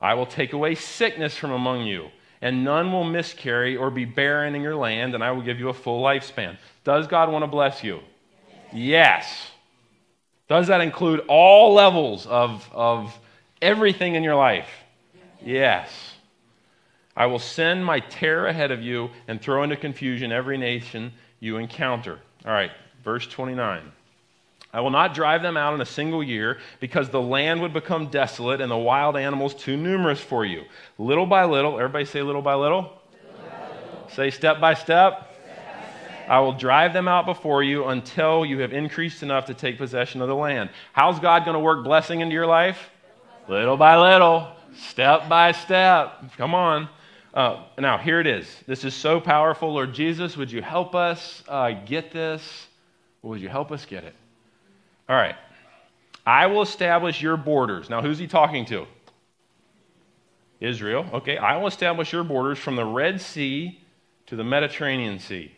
I 0.00 0.14
will 0.14 0.26
take 0.26 0.52
away 0.52 0.74
sickness 0.74 1.36
from 1.36 1.52
among 1.52 1.86
you, 1.86 2.08
and 2.40 2.64
none 2.64 2.92
will 2.92 3.04
miscarry 3.04 3.76
or 3.76 3.90
be 3.90 4.04
barren 4.04 4.54
in 4.54 4.62
your 4.62 4.76
land, 4.76 5.14
and 5.14 5.24
I 5.24 5.30
will 5.30 5.42
give 5.42 5.58
you 5.58 5.70
a 5.70 5.74
full 5.74 6.02
lifespan. 6.02 6.58
Does 6.84 7.06
God 7.06 7.30
want 7.30 7.44
to 7.44 7.46
bless 7.46 7.82
you? 7.82 8.00
Yes. 8.72 8.74
yes. 8.74 9.50
Does 10.48 10.66
that 10.66 10.80
include 10.80 11.20
all 11.28 11.72
levels 11.72 12.26
of, 12.26 12.68
of 12.72 13.18
everything 13.62 14.16
in 14.16 14.22
your 14.22 14.36
life? 14.36 14.68
Yes. 15.14 15.24
yes. 15.44 16.12
I 17.16 17.26
will 17.26 17.38
send 17.38 17.84
my 17.84 18.00
terror 18.00 18.46
ahead 18.46 18.70
of 18.70 18.82
you 18.82 19.10
and 19.28 19.40
throw 19.40 19.62
into 19.62 19.76
confusion 19.76 20.32
every 20.32 20.58
nation 20.58 21.12
you 21.40 21.58
encounter. 21.58 22.18
All 22.44 22.52
right, 22.52 22.70
verse 23.02 23.26
29. 23.26 23.82
I 24.74 24.80
will 24.80 24.90
not 24.90 25.14
drive 25.14 25.42
them 25.42 25.56
out 25.56 25.74
in 25.74 25.82
a 25.82 25.86
single 25.86 26.22
year 26.22 26.58
because 26.80 27.10
the 27.10 27.20
land 27.20 27.60
would 27.60 27.74
become 27.74 28.08
desolate 28.08 28.62
and 28.62 28.70
the 28.70 28.76
wild 28.76 29.16
animals 29.16 29.54
too 29.54 29.76
numerous 29.76 30.20
for 30.20 30.46
you. 30.46 30.62
Little 30.96 31.26
by 31.26 31.44
little, 31.44 31.78
everybody 31.78 32.06
say 32.06 32.22
little 32.22 32.40
by 32.40 32.54
little. 32.54 32.98
little. 33.38 34.08
Say 34.10 34.30
step 34.30 34.60
by 34.60 34.72
step. 34.72 35.28
I 36.28 36.40
will 36.40 36.52
drive 36.52 36.94
them 36.94 37.08
out 37.08 37.26
before 37.26 37.62
you 37.62 37.86
until 37.86 38.46
you 38.46 38.60
have 38.60 38.72
increased 38.72 39.22
enough 39.22 39.46
to 39.46 39.54
take 39.54 39.76
possession 39.76 40.22
of 40.22 40.28
the 40.28 40.34
land. 40.34 40.70
How's 40.92 41.20
God 41.20 41.44
going 41.44 41.54
to 41.54 41.60
work 41.60 41.84
blessing 41.84 42.20
into 42.20 42.32
your 42.32 42.46
life? 42.46 42.90
Little 43.48 43.76
by 43.76 43.98
little, 43.98 44.48
step 44.74 45.28
by 45.28 45.52
step. 45.52 46.32
Come 46.38 46.54
on. 46.54 46.88
Uh, 47.34 47.64
now, 47.78 47.98
here 47.98 48.20
it 48.20 48.26
is. 48.26 48.46
This 48.66 48.84
is 48.84 48.94
so 48.94 49.20
powerful. 49.20 49.72
Lord 49.74 49.92
Jesus, 49.92 50.36
would 50.36 50.50
you 50.50 50.62
help 50.62 50.94
us 50.94 51.42
uh, 51.48 51.72
get 51.72 52.12
this? 52.12 52.68
Would 53.22 53.40
you 53.40 53.48
help 53.48 53.70
us 53.70 53.84
get 53.84 54.04
it? 54.04 54.14
All 55.08 55.16
right. 55.16 55.36
I 56.26 56.46
will 56.46 56.62
establish 56.62 57.20
your 57.20 57.36
borders. 57.36 57.90
Now, 57.90 58.02
who's 58.02 58.18
he 58.18 58.26
talking 58.26 58.64
to? 58.66 58.86
Israel, 60.60 61.04
okay, 61.12 61.36
I 61.36 61.56
will 61.56 61.66
establish 61.66 62.12
your 62.12 62.22
borders 62.22 62.56
from 62.56 62.76
the 62.76 62.84
Red 62.84 63.20
Sea 63.20 63.80
to 64.26 64.36
the 64.36 64.44
Mediterranean 64.44 65.18
Sea. 65.18 65.50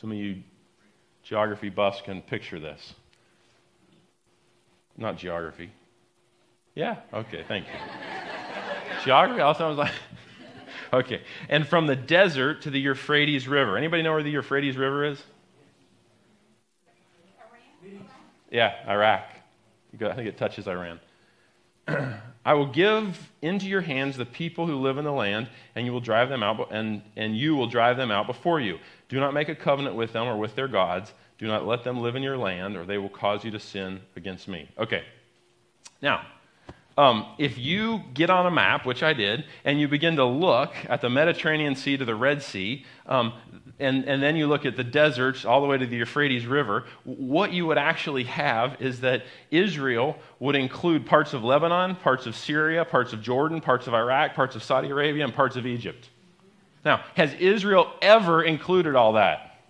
Some 0.00 0.12
of 0.12 0.16
you 0.16 0.44
geography 1.24 1.68
buffs 1.68 2.00
can 2.00 2.22
picture 2.22 2.60
this. 2.60 2.94
Not 4.96 5.16
geography. 5.16 5.72
Yeah, 6.76 6.98
okay, 7.12 7.44
thank 7.48 7.66
you. 7.66 7.72
geography, 9.04 9.40
also 9.40 9.66
I 9.66 9.68
was 9.68 9.78
like, 9.78 9.92
okay. 10.92 11.22
And 11.48 11.66
from 11.66 11.88
the 11.88 11.96
desert 11.96 12.62
to 12.62 12.70
the 12.70 12.78
Euphrates 12.78 13.48
River. 13.48 13.76
Anybody 13.76 14.02
know 14.02 14.12
where 14.12 14.22
the 14.22 14.30
Euphrates 14.30 14.76
River 14.76 15.04
is? 15.04 15.22
Yeah, 18.52 18.74
Iraq. 18.86 19.24
I 19.94 20.12
think 20.12 20.28
it 20.28 20.36
touches 20.36 20.68
Iran. 20.68 21.00
I 22.44 22.54
will 22.54 22.66
give 22.66 23.30
into 23.40 23.66
your 23.66 23.80
hands 23.80 24.16
the 24.16 24.26
people 24.26 24.66
who 24.66 24.76
live 24.76 24.98
in 24.98 25.04
the 25.04 25.12
land, 25.12 25.48
and 25.74 25.86
you 25.86 25.92
will 25.92 26.00
drive 26.00 26.28
them 26.28 26.42
out, 26.42 26.68
and, 26.70 27.02
and 27.16 27.36
you 27.36 27.56
will 27.56 27.66
drive 27.66 27.96
them 27.96 28.10
out 28.10 28.26
before 28.26 28.60
you. 28.60 28.78
Do 29.08 29.18
not 29.18 29.32
make 29.32 29.48
a 29.48 29.54
covenant 29.54 29.96
with 29.96 30.12
them 30.12 30.26
or 30.26 30.36
with 30.36 30.54
their 30.54 30.68
gods. 30.68 31.12
Do 31.38 31.46
not 31.46 31.66
let 31.66 31.82
them 31.82 32.00
live 32.00 32.14
in 32.14 32.22
your 32.22 32.36
land, 32.36 32.76
or 32.76 32.84
they 32.84 32.98
will 32.98 33.08
cause 33.08 33.42
you 33.42 33.50
to 33.52 33.58
sin 33.58 34.00
against 34.16 34.48
me. 34.48 34.68
Okay. 34.78 35.02
Now, 36.02 36.26
um, 36.98 37.26
if 37.38 37.56
you 37.56 38.02
get 38.12 38.28
on 38.28 38.44
a 38.44 38.50
map, 38.50 38.84
which 38.84 39.02
I 39.02 39.14
did, 39.14 39.44
and 39.64 39.80
you 39.80 39.88
begin 39.88 40.16
to 40.16 40.26
look 40.26 40.74
at 40.88 41.00
the 41.00 41.08
Mediterranean 41.08 41.74
Sea 41.74 41.96
to 41.96 42.04
the 42.04 42.14
Red 42.14 42.42
Sea, 42.42 42.84
um, 43.06 43.32
and, 43.82 44.04
and 44.04 44.22
then 44.22 44.36
you 44.36 44.46
look 44.46 44.64
at 44.64 44.76
the 44.76 44.84
deserts 44.84 45.44
all 45.44 45.60
the 45.60 45.66
way 45.66 45.76
to 45.76 45.86
the 45.86 45.96
Euphrates 45.96 46.46
River, 46.46 46.84
what 47.04 47.52
you 47.52 47.66
would 47.66 47.78
actually 47.78 48.24
have 48.24 48.80
is 48.80 49.00
that 49.00 49.24
Israel 49.50 50.16
would 50.38 50.54
include 50.54 51.04
parts 51.04 51.34
of 51.34 51.42
Lebanon, 51.42 51.96
parts 51.96 52.26
of 52.26 52.36
Syria, 52.36 52.84
parts 52.84 53.12
of 53.12 53.20
Jordan, 53.20 53.60
parts 53.60 53.86
of 53.86 53.94
Iraq, 53.94 54.34
parts 54.34 54.56
of 54.56 54.62
Saudi 54.62 54.88
Arabia, 54.88 55.24
and 55.24 55.34
parts 55.34 55.56
of 55.56 55.66
Egypt. 55.66 56.08
Now, 56.84 57.04
has 57.16 57.34
Israel 57.34 57.92
ever 58.00 58.42
included 58.42 58.94
all 58.94 59.14
that? 59.14 59.60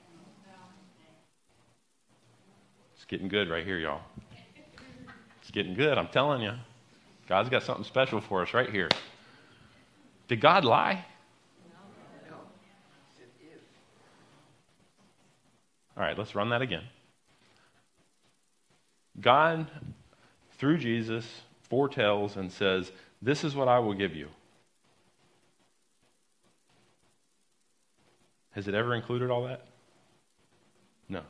It's 2.94 3.04
getting 3.06 3.28
good 3.28 3.50
right 3.50 3.64
here, 3.64 3.78
y'all. 3.78 4.02
It's 5.40 5.50
getting 5.50 5.74
good, 5.74 5.98
I'm 5.98 6.08
telling 6.08 6.42
you. 6.42 6.52
God's 7.28 7.48
got 7.48 7.62
something 7.62 7.84
special 7.84 8.20
for 8.20 8.42
us 8.42 8.52
right 8.52 8.70
here. 8.70 8.88
Did 10.28 10.40
God 10.40 10.64
lie? 10.64 11.04
All 16.02 16.08
right, 16.08 16.18
let's 16.18 16.34
run 16.34 16.48
that 16.48 16.62
again. 16.62 16.82
God, 19.20 19.70
through 20.58 20.78
Jesus, 20.78 21.24
foretells 21.70 22.36
and 22.36 22.50
says, 22.50 22.90
This 23.22 23.44
is 23.44 23.54
what 23.54 23.68
I 23.68 23.78
will 23.78 23.94
give 23.94 24.16
you. 24.16 24.26
Has 28.50 28.66
it 28.66 28.74
ever 28.74 28.96
included 28.96 29.30
all 29.30 29.44
that? 29.44 29.64
No. 31.08 31.20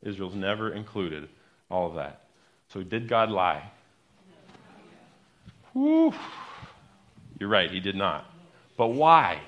Israel's 0.00 0.36
never 0.36 0.72
included 0.72 1.28
all 1.68 1.88
of 1.88 1.96
that. 1.96 2.20
So 2.68 2.84
did 2.84 3.08
God 3.08 3.30
lie? 3.30 3.68
Whew. 5.72 6.14
You're 7.40 7.48
right, 7.48 7.68
he 7.68 7.80
did 7.80 7.96
not. 7.96 8.30
But 8.76 8.90
why? 8.90 9.40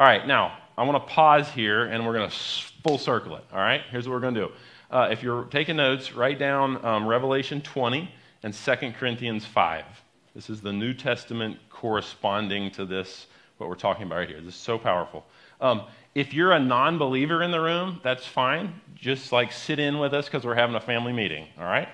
All 0.00 0.04
right, 0.04 0.26
now, 0.26 0.58
I 0.76 0.82
want 0.82 1.06
to 1.06 1.12
pause 1.12 1.48
here 1.50 1.84
and 1.84 2.04
we're 2.04 2.14
going 2.14 2.28
to 2.28 2.36
full 2.82 2.98
circle 2.98 3.36
it. 3.36 3.44
All 3.52 3.58
right, 3.58 3.82
here's 3.90 4.08
what 4.08 4.14
we're 4.14 4.20
going 4.20 4.34
to 4.34 4.46
do. 4.48 4.52
Uh, 4.90 5.08
if 5.10 5.22
you're 5.22 5.44
taking 5.44 5.76
notes, 5.76 6.14
write 6.14 6.38
down 6.38 6.84
um, 6.84 7.06
Revelation 7.06 7.60
20 7.60 8.10
and 8.42 8.52
2 8.52 8.92
Corinthians 8.98 9.44
5. 9.44 9.84
This 10.34 10.50
is 10.50 10.60
the 10.60 10.72
New 10.72 10.92
Testament 10.92 11.58
corresponding 11.70 12.70
to 12.72 12.84
this, 12.84 13.26
what 13.58 13.68
we're 13.68 13.76
talking 13.76 14.04
about 14.04 14.16
right 14.16 14.28
here. 14.28 14.40
This 14.40 14.54
is 14.54 14.60
so 14.60 14.76
powerful. 14.78 15.24
Um, 15.60 15.82
if 16.14 16.34
you're 16.34 16.52
a 16.52 16.60
non 16.60 16.98
believer 16.98 17.42
in 17.42 17.52
the 17.52 17.60
room, 17.60 18.00
that's 18.02 18.26
fine. 18.26 18.80
Just 18.96 19.32
like 19.32 19.52
sit 19.52 19.78
in 19.78 19.98
with 19.98 20.12
us 20.12 20.26
because 20.26 20.44
we're 20.44 20.54
having 20.54 20.74
a 20.74 20.80
family 20.80 21.12
meeting, 21.12 21.46
all 21.56 21.64
right? 21.64 21.88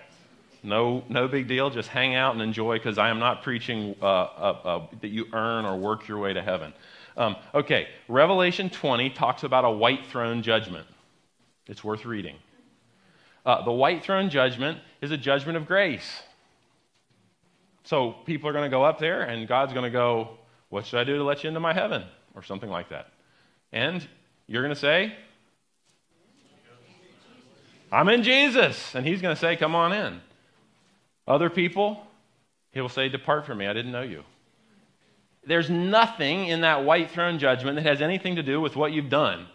No, 0.63 1.05
no 1.09 1.29
big 1.29 1.49
deal. 1.49 1.71
Just 1.71 1.89
hang 1.89 2.15
out 2.15 2.35
and 2.35 2.43
enjoy 2.43 2.77
because 2.77 2.99
I 2.99 3.09
am 3.09 3.19
not 3.19 3.43
preaching 3.43 3.95
uh, 4.03 4.05
uh, 4.05 4.59
uh, 4.65 4.87
that 5.01 5.09
you 5.09 5.27
earn 5.33 5.65
or 5.65 5.77
work 5.77 6.09
your 6.09 6.19
way 6.19 6.33
to 6.33 6.43
heaven. 6.43 6.73
Um, 7.21 7.37
okay, 7.55 7.87
Revelation 8.09 8.71
20 8.71 9.11
talks 9.11 9.43
about 9.43 9.67
a 9.67 9.71
white 9.71 10.07
throne 10.07 10.43
judgment. 10.43 10.87
It's 11.67 11.85
worth 11.85 12.07
reading. 12.07 12.37
Uh, 13.45 13.63
the 13.63 13.73
white 13.73 14.03
throne 14.03 14.31
judgment 14.31 14.79
is 15.03 15.11
a 15.11 15.19
judgment 15.19 15.59
of 15.59 15.67
grace. 15.67 16.23
So 17.85 18.13
people 18.25 18.49
are 18.49 18.55
going 18.55 18.65
to 18.65 18.75
go 18.75 18.83
up 18.83 18.99
there, 18.99 19.21
and 19.21 19.47
God's 19.47 19.75
going 19.75 19.85
to 19.85 19.91
go, 19.91 20.39
What 20.71 20.87
should 20.87 20.99
I 20.99 21.05
do 21.05 21.19
to 21.19 21.23
let 21.23 21.45
you 21.45 21.49
into 21.49 21.61
my 21.61 21.75
heaven? 21.75 22.05
Or 22.35 22.43
something 22.43 22.71
like 22.71 22.89
that. 22.89 23.09
And 23.71 24.09
you're 24.47 24.63
going 24.63 24.75
to 24.75 24.81
say, 24.81 25.15
I'm 27.93 28.09
in 28.09 28.23
Jesus. 28.23 28.95
And 28.95 29.07
he's 29.07 29.21
going 29.21 29.37
to 29.37 29.41
say, 29.41 29.57
Come 29.57 29.75
on 29.75 29.93
in. 29.93 30.23
Other 31.29 31.51
people, 31.51 32.03
he 32.73 32.81
will 32.81 32.89
say, 32.89 33.11
Depart 33.11 33.45
from 33.45 33.59
me. 33.59 33.67
I 33.67 33.75
didn't 33.75 33.93
know 33.93 34.01
you. 34.01 34.25
There's 35.47 35.71
nothing 35.71 36.47
in 36.47 36.61
that 36.63 36.85
white 36.85 37.11
throne 37.11 37.39
judgment 37.39 37.77
that 37.77 37.87
has 37.87 38.03
anything 38.03 38.37
to 38.37 38.43
do 38.43 38.61
with 38.61 38.77
what 38.77 38.93
you've 38.93 39.09
done. 39.09 39.47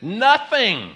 Nothing. 0.00 0.92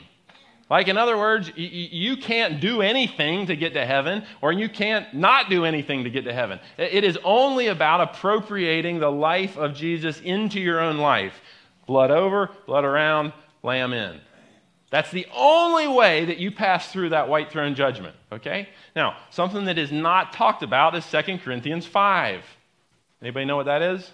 Like, 0.68 0.86
in 0.86 0.96
other 0.96 1.18
words, 1.18 1.50
you 1.56 2.16
can't 2.16 2.60
do 2.60 2.80
anything 2.80 3.46
to 3.46 3.56
get 3.56 3.74
to 3.74 3.84
heaven, 3.84 4.24
or 4.40 4.52
you 4.52 4.68
can't 4.68 5.12
not 5.12 5.50
do 5.50 5.64
anything 5.64 6.04
to 6.04 6.10
get 6.10 6.24
to 6.26 6.32
heaven. 6.32 6.60
It 6.78 7.02
is 7.02 7.18
only 7.24 7.66
about 7.66 8.00
appropriating 8.00 9.00
the 9.00 9.10
life 9.10 9.56
of 9.56 9.74
Jesus 9.74 10.20
into 10.20 10.60
your 10.60 10.78
own 10.78 10.98
life. 10.98 11.34
Blood 11.86 12.12
over, 12.12 12.50
blood 12.66 12.84
around, 12.84 13.32
lamb 13.64 13.92
in. 13.92 14.20
That's 14.90 15.10
the 15.10 15.26
only 15.34 15.88
way 15.88 16.24
that 16.26 16.38
you 16.38 16.52
pass 16.52 16.92
through 16.92 17.08
that 17.10 17.28
white 17.28 17.50
throne 17.50 17.74
judgment, 17.74 18.14
okay? 18.30 18.68
Now, 18.94 19.16
something 19.30 19.64
that 19.64 19.78
is 19.78 19.90
not 19.90 20.32
talked 20.32 20.62
about 20.62 20.94
is 20.94 21.04
2 21.10 21.38
Corinthians 21.38 21.86
5. 21.86 22.44
Anybody 23.22 23.44
know 23.44 23.56
what 23.56 23.66
that 23.66 23.82
is? 23.82 24.10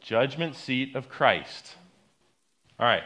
Judgment 0.00 0.56
seat 0.56 0.96
of 0.96 1.08
Christ. 1.08 1.76
All 2.78 2.86
right. 2.86 3.04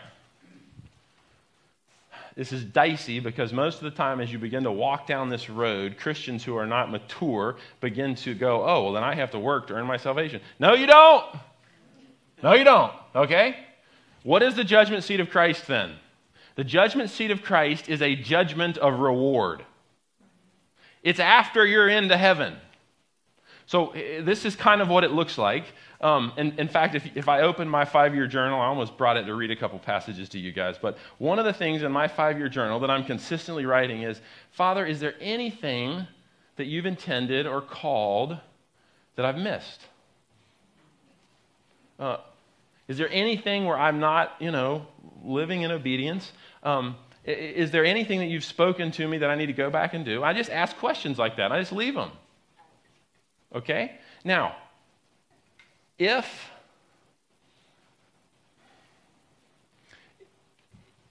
This 2.37 2.53
is 2.53 2.65
dicey 2.65 3.19
because 3.19 3.53
most 3.53 3.77
of 3.77 3.85
the 3.85 3.91
time, 3.91 4.21
as 4.21 4.31
you 4.31 4.39
begin 4.39 4.65
to 4.65 4.73
walk 4.73 5.07
down 5.07 5.31
this 5.31 5.49
road, 5.49 5.97
Christians 5.99 6.45
who 6.45 6.57
are 6.57 6.67
not 6.67 6.91
mature 6.91 7.57
begin 7.81 8.15
to 8.17 8.35
go, 8.35 8.63
oh, 8.63 8.85
well, 8.85 8.93
then 8.93 9.03
I 9.03 9.15
have 9.15 9.31
to 9.31 9.39
work 9.39 9.67
to 9.69 9.75
earn 9.75 9.87
my 9.87 9.97
salvation. 9.97 10.43
No, 10.59 10.75
you 10.75 10.87
don't. 10.87 11.25
No, 12.43 12.53
you 12.53 12.65
don't. 12.65 12.93
Okay? 13.15 13.57
What 14.23 14.43
is 14.43 14.55
the 14.55 14.65
judgment 14.65 15.03
seat 15.05 15.21
of 15.21 15.31
Christ 15.31 15.67
then? 15.67 15.95
The 16.57 16.65
judgment 16.65 17.09
seat 17.09 17.31
of 17.31 17.43
Christ 17.43 17.89
is 17.89 18.03
a 18.03 18.15
judgment 18.15 18.77
of 18.79 18.99
reward. 18.99 19.65
It's 21.03 21.21
after 21.21 21.65
you're 21.65 21.89
into 21.89 22.17
heaven. 22.19 22.57
So 23.67 23.93
this 23.95 24.45
is 24.45 24.55
kind 24.55 24.81
of 24.81 24.89
what 24.89 25.03
it 25.03 25.11
looks 25.11 25.39
like. 25.39 25.65
Um, 26.01 26.33
and 26.37 26.59
in 26.59 26.69
fact, 26.69 26.95
if, 26.95 27.05
if 27.17 27.29
I 27.29 27.41
open 27.41 27.69
my 27.69 27.85
five 27.85 28.15
year 28.15 28.27
journal, 28.27 28.61
I 28.61 28.67
almost 28.67 28.97
brought 28.97 29.17
it 29.17 29.25
to 29.25 29.35
read 29.35 29.51
a 29.51 29.57
couple 29.57 29.79
passages 29.79 30.29
to 30.31 30.39
you 30.39 30.53
guys. 30.53 30.77
But 30.81 30.99
one 31.19 31.39
of 31.39 31.45
the 31.45 31.53
things 31.53 31.83
in 31.83 31.91
my 31.91 32.07
five 32.07 32.39
year 32.39 32.49
journal 32.49 32.79
that 32.81 32.91
I'm 32.91 33.05
consistently 33.05 33.67
writing 33.67 34.03
is 34.03 34.21
Father, 34.53 34.87
is 34.87 35.01
there 35.01 35.15
anything 35.21 36.07
that 36.57 36.67
you've 36.67 36.87
intended 36.87 37.47
or 37.47 37.61
called 37.61 38.39
that 39.17 39.27
I've 39.27 39.39
missed? 39.39 39.81
Uh, 41.99 42.19
is 42.89 42.99
there 42.99 43.09
anything 43.11 43.65
where 43.65 43.79
I'm 43.79 43.99
not, 43.99 44.37
you 44.39 44.53
know, 44.53 44.87
living 45.25 45.63
in 45.63 45.73
obedience? 45.73 46.33
Um, 46.63 46.97
is 47.25 47.73
there 47.73 47.85
anything 47.85 48.21
that 48.21 48.27
you've 48.27 48.45
spoken 48.45 48.93
to 48.93 49.09
me 49.09 49.19
that 49.19 49.29
I 49.29 49.35
need 49.35 49.47
to 49.47 49.53
go 49.53 49.71
back 49.71 49.95
and 49.95 50.05
do? 50.05 50.23
I 50.23 50.33
just 50.33 50.51
ask 50.51 50.77
questions 50.77 51.19
like 51.19 51.37
that. 51.39 51.51
I 51.51 51.59
just 51.59 51.73
leave 51.73 51.95
them. 51.95 52.13
Okay? 53.55 53.99
Now, 54.25 54.57
if 55.99 56.51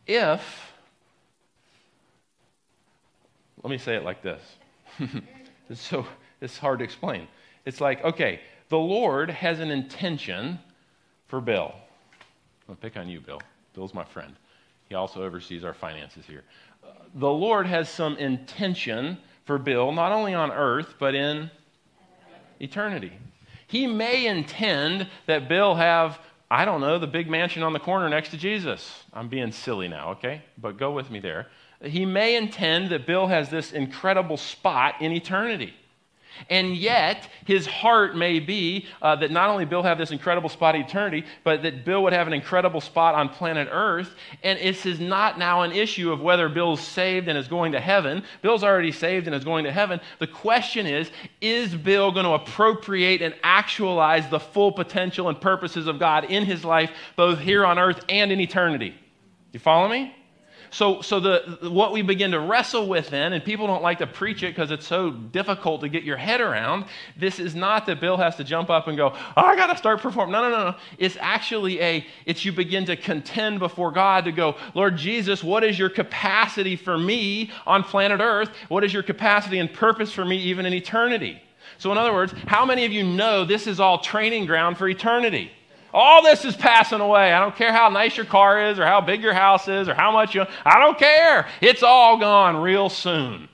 if 0.07 0.71
let 3.65 3.71
me 3.71 3.79
say 3.79 3.95
it 3.95 4.03
like 4.03 4.21
this. 4.21 4.41
it's 5.69 5.81
so 5.81 6.05
it's 6.39 6.55
hard 6.55 6.77
to 6.79 6.85
explain. 6.85 7.27
It's 7.65 7.81
like, 7.81 8.03
okay, 8.03 8.41
the 8.69 8.77
Lord 8.77 9.31
has 9.31 9.59
an 9.59 9.71
intention 9.71 10.59
for 11.27 11.41
Bill. 11.41 11.73
I'll 12.69 12.75
pick 12.75 12.95
on 12.95 13.09
you, 13.09 13.19
Bill. 13.19 13.41
Bill's 13.73 13.95
my 13.95 14.03
friend. 14.03 14.35
He 14.87 14.93
also 14.93 15.23
oversees 15.23 15.63
our 15.63 15.73
finances 15.73 16.25
here. 16.27 16.43
The 17.15 17.29
Lord 17.29 17.65
has 17.65 17.89
some 17.89 18.17
intention 18.17 19.17
for 19.45 19.57
Bill, 19.57 19.91
not 19.91 20.11
only 20.11 20.35
on 20.35 20.51
earth, 20.51 20.93
but 20.99 21.15
in 21.15 21.49
eternity. 22.59 23.11
He 23.67 23.87
may 23.87 24.27
intend 24.27 25.07
that 25.25 25.49
Bill 25.49 25.75
have, 25.75 26.19
I 26.49 26.65
don't 26.65 26.81
know, 26.81 26.99
the 26.99 27.07
big 27.07 27.29
mansion 27.29 27.63
on 27.63 27.73
the 27.73 27.79
corner 27.79 28.07
next 28.09 28.29
to 28.29 28.37
Jesus. 28.37 29.03
I'm 29.13 29.27
being 29.27 29.51
silly 29.51 29.87
now, 29.87 30.11
okay? 30.11 30.43
But 30.57 30.77
go 30.77 30.91
with 30.91 31.09
me 31.09 31.19
there. 31.19 31.47
He 31.81 32.05
may 32.05 32.35
intend 32.35 32.89
that 32.89 33.05
Bill 33.05 33.27
has 33.27 33.49
this 33.49 33.71
incredible 33.71 34.37
spot 34.37 35.01
in 35.01 35.11
eternity. 35.11 35.73
And 36.49 36.75
yet, 36.75 37.27
his 37.45 37.65
heart 37.65 38.15
may 38.15 38.39
be 38.39 38.87
uh, 39.01 39.15
that 39.17 39.31
not 39.31 39.49
only 39.49 39.65
Bill 39.65 39.83
have 39.83 39.97
this 39.97 40.11
incredible 40.11 40.49
spot 40.49 40.75
eternity, 40.75 41.25
but 41.43 41.63
that 41.63 41.85
Bill 41.85 42.03
would 42.03 42.13
have 42.13 42.27
an 42.27 42.33
incredible 42.33 42.81
spot 42.81 43.15
on 43.15 43.29
planet 43.29 43.67
Earth. 43.71 44.15
And 44.43 44.59
this 44.59 44.85
is 44.85 44.99
not 44.99 45.39
now 45.39 45.61
an 45.61 45.71
issue 45.71 46.11
of 46.11 46.21
whether 46.21 46.49
Bill's 46.49 46.81
saved 46.81 47.27
and 47.27 47.37
is 47.37 47.47
going 47.47 47.71
to 47.71 47.79
heaven. 47.79 48.23
Bill's 48.41 48.63
already 48.63 48.91
saved 48.91 49.27
and 49.27 49.35
is 49.35 49.43
going 49.43 49.63
to 49.65 49.71
heaven. 49.71 49.99
The 50.19 50.27
question 50.27 50.85
is 50.85 51.11
is 51.41 51.75
Bill 51.75 52.11
going 52.11 52.25
to 52.25 52.31
appropriate 52.31 53.21
and 53.21 53.35
actualize 53.43 54.29
the 54.29 54.39
full 54.39 54.71
potential 54.71 55.29
and 55.29 55.39
purposes 55.39 55.87
of 55.87 55.99
God 55.99 56.25
in 56.25 56.43
his 56.45 56.63
life, 56.65 56.91
both 57.15 57.39
here 57.39 57.65
on 57.65 57.79
earth 57.79 58.03
and 58.09 58.31
in 58.31 58.39
eternity? 58.39 58.95
You 59.51 59.59
follow 59.59 59.87
me? 59.87 60.13
So, 60.75 61.01
so 61.01 61.21
the, 61.21 61.69
what 61.71 61.93
we 61.93 62.01
begin 62.01 62.31
to 62.31 62.39
wrestle 62.41 62.89
with 62.89 63.09
then, 63.09 63.31
and 63.31 63.41
people 63.41 63.65
don't 63.65 63.81
like 63.81 63.99
to 63.99 64.07
preach 64.07 64.43
it 64.43 64.53
because 64.53 64.71
it's 64.71 64.85
so 64.85 65.09
difficult 65.09 65.79
to 65.79 65.87
get 65.87 66.03
your 66.03 66.17
head 66.17 66.41
around, 66.41 66.83
this 67.15 67.39
is 67.39 67.55
not 67.55 67.85
that 67.85 68.01
Bill 68.01 68.17
has 68.17 68.35
to 68.35 68.43
jump 68.43 68.69
up 68.69 68.89
and 68.89 68.97
go, 68.97 69.13
oh, 69.15 69.41
I 69.41 69.55
got 69.55 69.67
to 69.67 69.77
start 69.77 70.01
performing. 70.01 70.33
No, 70.33 70.41
no, 70.41 70.49
no, 70.49 70.71
no. 70.71 70.75
It's 70.97 71.15
actually 71.21 71.79
a, 71.79 72.05
it's 72.25 72.43
you 72.43 72.51
begin 72.51 72.83
to 72.87 72.97
contend 72.97 73.59
before 73.59 73.89
God 73.89 74.25
to 74.25 74.33
go, 74.33 74.57
Lord 74.73 74.97
Jesus, 74.97 75.41
what 75.41 75.63
is 75.63 75.79
your 75.79 75.89
capacity 75.89 76.75
for 76.75 76.97
me 76.97 77.51
on 77.65 77.81
planet 77.81 78.19
Earth? 78.19 78.49
What 78.67 78.83
is 78.83 78.91
your 78.91 79.03
capacity 79.03 79.59
and 79.59 79.71
purpose 79.71 80.11
for 80.11 80.25
me 80.25 80.35
even 80.39 80.65
in 80.65 80.73
eternity? 80.73 81.41
So, 81.77 81.89
in 81.93 81.97
other 81.97 82.11
words, 82.11 82.33
how 82.47 82.65
many 82.65 82.83
of 82.83 82.91
you 82.91 83.03
know 83.03 83.45
this 83.45 83.65
is 83.65 83.79
all 83.79 83.99
training 83.99 84.45
ground 84.45 84.77
for 84.77 84.89
eternity? 84.89 85.53
All 85.95 86.21
this 86.21 86.43
is 86.43 86.57
passing 86.57 86.99
away. 86.99 87.31
I 87.31 87.39
don't 87.39 87.55
care 87.55 87.71
how 87.71 87.87
nice 87.87 88.17
your 88.17 88.25
car 88.25 88.69
is 88.69 88.79
or 88.79 88.85
how 88.85 88.99
big 88.99 89.21
your 89.21 89.33
house 89.33 89.69
is 89.69 89.87
or 89.87 89.93
how 89.93 90.11
much 90.11 90.35
you, 90.35 90.45
I 90.65 90.77
don't 90.77 90.97
care. 90.97 91.47
It's 91.61 91.83
all 91.83 92.17
gone 92.17 92.57
real 92.57 92.89
soon. 92.89 93.47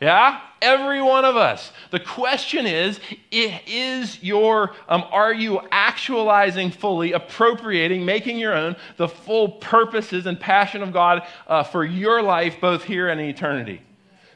Yeah? 0.00 0.40
Every 0.62 1.02
one 1.02 1.24
of 1.24 1.36
us. 1.36 1.72
The 1.90 1.98
question 1.98 2.64
is, 2.64 3.00
is 3.32 4.22
your, 4.22 4.76
um, 4.88 5.02
are 5.10 5.34
you 5.34 5.62
actualizing 5.72 6.70
fully, 6.70 7.10
appropriating, 7.10 8.04
making 8.04 8.38
your 8.38 8.54
own 8.54 8.76
the 8.96 9.08
full 9.08 9.48
purposes 9.48 10.26
and 10.26 10.38
passion 10.38 10.80
of 10.80 10.92
God 10.92 11.26
uh, 11.48 11.64
for 11.64 11.84
your 11.84 12.22
life, 12.22 12.60
both 12.60 12.84
here 12.84 13.08
and 13.08 13.20
in 13.20 13.26
eternity? 13.26 13.82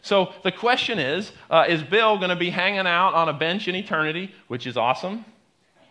So 0.03 0.33
the 0.43 0.51
question 0.51 0.99
is, 0.99 1.31
uh, 1.51 1.67
is 1.69 1.85
Bill 1.85 2.17
going 2.17 2.31
to 2.31 2.37
be 2.37 2.51
hanging 2.51 2.89
out 2.89 3.15
on 3.15 3.29
a 3.29 3.33
bench 3.33 3.69
in 3.69 3.77
eternity, 3.77 4.35
which 4.49 4.67
is 4.67 4.77
awesome? 4.77 5.25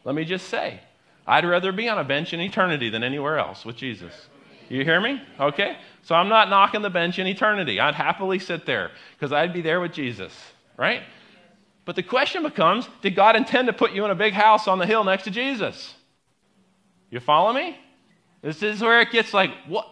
Let 0.04 0.14
me 0.14 0.26
just 0.26 0.50
say, 0.50 0.82
I'd 1.30 1.46
rather 1.46 1.72
be 1.72 1.88
on 1.88 2.00
a 2.00 2.04
bench 2.04 2.34
in 2.34 2.40
eternity 2.40 2.90
than 2.90 3.04
anywhere 3.04 3.38
else 3.38 3.64
with 3.64 3.76
Jesus. 3.76 4.14
You 4.68 4.84
hear 4.84 5.00
me? 5.00 5.22
Okay? 5.40 5.78
So 6.02 6.16
I'm 6.16 6.28
not 6.28 6.50
knocking 6.50 6.82
the 6.82 6.90
bench 6.90 7.20
in 7.20 7.28
eternity. 7.28 7.80
I'd 7.80 7.94
happily 7.94 8.40
sit 8.40 8.66
there 8.66 8.90
because 9.14 9.32
I'd 9.32 9.54
be 9.54 9.62
there 9.62 9.80
with 9.80 9.94
Jesus, 9.94 10.34
right? 10.76 11.04
But 11.86 11.96
the 11.96 12.02
question 12.02 12.42
becomes 12.42 12.90
did 13.04 13.16
God 13.16 13.36
intend 13.36 13.68
to 13.68 13.74
put 13.74 13.92
you 13.92 14.06
in 14.06 14.12
a 14.12 14.16
big 14.16 14.34
house 14.34 14.68
on 14.68 14.80
the 14.80 14.88
hill 14.88 15.04
next 15.04 15.24
to 15.26 15.32
Jesus? 15.32 15.94
You 17.12 17.20
follow 17.20 17.54
me? 17.54 17.78
This 18.42 18.64
is 18.64 18.82
where 18.82 19.00
it 19.00 19.12
gets 19.12 19.32
like, 19.32 19.52
what? 19.68 19.88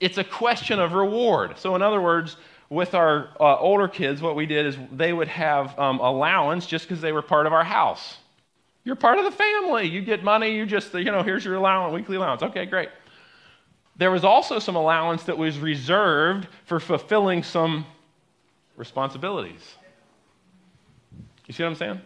It's 0.00 0.18
a 0.18 0.24
question 0.24 0.80
of 0.80 0.92
reward. 0.92 1.58
So, 1.58 1.76
in 1.76 1.82
other 1.82 2.00
words, 2.00 2.36
with 2.68 2.94
our 2.94 3.30
uh, 3.38 3.58
older 3.58 3.86
kids, 3.86 4.20
what 4.20 4.34
we 4.34 4.46
did 4.46 4.66
is 4.66 4.76
they 4.92 5.12
would 5.12 5.28
have 5.28 5.78
um, 5.78 6.00
allowance 6.00 6.66
just 6.66 6.86
because 6.86 7.00
they 7.00 7.12
were 7.12 7.22
part 7.22 7.46
of 7.46 7.52
our 7.52 7.64
house. 7.64 8.18
You're 8.88 8.96
part 8.96 9.18
of 9.18 9.26
the 9.26 9.30
family. 9.30 9.86
You 9.86 10.00
get 10.00 10.24
money. 10.24 10.56
You 10.56 10.64
just, 10.64 10.94
you 10.94 11.04
know, 11.04 11.22
here's 11.22 11.44
your 11.44 11.56
allowance, 11.56 11.92
weekly 11.92 12.16
allowance. 12.16 12.42
Okay, 12.42 12.64
great. 12.64 12.88
There 13.96 14.10
was 14.10 14.24
also 14.24 14.58
some 14.58 14.76
allowance 14.76 15.24
that 15.24 15.36
was 15.36 15.58
reserved 15.58 16.48
for 16.64 16.80
fulfilling 16.80 17.42
some 17.42 17.84
responsibilities. 18.78 19.60
You 21.46 21.52
see 21.52 21.64
what 21.64 21.68
I'm 21.68 21.74
saying? 21.74 22.00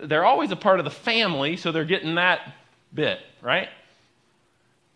They're 0.00 0.24
always 0.24 0.52
a 0.52 0.56
part 0.56 0.78
of 0.78 0.84
the 0.84 0.92
family, 0.92 1.56
so 1.56 1.72
they're 1.72 1.84
getting 1.84 2.14
that 2.14 2.54
bit, 2.94 3.18
right? 3.42 3.68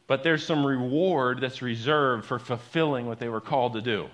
But 0.06 0.22
there's 0.22 0.46
some 0.46 0.64
reward 0.64 1.40
that's 1.40 1.60
reserved 1.60 2.24
for 2.24 2.38
fulfilling 2.38 3.06
what 3.06 3.18
they 3.18 3.28
were 3.28 3.40
called 3.40 3.72
to 3.72 3.82
do. 3.82 4.08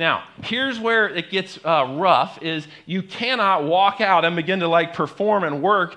Now, 0.00 0.24
here's 0.42 0.80
where 0.80 1.10
it 1.10 1.28
gets 1.28 1.58
uh, 1.62 1.94
rough 1.98 2.42
is 2.42 2.66
you 2.86 3.02
cannot 3.02 3.64
walk 3.64 4.00
out 4.00 4.24
and 4.24 4.34
begin 4.34 4.60
to 4.60 4.66
like 4.66 4.94
perform 4.94 5.44
and 5.44 5.60
work 5.60 5.96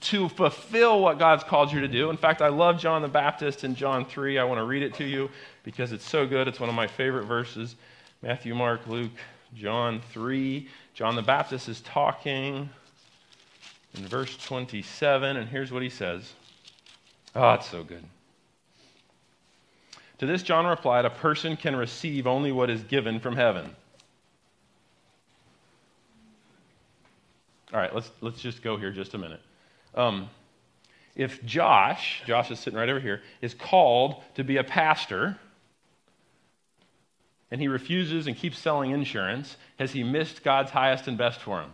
to 0.00 0.30
fulfill 0.30 1.02
what 1.02 1.18
God's 1.18 1.44
called 1.44 1.70
you 1.70 1.82
to 1.82 1.88
do. 1.88 2.08
In 2.08 2.16
fact, 2.16 2.40
I 2.40 2.48
love 2.48 2.80
John 2.80 3.02
the 3.02 3.08
Baptist 3.08 3.64
in 3.64 3.74
John 3.74 4.06
3. 4.06 4.38
I 4.38 4.44
want 4.44 4.60
to 4.60 4.64
read 4.64 4.82
it 4.82 4.94
to 4.94 5.04
you 5.04 5.28
because 5.62 5.92
it's 5.92 6.08
so 6.08 6.26
good. 6.26 6.48
It's 6.48 6.58
one 6.58 6.70
of 6.70 6.74
my 6.74 6.86
favorite 6.86 7.26
verses. 7.26 7.76
Matthew, 8.22 8.54
Mark, 8.54 8.86
Luke, 8.86 9.12
John 9.54 10.00
3. 10.10 10.66
John 10.94 11.14
the 11.14 11.20
Baptist 11.20 11.68
is 11.68 11.82
talking 11.82 12.70
in 13.94 14.06
verse 14.06 14.38
27, 14.38 15.36
and 15.36 15.46
here's 15.46 15.70
what 15.70 15.82
he 15.82 15.90
says. 15.90 16.32
Oh, 17.36 17.52
it's 17.52 17.68
so 17.68 17.84
good. 17.84 18.04
To 20.18 20.26
this, 20.26 20.42
John 20.42 20.66
replied, 20.66 21.04
A 21.04 21.10
person 21.10 21.56
can 21.56 21.76
receive 21.76 22.26
only 22.26 22.52
what 22.52 22.70
is 22.70 22.82
given 22.82 23.20
from 23.20 23.36
heaven. 23.36 23.74
All 27.72 27.78
right, 27.78 27.94
let's, 27.94 28.10
let's 28.20 28.40
just 28.40 28.62
go 28.62 28.76
here 28.76 28.90
just 28.90 29.14
a 29.14 29.18
minute. 29.18 29.40
Um, 29.94 30.28
if 31.14 31.44
Josh, 31.44 32.22
Josh 32.26 32.50
is 32.50 32.58
sitting 32.58 32.78
right 32.78 32.88
over 32.88 33.00
here, 33.00 33.22
is 33.42 33.54
called 33.54 34.22
to 34.36 34.44
be 34.44 34.56
a 34.56 34.64
pastor, 34.64 35.38
and 37.50 37.60
he 37.60 37.68
refuses 37.68 38.26
and 38.26 38.36
keeps 38.36 38.58
selling 38.58 38.92
insurance, 38.92 39.56
has 39.78 39.92
he 39.92 40.02
missed 40.02 40.42
God's 40.42 40.70
highest 40.70 41.08
and 41.08 41.18
best 41.18 41.40
for 41.40 41.60
him? 41.60 41.70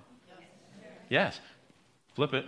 Yes. 1.09 1.39
Flip 2.15 2.33
it. 2.35 2.47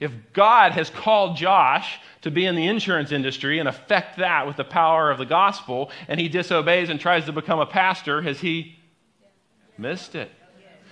If 0.00 0.12
God 0.32 0.72
has 0.72 0.90
called 0.90 1.36
Josh 1.36 2.00
to 2.22 2.30
be 2.30 2.46
in 2.46 2.54
the 2.54 2.66
insurance 2.66 3.12
industry 3.12 3.58
and 3.58 3.68
affect 3.68 4.18
that 4.18 4.46
with 4.46 4.56
the 4.56 4.64
power 4.64 5.10
of 5.10 5.18
the 5.18 5.26
gospel, 5.26 5.90
and 6.08 6.18
he 6.18 6.28
disobeys 6.28 6.88
and 6.88 7.00
tries 7.00 7.26
to 7.26 7.32
become 7.32 7.60
a 7.60 7.66
pastor, 7.66 8.22
has 8.22 8.40
he 8.40 8.76
missed 9.78 10.14
it? 10.14 10.30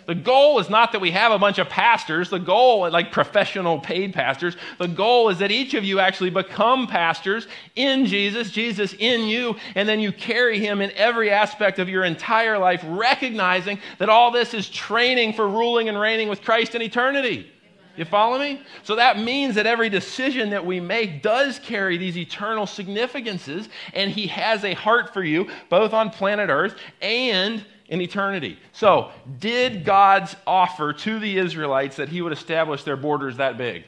The 0.07 0.15
goal 0.15 0.59
is 0.59 0.69
not 0.69 0.93
that 0.93 1.01
we 1.01 1.13
have 1.13 1.33
a 1.33 1.39
bunch 1.39 1.59
of 1.59 1.69
pastors. 1.69 2.31
The 2.31 2.39
goal, 2.39 2.91
like 2.91 3.13
professional 3.13 3.79
paid 3.79 4.13
pastors, 4.13 4.57
the 4.79 4.89
goal 4.89 5.29
is 5.29 5.39
that 5.39 5.51
each 5.51 5.75
of 5.75 5.85
you 5.85 6.01
actually 6.01 6.31
become 6.31 6.87
pastors 6.87 7.47
in 7.77 8.07
Jesus, 8.07 8.51
Jesus 8.51 8.95
in 8.99 9.23
you, 9.23 9.57
and 9.75 9.89
then 9.89 10.01
you 10.01 10.13
carry 10.13 10.59
him 10.59 10.81
in 10.81 10.91
every 10.93 11.31
aspect 11.31 11.79
of 11.79 11.89
your 11.89 12.05
entire 12.05 12.59
life, 12.59 12.85
recognizing 12.85 13.79
that 13.99 14.09
all 14.09 14.31
this 14.31 14.55
is 14.55 14.69
training 14.69 15.35
for 15.35 15.49
ruling 15.49 15.89
and 15.89 15.99
reigning 15.99 16.29
with 16.29 16.43
Christ 16.43 16.75
in 16.75 16.83
eternity. 16.83 17.51
You 17.97 18.05
follow 18.05 18.39
me? 18.39 18.63
So 18.83 18.97
that 18.97 19.19
means 19.19 19.55
that 19.57 19.67
every 19.67 19.89
decision 19.89 20.51
that 20.51 20.65
we 20.65 20.81
make 20.81 21.23
does 21.23 21.59
carry 21.59 21.99
these 21.99 22.17
eternal 22.17 22.67
significances, 22.67 23.69
and 23.93 24.11
He 24.11 24.27
has 24.29 24.65
a 24.65 24.75
heart 24.75 25.13
for 25.13 25.23
you, 25.23 25.51
both 25.69 25.93
on 25.93 26.11
planet 26.11 26.49
Earth 26.49 26.77
and 27.01 27.65
in 27.89 28.01
eternity. 28.01 28.59
So, 28.73 29.11
did 29.39 29.85
God's 29.85 30.35
offer 30.47 30.95
to 30.95 31.19
the 31.19 31.37
Israelites 31.37 31.97
that 31.97 32.09
He 32.09 32.23
would 32.23 32.33
establish 32.33 32.85
their 32.85 32.97
borders 32.97 33.37
that 33.37 33.59
big? 33.59 33.85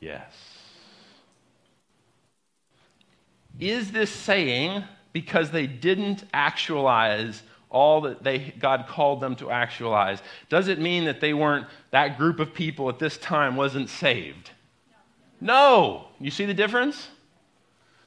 Yes. 0.00 0.32
Is 3.60 3.92
this 3.92 4.10
saying 4.10 4.84
because 5.12 5.50
they 5.50 5.66
didn't 5.66 6.24
actualize 6.34 7.42
all 7.76 8.00
that 8.00 8.24
they, 8.24 8.54
God 8.58 8.86
called 8.88 9.20
them 9.20 9.36
to 9.36 9.50
actualize, 9.50 10.22
does 10.48 10.68
it 10.68 10.78
mean 10.80 11.04
that 11.04 11.20
they 11.20 11.34
weren't, 11.34 11.66
that 11.90 12.16
group 12.16 12.40
of 12.40 12.54
people 12.54 12.88
at 12.88 12.98
this 12.98 13.18
time 13.18 13.54
wasn't 13.54 13.90
saved? 13.90 14.50
No. 15.42 16.08
You 16.18 16.30
see 16.30 16.46
the 16.46 16.54
difference? 16.54 17.08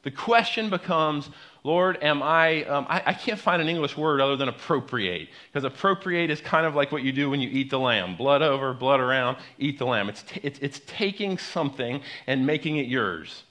The 0.01 0.09
question 0.09 0.71
becomes, 0.71 1.29
Lord, 1.63 2.01
am 2.01 2.23
I, 2.23 2.63
um, 2.65 2.87
I, 2.89 3.03
I, 3.07 3.13
can't 3.13 3.39
find 3.39 3.61
an 3.61 3.69
English 3.69 3.95
word 3.95 4.21
other 4.21 4.35
than 4.35 4.47
appropriate, 4.47 5.29
because 5.51 5.65
appropriate 5.65 6.31
is 6.31 6.41
kind 6.41 6.65
of 6.65 6.73
like 6.73 6.91
what 6.91 7.03
you 7.03 7.11
do 7.11 7.29
when 7.29 7.39
you 7.39 7.49
eat 7.49 7.69
the 7.69 7.79
lamb 7.79 8.15
blood 8.15 8.41
over, 8.41 8.73
blood 8.73 8.99
around, 8.99 9.37
eat 9.59 9.77
the 9.77 9.85
lamb. 9.85 10.09
It's, 10.09 10.23
t- 10.23 10.39
it's, 10.41 10.57
it's 10.59 10.81
taking 10.87 11.37
something 11.37 12.01
and 12.25 12.45
making 12.45 12.77
it 12.77 12.87
yours. 12.87 13.43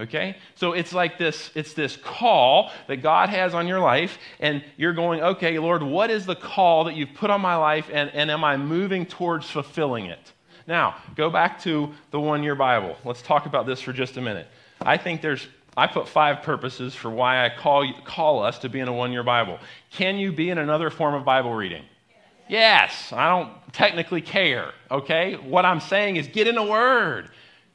Okay? 0.00 0.36
So 0.54 0.72
it's 0.72 0.92
like 0.92 1.18
this 1.18 1.50
it's 1.54 1.74
this 1.74 1.96
call 1.96 2.70
that 2.86 2.98
God 2.98 3.28
has 3.30 3.54
on 3.54 3.66
your 3.66 3.80
life, 3.80 4.18
and 4.40 4.64
you're 4.76 4.92
going, 4.92 5.20
okay, 5.20 5.58
Lord, 5.58 5.82
what 5.82 6.10
is 6.10 6.26
the 6.26 6.36
call 6.36 6.84
that 6.84 6.94
you've 6.94 7.14
put 7.14 7.30
on 7.30 7.40
my 7.40 7.56
life, 7.56 7.88
and, 7.92 8.10
and 8.10 8.30
am 8.30 8.44
I 8.44 8.56
moving 8.56 9.06
towards 9.06 9.50
fulfilling 9.50 10.06
it? 10.06 10.32
Now, 10.66 10.96
go 11.16 11.30
back 11.30 11.60
to 11.62 11.92
the 12.10 12.20
one 12.20 12.42
year 12.42 12.54
Bible. 12.54 12.96
Let's 13.04 13.22
talk 13.22 13.46
about 13.46 13.66
this 13.66 13.80
for 13.80 13.92
just 13.92 14.16
a 14.18 14.20
minute. 14.20 14.46
I 14.80 14.96
think 14.96 15.22
there's 15.22 15.48
I 15.78 15.86
put 15.86 16.08
five 16.08 16.42
purposes 16.42 16.94
for 16.96 17.08
why 17.08 17.44
I 17.46 17.50
call, 17.50 17.88
call 18.04 18.42
us 18.42 18.58
to 18.60 18.68
be 18.68 18.80
in 18.80 18.88
a 18.88 18.92
one 18.92 19.12
year 19.12 19.22
Bible. 19.22 19.60
Can 19.92 20.16
you 20.16 20.32
be 20.32 20.50
in 20.50 20.58
another 20.58 20.90
form 20.90 21.14
of 21.14 21.24
Bible 21.24 21.54
reading? 21.54 21.84
Yes, 22.48 23.12
I 23.12 23.28
don't 23.28 23.52
technically 23.72 24.20
care, 24.20 24.72
okay? 24.90 25.34
What 25.34 25.64
I'm 25.64 25.78
saying 25.80 26.16
is 26.16 26.26
get 26.26 26.48
in 26.48 26.56
the 26.56 26.64
Word 26.64 27.30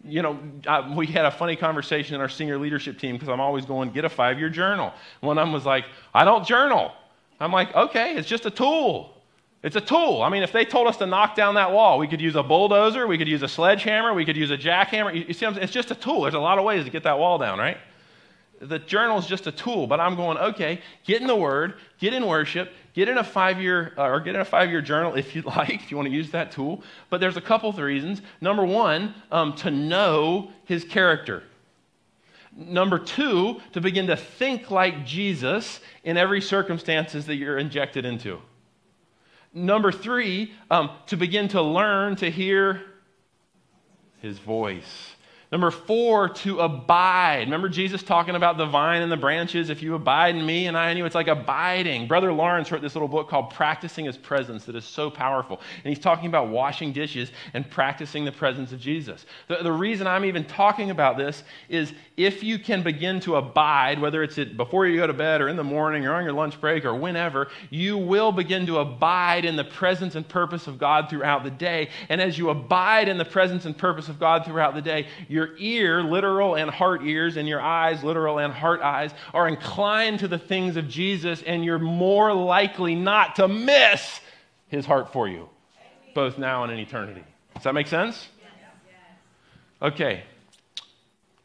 you 0.06 0.22
know, 0.22 0.38
I, 0.68 0.94
we 0.96 1.08
had 1.08 1.26
a 1.26 1.32
funny 1.32 1.56
conversation 1.56 2.16
in 2.16 2.22
our 2.22 2.30
senior 2.30 2.58
leadership 2.58 3.00
team 3.00 3.16
because 3.16 3.30
I'm 3.30 3.40
always 3.40 3.66
going, 3.66 3.92
get 3.92 4.06
a 4.06 4.10
five 4.10 4.40
year 4.40 4.50
journal. 4.50 4.94
One 5.22 5.38
of 5.38 5.46
them 5.46 5.54
was 5.54 5.66
like, 5.66 5.86
I 6.14 6.26
don't 6.26 6.46
journal. 6.46 6.92
I'm 7.40 7.52
like, 7.52 7.74
okay, 7.76 8.16
it's 8.16 8.28
just 8.28 8.46
a 8.46 8.52
tool. 8.52 9.14
It's 9.64 9.78
a 9.78 9.82
tool. 9.82 10.22
I 10.22 10.30
mean, 10.30 10.44
if 10.44 10.52
they 10.52 10.66
told 10.66 10.88
us 10.88 10.98
to 10.98 11.06
knock 11.06 11.36
down 11.36 11.56
that 11.56 11.72
wall, 11.72 11.98
we 11.98 12.08
could 12.08 12.20
use 12.20 12.36
a 12.36 12.44
bulldozer, 12.44 13.08
we 13.08 13.18
could 13.18 13.30
use 13.30 13.44
a 13.44 13.48
sledgehammer, 13.48 14.14
we 14.14 14.26
could 14.26 14.36
use 14.36 14.52
a 14.52 14.58
jackhammer. 14.58 15.28
You, 15.28 15.34
see, 15.34 15.46
it's 15.46 15.72
just 15.72 15.90
a 15.90 15.96
tool. 15.96 16.22
There's 16.22 16.34
a 16.34 16.40
lot 16.40 16.58
of 16.58 16.66
ways 16.66 16.84
to 16.84 16.92
get 16.92 17.04
that 17.04 17.18
wall 17.18 17.38
down, 17.38 17.60
right? 17.60 17.78
The 18.68 18.80
journal 18.80 19.18
is 19.18 19.26
just 19.26 19.48
a 19.48 19.52
tool, 19.52 19.88
but 19.88 20.00
I'm 20.00 20.16
going, 20.16 20.38
okay, 20.38 20.82
get 21.06 21.22
in 21.22 21.28
the 21.28 21.36
Word, 21.36 21.76
get 22.00 22.14
in 22.14 22.26
worship, 22.26 22.72
get 22.94 23.10
in 23.10 23.18
a 23.18 23.24
five 23.24 23.62
year, 23.62 23.94
uh, 23.98 24.04
or 24.04 24.20
get 24.20 24.36
in 24.36 24.42
a 24.42 24.46
five 24.46 24.70
year 24.70 24.82
journal 24.82 25.16
if 25.16 25.36
you'd 25.36 25.46
like, 25.58 25.74
if 25.74 25.92
you 25.92 25.98
want 25.98 26.08
to 26.08 26.16
use 26.16 26.32
that 26.32 26.52
tool. 26.52 26.84
But 27.10 27.20
there's 27.20 27.38
a 27.38 27.42
couple 27.42 27.70
of 27.70 27.78
reasons. 27.78 28.22
Number 28.42 28.66
one, 28.66 29.14
um, 29.32 29.54
to 29.58 29.72
know 29.72 30.52
His 30.66 30.84
character. 30.84 31.44
Number 32.56 33.00
two, 33.00 33.60
to 33.74 33.82
begin 33.82 34.08
to 34.08 34.16
think 34.16 34.70
like 34.70 35.06
Jesus 35.06 35.80
in 36.04 36.18
every 36.18 36.40
circumstances 36.40 37.26
that 37.26 37.36
you're 37.36 37.58
injected 37.58 38.06
into. 38.06 38.40
Number 39.54 39.92
three, 39.92 40.54
um, 40.70 40.92
to 41.08 41.18
begin 41.18 41.48
to 41.50 41.62
learn 41.62 42.16
to 42.18 42.30
hear 42.30 42.82
his 44.22 44.40
voice. 44.40 45.16
Number 45.54 45.70
four, 45.70 46.30
to 46.30 46.62
abide. 46.62 47.42
Remember 47.42 47.70
Jesus 47.70 48.02
talking 48.02 48.34
about 48.34 48.58
the 48.58 48.66
vine 48.66 49.04
and 49.04 49.12
the 49.12 49.18
branches? 49.18 49.70
If 49.70 49.84
you 49.84 49.94
abide 49.94 50.36
in 50.36 50.44
me 50.44 50.66
and 50.66 50.76
I 50.76 50.90
in 50.90 50.98
you, 50.98 51.06
it's 51.06 51.14
like 51.14 51.28
abiding. 51.28 52.08
Brother 52.08 52.34
Lawrence 52.34 52.72
wrote 52.72 52.82
this 52.82 52.96
little 52.96 53.08
book 53.08 53.30
called 53.30 53.52
Practicing 53.52 54.06
His 54.06 54.18
Presence 54.18 54.66
that 54.66 54.76
is 54.76 54.84
so 54.84 55.12
powerful. 55.12 55.62
And 55.84 55.94
he's 55.94 56.04
talking 56.04 56.26
about 56.26 56.48
washing 56.48 56.92
dishes 56.92 57.32
and 57.54 57.70
practicing 57.70 58.26
the 58.26 58.32
presence 58.32 58.72
of 58.72 58.80
Jesus. 58.80 59.28
The, 59.48 59.58
the 59.58 59.72
reason 59.72 60.08
I'm 60.08 60.26
even 60.26 60.44
talking 60.44 60.90
about 60.90 61.20
this 61.20 61.44
is 61.70 61.94
if 62.18 62.44
you 62.44 62.58
can 62.58 62.82
begin 62.82 63.20
to 63.20 63.36
abide, 63.36 64.00
whether 64.00 64.24
it's 64.24 64.40
before 64.58 64.88
you 64.88 64.98
go 64.98 65.06
to 65.06 65.14
bed 65.14 65.40
or 65.40 65.50
in 65.50 65.56
the 65.56 65.64
morning 65.64 66.08
or 66.08 66.16
on 66.16 66.24
your 66.24 66.34
lunch 66.34 66.60
break 66.60 66.84
or 66.84 66.96
whenever, 66.96 67.50
you 67.70 67.96
will 67.96 68.32
begin 68.32 68.66
to 68.66 68.80
abide 68.80 69.46
in 69.46 69.56
the 69.56 69.64
presence 69.64 70.16
and 70.16 70.28
purpose 70.28 70.66
of 70.66 70.80
God 70.80 71.12
throughout 71.12 71.44
the 71.44 71.52
day. 71.52 71.90
And 72.10 72.20
as 72.20 72.40
you 72.40 72.50
abide 72.50 73.08
in 73.08 73.20
the 73.20 73.26
presence 73.26 73.66
and 73.66 73.78
purpose 73.78 74.10
of 74.10 74.20
God 74.20 74.46
throughout 74.46 74.74
the 74.74 74.82
day, 74.82 75.10
you're 75.28 75.43
your 75.48 75.58
ear, 75.58 76.04
literal 76.04 76.56
and 76.56 76.70
heart 76.70 77.04
ears, 77.04 77.38
and 77.38 77.48
your 77.48 77.62
eyes, 77.62 78.04
literal 78.04 78.40
and 78.40 78.54
heart 78.54 78.82
eyes, 78.82 79.12
are 79.34 79.48
inclined 79.48 80.20
to 80.20 80.28
the 80.28 80.38
things 80.38 80.78
of 80.78 80.88
Jesus, 80.88 81.42
and 81.46 81.64
you're 81.64 81.80
more 81.80 82.34
likely 82.34 82.96
not 82.96 83.36
to 83.36 83.48
miss 83.48 84.22
his 84.68 84.86
heart 84.86 85.12
for 85.12 85.28
you, 85.28 85.50
both 86.16 86.38
now 86.38 86.64
and 86.64 86.72
in 86.72 86.80
eternity. 86.80 87.24
Does 87.56 87.64
that 87.64 87.74
make 87.74 87.88
sense? 87.88 88.28
Okay. 89.82 90.24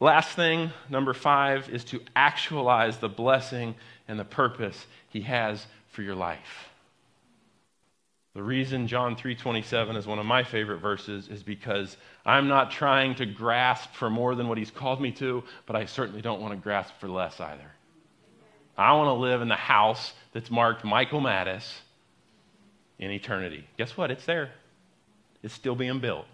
Last 0.01 0.37
thing, 0.37 0.71
number 0.89 1.13
five, 1.13 1.69
is 1.71 1.83
to 1.87 2.01
actualize 2.15 2.99
the 2.99 3.09
blessing 3.09 3.75
and 4.07 4.19
the 4.19 4.25
purpose 4.25 4.87
he 5.09 5.23
has 5.23 5.67
for 5.91 6.03
your 6.03 6.15
life. 6.15 6.69
The 8.39 8.45
reason 8.45 8.87
John 8.87 9.17
3:27 9.17 9.97
is 9.97 10.07
one 10.07 10.21
of 10.21 10.25
my 10.25 10.45
favorite 10.45 10.79
verses 10.79 11.27
is 11.27 11.43
because 11.43 11.97
I'm 12.25 12.47
not 12.47 12.71
trying 12.71 13.17
to 13.17 13.27
grasp 13.27 13.95
for 13.95 14.09
more 14.09 14.37
than 14.37 14.47
what 14.47 14.59
he's 14.59 14.71
called 14.71 15.01
me 15.01 15.11
to, 15.11 15.43
but 15.67 15.75
I 15.75 15.87
certainly 15.87 16.23
don't 16.23 16.41
want 16.41 16.53
to 16.53 16.57
grasp 16.57 16.95
for 17.01 17.09
less 17.09 17.41
either. 17.41 17.73
I 18.77 18.93
want 18.93 19.09
to 19.09 19.15
live 19.15 19.43
in 19.43 19.49
the 19.49 19.57
house 19.57 20.13
that's 20.33 20.53
marked 20.53 20.85
Michael 20.85 21.21
Mattis 21.21 21.69
in 23.01 23.11
eternity. 23.11 23.67
Guess 23.77 23.97
what? 23.97 24.13
It's 24.13 24.25
there. 24.25 24.53
It's 25.43 25.53
still 25.53 25.75
being 25.75 25.99
built. 25.99 26.27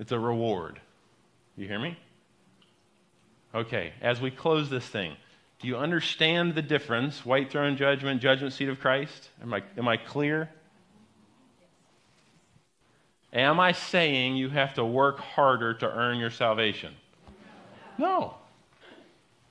It's 0.00 0.10
a 0.10 0.18
reward. 0.18 0.80
You 1.56 1.68
hear 1.68 1.78
me? 1.78 1.96
Okay, 3.54 3.92
as 4.00 4.20
we 4.20 4.32
close 4.32 4.68
this 4.68 4.88
thing, 4.88 5.16
do 5.62 5.68
you 5.68 5.76
understand 5.76 6.56
the 6.56 6.62
difference? 6.62 7.24
White 7.24 7.52
throne 7.52 7.76
judgment, 7.76 8.20
judgment 8.20 8.52
seat 8.52 8.68
of 8.68 8.80
Christ? 8.80 9.28
Am 9.40 9.54
I, 9.54 9.62
am 9.78 9.86
I 9.86 9.96
clear? 9.96 10.50
Am 13.32 13.60
I 13.60 13.70
saying 13.70 14.36
you 14.36 14.50
have 14.50 14.74
to 14.74 14.84
work 14.84 15.20
harder 15.20 15.72
to 15.74 15.88
earn 15.88 16.18
your 16.18 16.30
salvation? 16.30 16.92
No. 17.96 18.34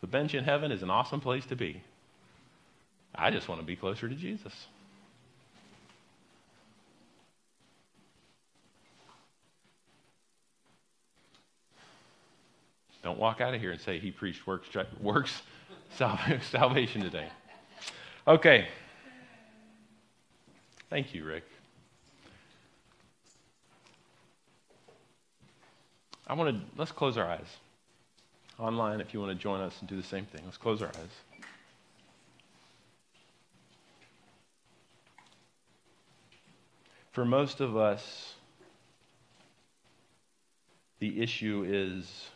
The 0.01 0.07
bench 0.07 0.36
in 0.36 0.43
heaven 0.43 0.70
is 0.72 0.84
an 0.84 0.89
awesome 0.89 1.22
place 1.22 1.45
to 1.45 1.55
be. 1.55 1.82
I 3.16 3.32
just 3.32 3.47
want 3.47 3.62
to 3.62 3.66
be 3.66 3.78
closer 3.78 4.09
to 4.09 4.16
Jesus. 4.16 4.53
Don't 13.01 13.18
walk 13.18 13.39
out 13.39 13.53
of 13.53 13.62
here 13.62 13.72
and 13.72 13.80
say 13.80 13.97
he 13.97 14.12
preached 14.12 14.45
works, 14.45 14.68
works 14.99 15.41
salvation 16.52 17.02
today. 17.02 17.28
Okay. 18.28 18.68
Thank 20.89 21.14
you, 21.14 21.24
Rick. 21.24 21.44
I 26.28 26.34
want 26.34 26.56
to 26.56 26.62
let's 26.78 26.92
close 26.92 27.18
our 27.18 27.30
eyes. 27.30 27.48
Online, 28.60 29.02
if 29.02 29.14
you 29.14 29.20
want 29.20 29.32
to 29.32 29.42
join 29.42 29.60
us 29.60 29.76
and 29.80 29.89
do 29.89 29.96
the 29.96 30.08
same 30.08 30.26
thing, 30.26 30.42
let's 30.46 30.58
close 30.58 30.82
our 30.82 30.89
eyes. 30.89 31.44
For 37.12 37.26
most 37.26 37.60
of 37.60 37.76
us, 37.76 38.36
the 41.00 41.22
issue 41.22 41.66
is 41.68 42.30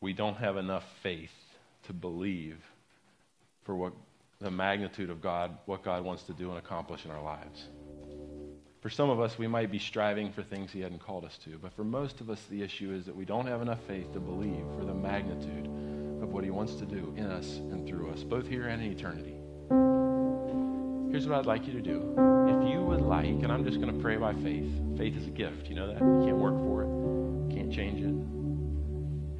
we 0.00 0.12
don't 0.12 0.36
have 0.36 0.56
enough 0.56 0.84
faith 1.02 1.37
to 1.88 1.92
believe 1.92 2.58
for 3.64 3.74
what 3.74 3.92
the 4.40 4.50
magnitude 4.50 5.10
of 5.10 5.20
God, 5.20 5.56
what 5.66 5.82
God 5.82 6.04
wants 6.04 6.22
to 6.24 6.32
do 6.32 6.50
and 6.50 6.58
accomplish 6.58 7.04
in 7.04 7.10
our 7.10 7.22
lives. 7.22 7.64
For 8.80 8.90
some 8.90 9.10
of 9.10 9.18
us, 9.18 9.36
we 9.36 9.48
might 9.48 9.72
be 9.72 9.80
striving 9.80 10.30
for 10.30 10.42
things 10.42 10.70
He 10.70 10.80
hadn't 10.80 11.00
called 11.00 11.24
us 11.24 11.36
to, 11.44 11.58
but 11.60 11.72
for 11.72 11.82
most 11.82 12.20
of 12.20 12.30
us, 12.30 12.40
the 12.48 12.62
issue 12.62 12.92
is 12.92 13.06
that 13.06 13.16
we 13.16 13.24
don't 13.24 13.46
have 13.46 13.60
enough 13.60 13.80
faith 13.88 14.12
to 14.12 14.20
believe 14.20 14.64
for 14.78 14.84
the 14.84 14.94
magnitude 14.94 15.66
of 16.22 16.32
what 16.32 16.44
He 16.44 16.50
wants 16.50 16.74
to 16.74 16.84
do 16.84 17.12
in 17.16 17.26
us 17.26 17.56
and 17.56 17.88
through 17.88 18.10
us, 18.10 18.22
both 18.22 18.46
here 18.46 18.68
and 18.68 18.80
in 18.80 18.92
eternity. 18.92 19.34
Here's 21.10 21.26
what 21.26 21.38
I'd 21.38 21.46
like 21.46 21.66
you 21.66 21.72
to 21.72 21.80
do. 21.80 22.14
If 22.48 22.70
you 22.70 22.82
would 22.82 23.00
like, 23.00 23.24
and 23.26 23.50
I'm 23.50 23.64
just 23.64 23.80
going 23.80 23.92
to 23.92 24.00
pray 24.00 24.16
by 24.16 24.34
faith, 24.34 24.70
faith 24.96 25.16
is 25.16 25.26
a 25.26 25.30
gift. 25.30 25.68
You 25.68 25.74
know 25.74 25.88
that? 25.88 26.00
You 26.00 26.22
can't 26.24 26.36
work 26.36 26.54
for 26.54 26.82
it, 26.84 27.54
can't 27.56 27.72
change 27.72 28.02
it. 28.02 28.37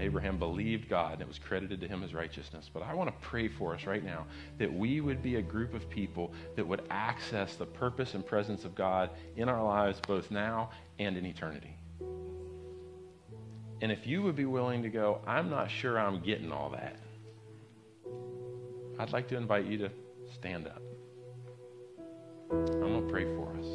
Abraham 0.00 0.38
believed 0.38 0.88
God 0.88 1.14
and 1.14 1.22
it 1.22 1.28
was 1.28 1.38
credited 1.38 1.80
to 1.80 1.88
him 1.88 2.04
as 2.04 2.14
righteousness. 2.14 2.70
But 2.72 2.82
I 2.82 2.94
want 2.94 3.08
to 3.10 3.26
pray 3.26 3.48
for 3.48 3.74
us 3.74 3.84
right 3.84 4.04
now 4.04 4.26
that 4.58 4.72
we 4.72 5.00
would 5.00 5.22
be 5.22 5.36
a 5.36 5.42
group 5.42 5.74
of 5.74 5.88
people 5.90 6.32
that 6.56 6.66
would 6.66 6.82
access 6.90 7.56
the 7.56 7.66
purpose 7.66 8.14
and 8.14 8.24
presence 8.24 8.64
of 8.64 8.74
God 8.74 9.10
in 9.36 9.48
our 9.48 9.62
lives 9.62 10.00
both 10.06 10.30
now 10.30 10.70
and 10.98 11.16
in 11.16 11.26
eternity. 11.26 11.74
And 13.80 13.92
if 13.92 14.06
you 14.06 14.22
would 14.22 14.36
be 14.36 14.44
willing 14.44 14.82
to 14.82 14.88
go, 14.88 15.20
I'm 15.26 15.50
not 15.50 15.70
sure 15.70 15.98
I'm 15.98 16.20
getting 16.20 16.50
all 16.50 16.70
that, 16.70 16.96
I'd 18.98 19.12
like 19.12 19.28
to 19.28 19.36
invite 19.36 19.66
you 19.66 19.78
to 19.78 19.90
stand 20.34 20.66
up. 20.66 20.82
I'm 22.50 22.80
going 22.80 23.06
to 23.06 23.12
pray 23.12 23.24
for 23.24 23.52
us. 23.56 23.66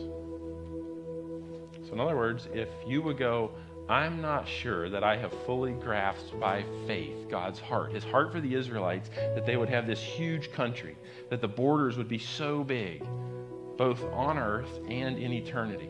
So, 1.88 1.94
in 1.94 2.00
other 2.00 2.18
words, 2.18 2.48
if 2.54 2.68
you 2.86 3.02
would 3.02 3.18
go, 3.18 3.52
I'm 3.90 4.22
not 4.22 4.48
sure 4.48 4.90
that 4.90 5.04
I 5.04 5.18
have 5.18 5.34
fully 5.46 5.74
grasped 5.74 6.40
by 6.40 6.64
faith 6.88 7.28
God's 7.30 7.60
heart, 7.60 7.92
his 7.92 8.04
heart 8.04 8.32
for 8.32 8.40
the 8.40 8.56
Israelites, 8.56 9.10
that 9.36 9.46
they 9.46 9.58
would 9.58 9.70
have 9.70 9.86
this 9.86 10.02
huge 10.02 10.52
country, 10.54 10.96
that 11.30 11.42
the 11.42 11.48
borders 11.48 11.98
would 11.98 12.08
be 12.08 12.20
so 12.20 12.64
big, 12.64 13.04
both 13.78 14.02
on 14.14 14.38
earth 14.38 14.80
and 14.88 15.18
in 15.18 15.34
eternity. 15.34 15.90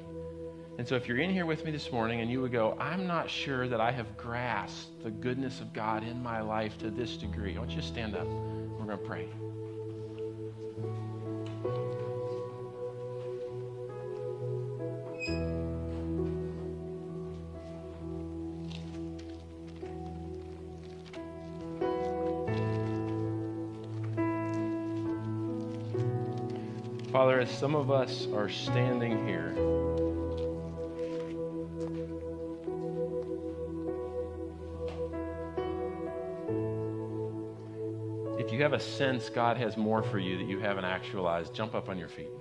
And 0.79 0.87
so, 0.87 0.95
if 0.95 1.07
you're 1.07 1.19
in 1.19 1.29
here 1.29 1.45
with 1.45 1.63
me 1.65 1.71
this 1.71 1.91
morning 1.91 2.21
and 2.21 2.31
you 2.31 2.41
would 2.41 2.51
go, 2.51 2.75
I'm 2.79 3.05
not 3.05 3.29
sure 3.29 3.67
that 3.67 3.79
I 3.79 3.91
have 3.91 4.17
grasped 4.17 5.03
the 5.03 5.11
goodness 5.11 5.61
of 5.61 5.71
God 5.71 6.03
in 6.03 6.21
my 6.23 6.41
life 6.41 6.79
to 6.79 6.89
this 6.89 7.15
degree, 7.15 7.55
I 7.55 7.59
want 7.59 7.71
you 7.71 7.81
to 7.81 7.87
stand 7.87 8.15
up. 8.15 8.25
We're 8.25 8.85
going 8.85 8.97
to 8.97 8.97
pray. 8.97 9.29
Father, 27.14 27.39
as 27.39 27.51
some 27.51 27.76
of 27.76 27.91
us 27.91 28.28
are 28.34 28.49
standing 28.49 29.28
here, 29.28 29.53
if 38.39 38.51
you 38.51 38.64
have 38.64 38.74
a 38.74 38.80
sense 38.80 39.30
God 39.30 39.57
has 39.57 39.78
more 39.78 40.01
for 40.01 40.18
you 40.18 40.39
that 40.39 40.47
you 40.47 40.57
haven't 40.57 40.86
actualized, 40.86 41.53
jump 41.53 41.76
up 41.76 41.88
on 41.88 41.99
your 41.99 42.07
feet. 42.07 42.32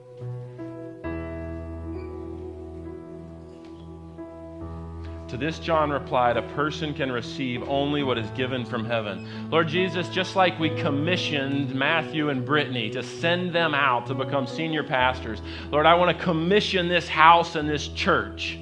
To 5.33 5.39
this, 5.39 5.59
John 5.59 5.89
replied, 5.89 6.37
A 6.37 6.43
person 6.43 6.93
can 6.93 7.11
receive 7.11 7.67
only 7.67 8.03
what 8.03 8.19
is 8.19 8.29
given 8.33 8.67
from 8.67 8.85
heaven. 8.85 9.49
Lord 9.51 9.67
Jesus, 9.67 10.11
just 10.11 10.37
like 10.37 10.61
we 10.61 10.69
commissioned 10.79 11.75
Matthew 11.75 12.29
and 12.29 12.45
Brittany 12.45 12.91
to 12.91 13.03
send 13.03 13.55
them 13.55 13.75
out 13.75 14.07
to 14.09 14.15
become 14.15 14.47
senior 14.47 14.85
pastors, 14.85 15.41
Lord, 15.71 15.87
I 15.87 15.95
want 15.95 16.15
to 16.15 16.23
commission 16.23 16.87
this 16.87 17.09
house 17.09 17.57
and 17.57 17.67
this 17.67 17.89
church 17.89 18.59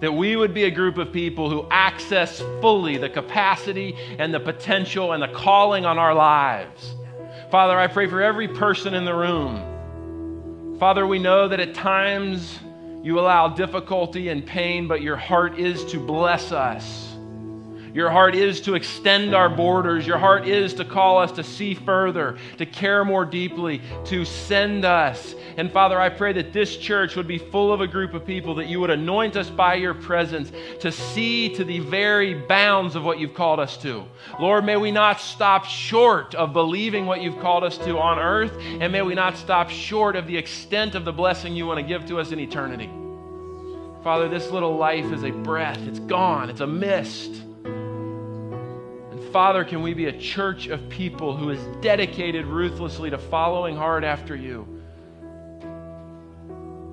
that 0.00 0.12
we 0.12 0.36
would 0.36 0.52
be 0.52 0.64
a 0.64 0.70
group 0.70 0.98
of 0.98 1.10
people 1.10 1.48
who 1.48 1.66
access 1.70 2.38
fully 2.60 2.98
the 2.98 3.08
capacity 3.08 3.96
and 4.18 4.34
the 4.34 4.40
potential 4.40 5.12
and 5.12 5.22
the 5.22 5.28
calling 5.28 5.86
on 5.86 5.98
our 5.98 6.12
lives. 6.12 6.94
Father, 7.50 7.78
I 7.78 7.86
pray 7.86 8.08
for 8.08 8.20
every 8.20 8.48
person 8.48 8.92
in 8.92 9.06
the 9.06 9.14
room. 9.14 10.76
Father, 10.78 11.06
we 11.06 11.18
know 11.18 11.48
that 11.48 11.60
at 11.60 11.72
times, 11.72 12.58
you 13.02 13.18
allow 13.20 13.48
difficulty 13.48 14.28
and 14.28 14.44
pain, 14.44 14.88
but 14.88 15.02
your 15.02 15.16
heart 15.16 15.58
is 15.58 15.84
to 15.86 15.98
bless 15.98 16.52
us. 16.52 17.17
Your 17.98 18.10
heart 18.10 18.36
is 18.36 18.60
to 18.60 18.76
extend 18.76 19.34
our 19.34 19.48
borders. 19.48 20.06
Your 20.06 20.18
heart 20.18 20.46
is 20.46 20.72
to 20.74 20.84
call 20.84 21.18
us 21.18 21.32
to 21.32 21.42
see 21.42 21.74
further, 21.74 22.38
to 22.58 22.64
care 22.64 23.04
more 23.04 23.24
deeply, 23.24 23.82
to 24.04 24.24
send 24.24 24.84
us. 24.84 25.34
And 25.56 25.68
Father, 25.72 25.98
I 25.98 26.08
pray 26.08 26.32
that 26.34 26.52
this 26.52 26.76
church 26.76 27.16
would 27.16 27.26
be 27.26 27.38
full 27.38 27.72
of 27.72 27.80
a 27.80 27.88
group 27.88 28.14
of 28.14 28.24
people 28.24 28.54
that 28.54 28.68
you 28.68 28.78
would 28.78 28.90
anoint 28.90 29.34
us 29.34 29.50
by 29.50 29.74
your 29.74 29.94
presence 29.94 30.52
to 30.78 30.92
see 30.92 31.52
to 31.56 31.64
the 31.64 31.80
very 31.80 32.34
bounds 32.34 32.94
of 32.94 33.02
what 33.02 33.18
you've 33.18 33.34
called 33.34 33.58
us 33.58 33.76
to. 33.78 34.04
Lord, 34.38 34.64
may 34.64 34.76
we 34.76 34.92
not 34.92 35.20
stop 35.20 35.64
short 35.64 36.36
of 36.36 36.52
believing 36.52 37.04
what 37.04 37.20
you've 37.20 37.40
called 37.40 37.64
us 37.64 37.78
to 37.78 37.98
on 37.98 38.20
earth, 38.20 38.52
and 38.80 38.92
may 38.92 39.02
we 39.02 39.16
not 39.16 39.36
stop 39.36 39.70
short 39.70 40.14
of 40.14 40.28
the 40.28 40.36
extent 40.36 40.94
of 40.94 41.04
the 41.04 41.12
blessing 41.12 41.56
you 41.56 41.66
want 41.66 41.80
to 41.80 41.84
give 41.84 42.06
to 42.06 42.20
us 42.20 42.30
in 42.30 42.38
eternity. 42.38 42.88
Father, 44.04 44.28
this 44.28 44.52
little 44.52 44.76
life 44.76 45.12
is 45.12 45.24
a 45.24 45.32
breath, 45.32 45.78
it's 45.78 45.98
gone, 45.98 46.48
it's 46.48 46.60
a 46.60 46.66
mist. 46.68 47.42
Father, 49.32 49.62
can 49.64 49.82
we 49.82 49.92
be 49.92 50.06
a 50.06 50.18
church 50.18 50.68
of 50.68 50.88
people 50.88 51.36
who 51.36 51.50
is 51.50 51.60
dedicated 51.82 52.46
ruthlessly 52.46 53.10
to 53.10 53.18
following 53.18 53.76
hard 53.76 54.02
after 54.02 54.34
you? 54.34 54.66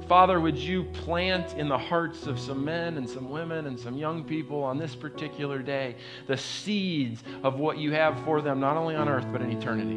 Father, 0.08 0.40
would 0.40 0.58
you 0.58 0.84
plant 0.84 1.54
in 1.58 1.68
the 1.68 1.78
hearts 1.78 2.28
of 2.28 2.40
some 2.40 2.64
men 2.64 2.98
and 2.98 3.10
some 3.10 3.30
women 3.30 3.66
and 3.68 3.80
some 3.80 3.98
young 3.98 4.24
people 4.24 4.64
on 4.64 4.78
this 4.78 4.94
particular 4.96 5.60
day 5.60 5.96
the 6.28 6.38
seeds 6.38 7.24
of 7.42 7.58
what 7.58 7.78
you 7.78 7.92
have 7.92 8.20
for 8.24 8.42
them, 8.42 8.60
not 8.60 8.78
only 8.78 8.96
on 8.96 9.08
earth, 9.08 9.26
but 9.32 9.42
in 9.42 9.50
eternity? 9.52 9.96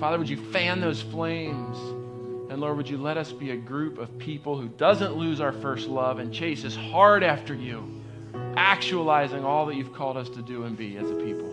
Father, 0.00 0.18
would 0.18 0.28
you 0.28 0.38
fan 0.50 0.80
those 0.80 1.00
flames? 1.00 1.78
And 2.50 2.60
Lord, 2.60 2.76
would 2.76 2.88
you 2.88 2.98
let 2.98 3.16
us 3.16 3.32
be 3.32 3.50
a 3.50 3.56
group 3.56 3.98
of 3.98 4.18
people 4.18 4.58
who 4.58 4.68
doesn't 4.68 5.14
lose 5.14 5.40
our 5.40 5.52
first 5.52 5.88
love 5.88 6.18
and 6.18 6.32
chases 6.32 6.74
hard 6.74 7.22
after 7.22 7.54
you? 7.54 8.01
Actualizing 8.56 9.44
all 9.44 9.66
that 9.66 9.76
you've 9.76 9.92
called 9.92 10.16
us 10.16 10.28
to 10.30 10.42
do 10.42 10.64
and 10.64 10.76
be 10.76 10.96
as 10.96 11.10
a 11.10 11.14
people. 11.14 11.50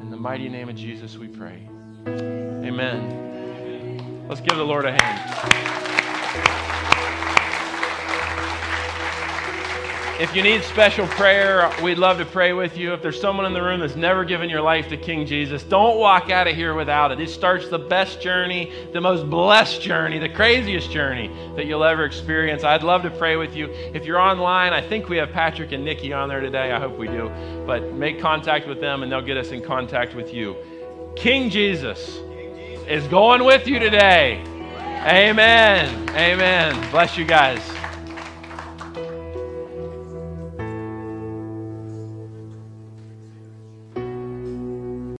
In 0.00 0.10
the 0.10 0.16
mighty 0.16 0.48
name 0.48 0.68
of 0.68 0.76
Jesus, 0.76 1.16
we 1.16 1.28
pray. 1.28 1.68
Amen. 2.06 3.28
Let's 4.28 4.40
give 4.40 4.56
the 4.56 4.64
Lord 4.64 4.84
a 4.84 4.92
hand. 4.92 5.30
If 10.20 10.36
you 10.36 10.42
need 10.42 10.62
special 10.64 11.06
prayer, 11.06 11.72
we'd 11.82 11.96
love 11.96 12.18
to 12.18 12.26
pray 12.26 12.52
with 12.52 12.76
you. 12.76 12.92
If 12.92 13.00
there's 13.00 13.18
someone 13.18 13.46
in 13.46 13.54
the 13.54 13.62
room 13.62 13.80
that's 13.80 13.96
never 13.96 14.22
given 14.22 14.50
your 14.50 14.60
life 14.60 14.86
to 14.88 14.98
King 14.98 15.24
Jesus, 15.24 15.62
don't 15.62 15.96
walk 15.96 16.28
out 16.28 16.46
of 16.46 16.54
here 16.54 16.74
without 16.74 17.10
it. 17.10 17.18
It 17.20 17.30
starts 17.30 17.68
the 17.68 17.78
best 17.78 18.20
journey, 18.20 18.70
the 18.92 19.00
most 19.00 19.30
blessed 19.30 19.80
journey, 19.80 20.18
the 20.18 20.28
craziest 20.28 20.90
journey 20.90 21.28
that 21.56 21.64
you'll 21.64 21.84
ever 21.84 22.04
experience. 22.04 22.64
I'd 22.64 22.82
love 22.82 23.00
to 23.04 23.10
pray 23.10 23.36
with 23.36 23.56
you. 23.56 23.70
If 23.70 24.04
you're 24.04 24.20
online, 24.20 24.74
I 24.74 24.86
think 24.86 25.08
we 25.08 25.16
have 25.16 25.32
Patrick 25.32 25.72
and 25.72 25.86
Nikki 25.86 26.12
on 26.12 26.28
there 26.28 26.40
today. 26.40 26.70
I 26.70 26.78
hope 26.78 26.98
we 26.98 27.06
do. 27.06 27.32
But 27.66 27.94
make 27.94 28.20
contact 28.20 28.68
with 28.68 28.78
them 28.78 29.02
and 29.02 29.10
they'll 29.10 29.22
get 29.22 29.38
us 29.38 29.52
in 29.52 29.62
contact 29.62 30.14
with 30.14 30.34
you. 30.34 30.54
King 31.16 31.48
Jesus 31.48 32.18
is 32.86 33.06
going 33.06 33.42
with 33.42 33.66
you 33.66 33.78
today. 33.78 34.44
Amen. 35.06 36.10
Amen. 36.10 36.90
Bless 36.90 37.16
you 37.16 37.24
guys. 37.24 37.79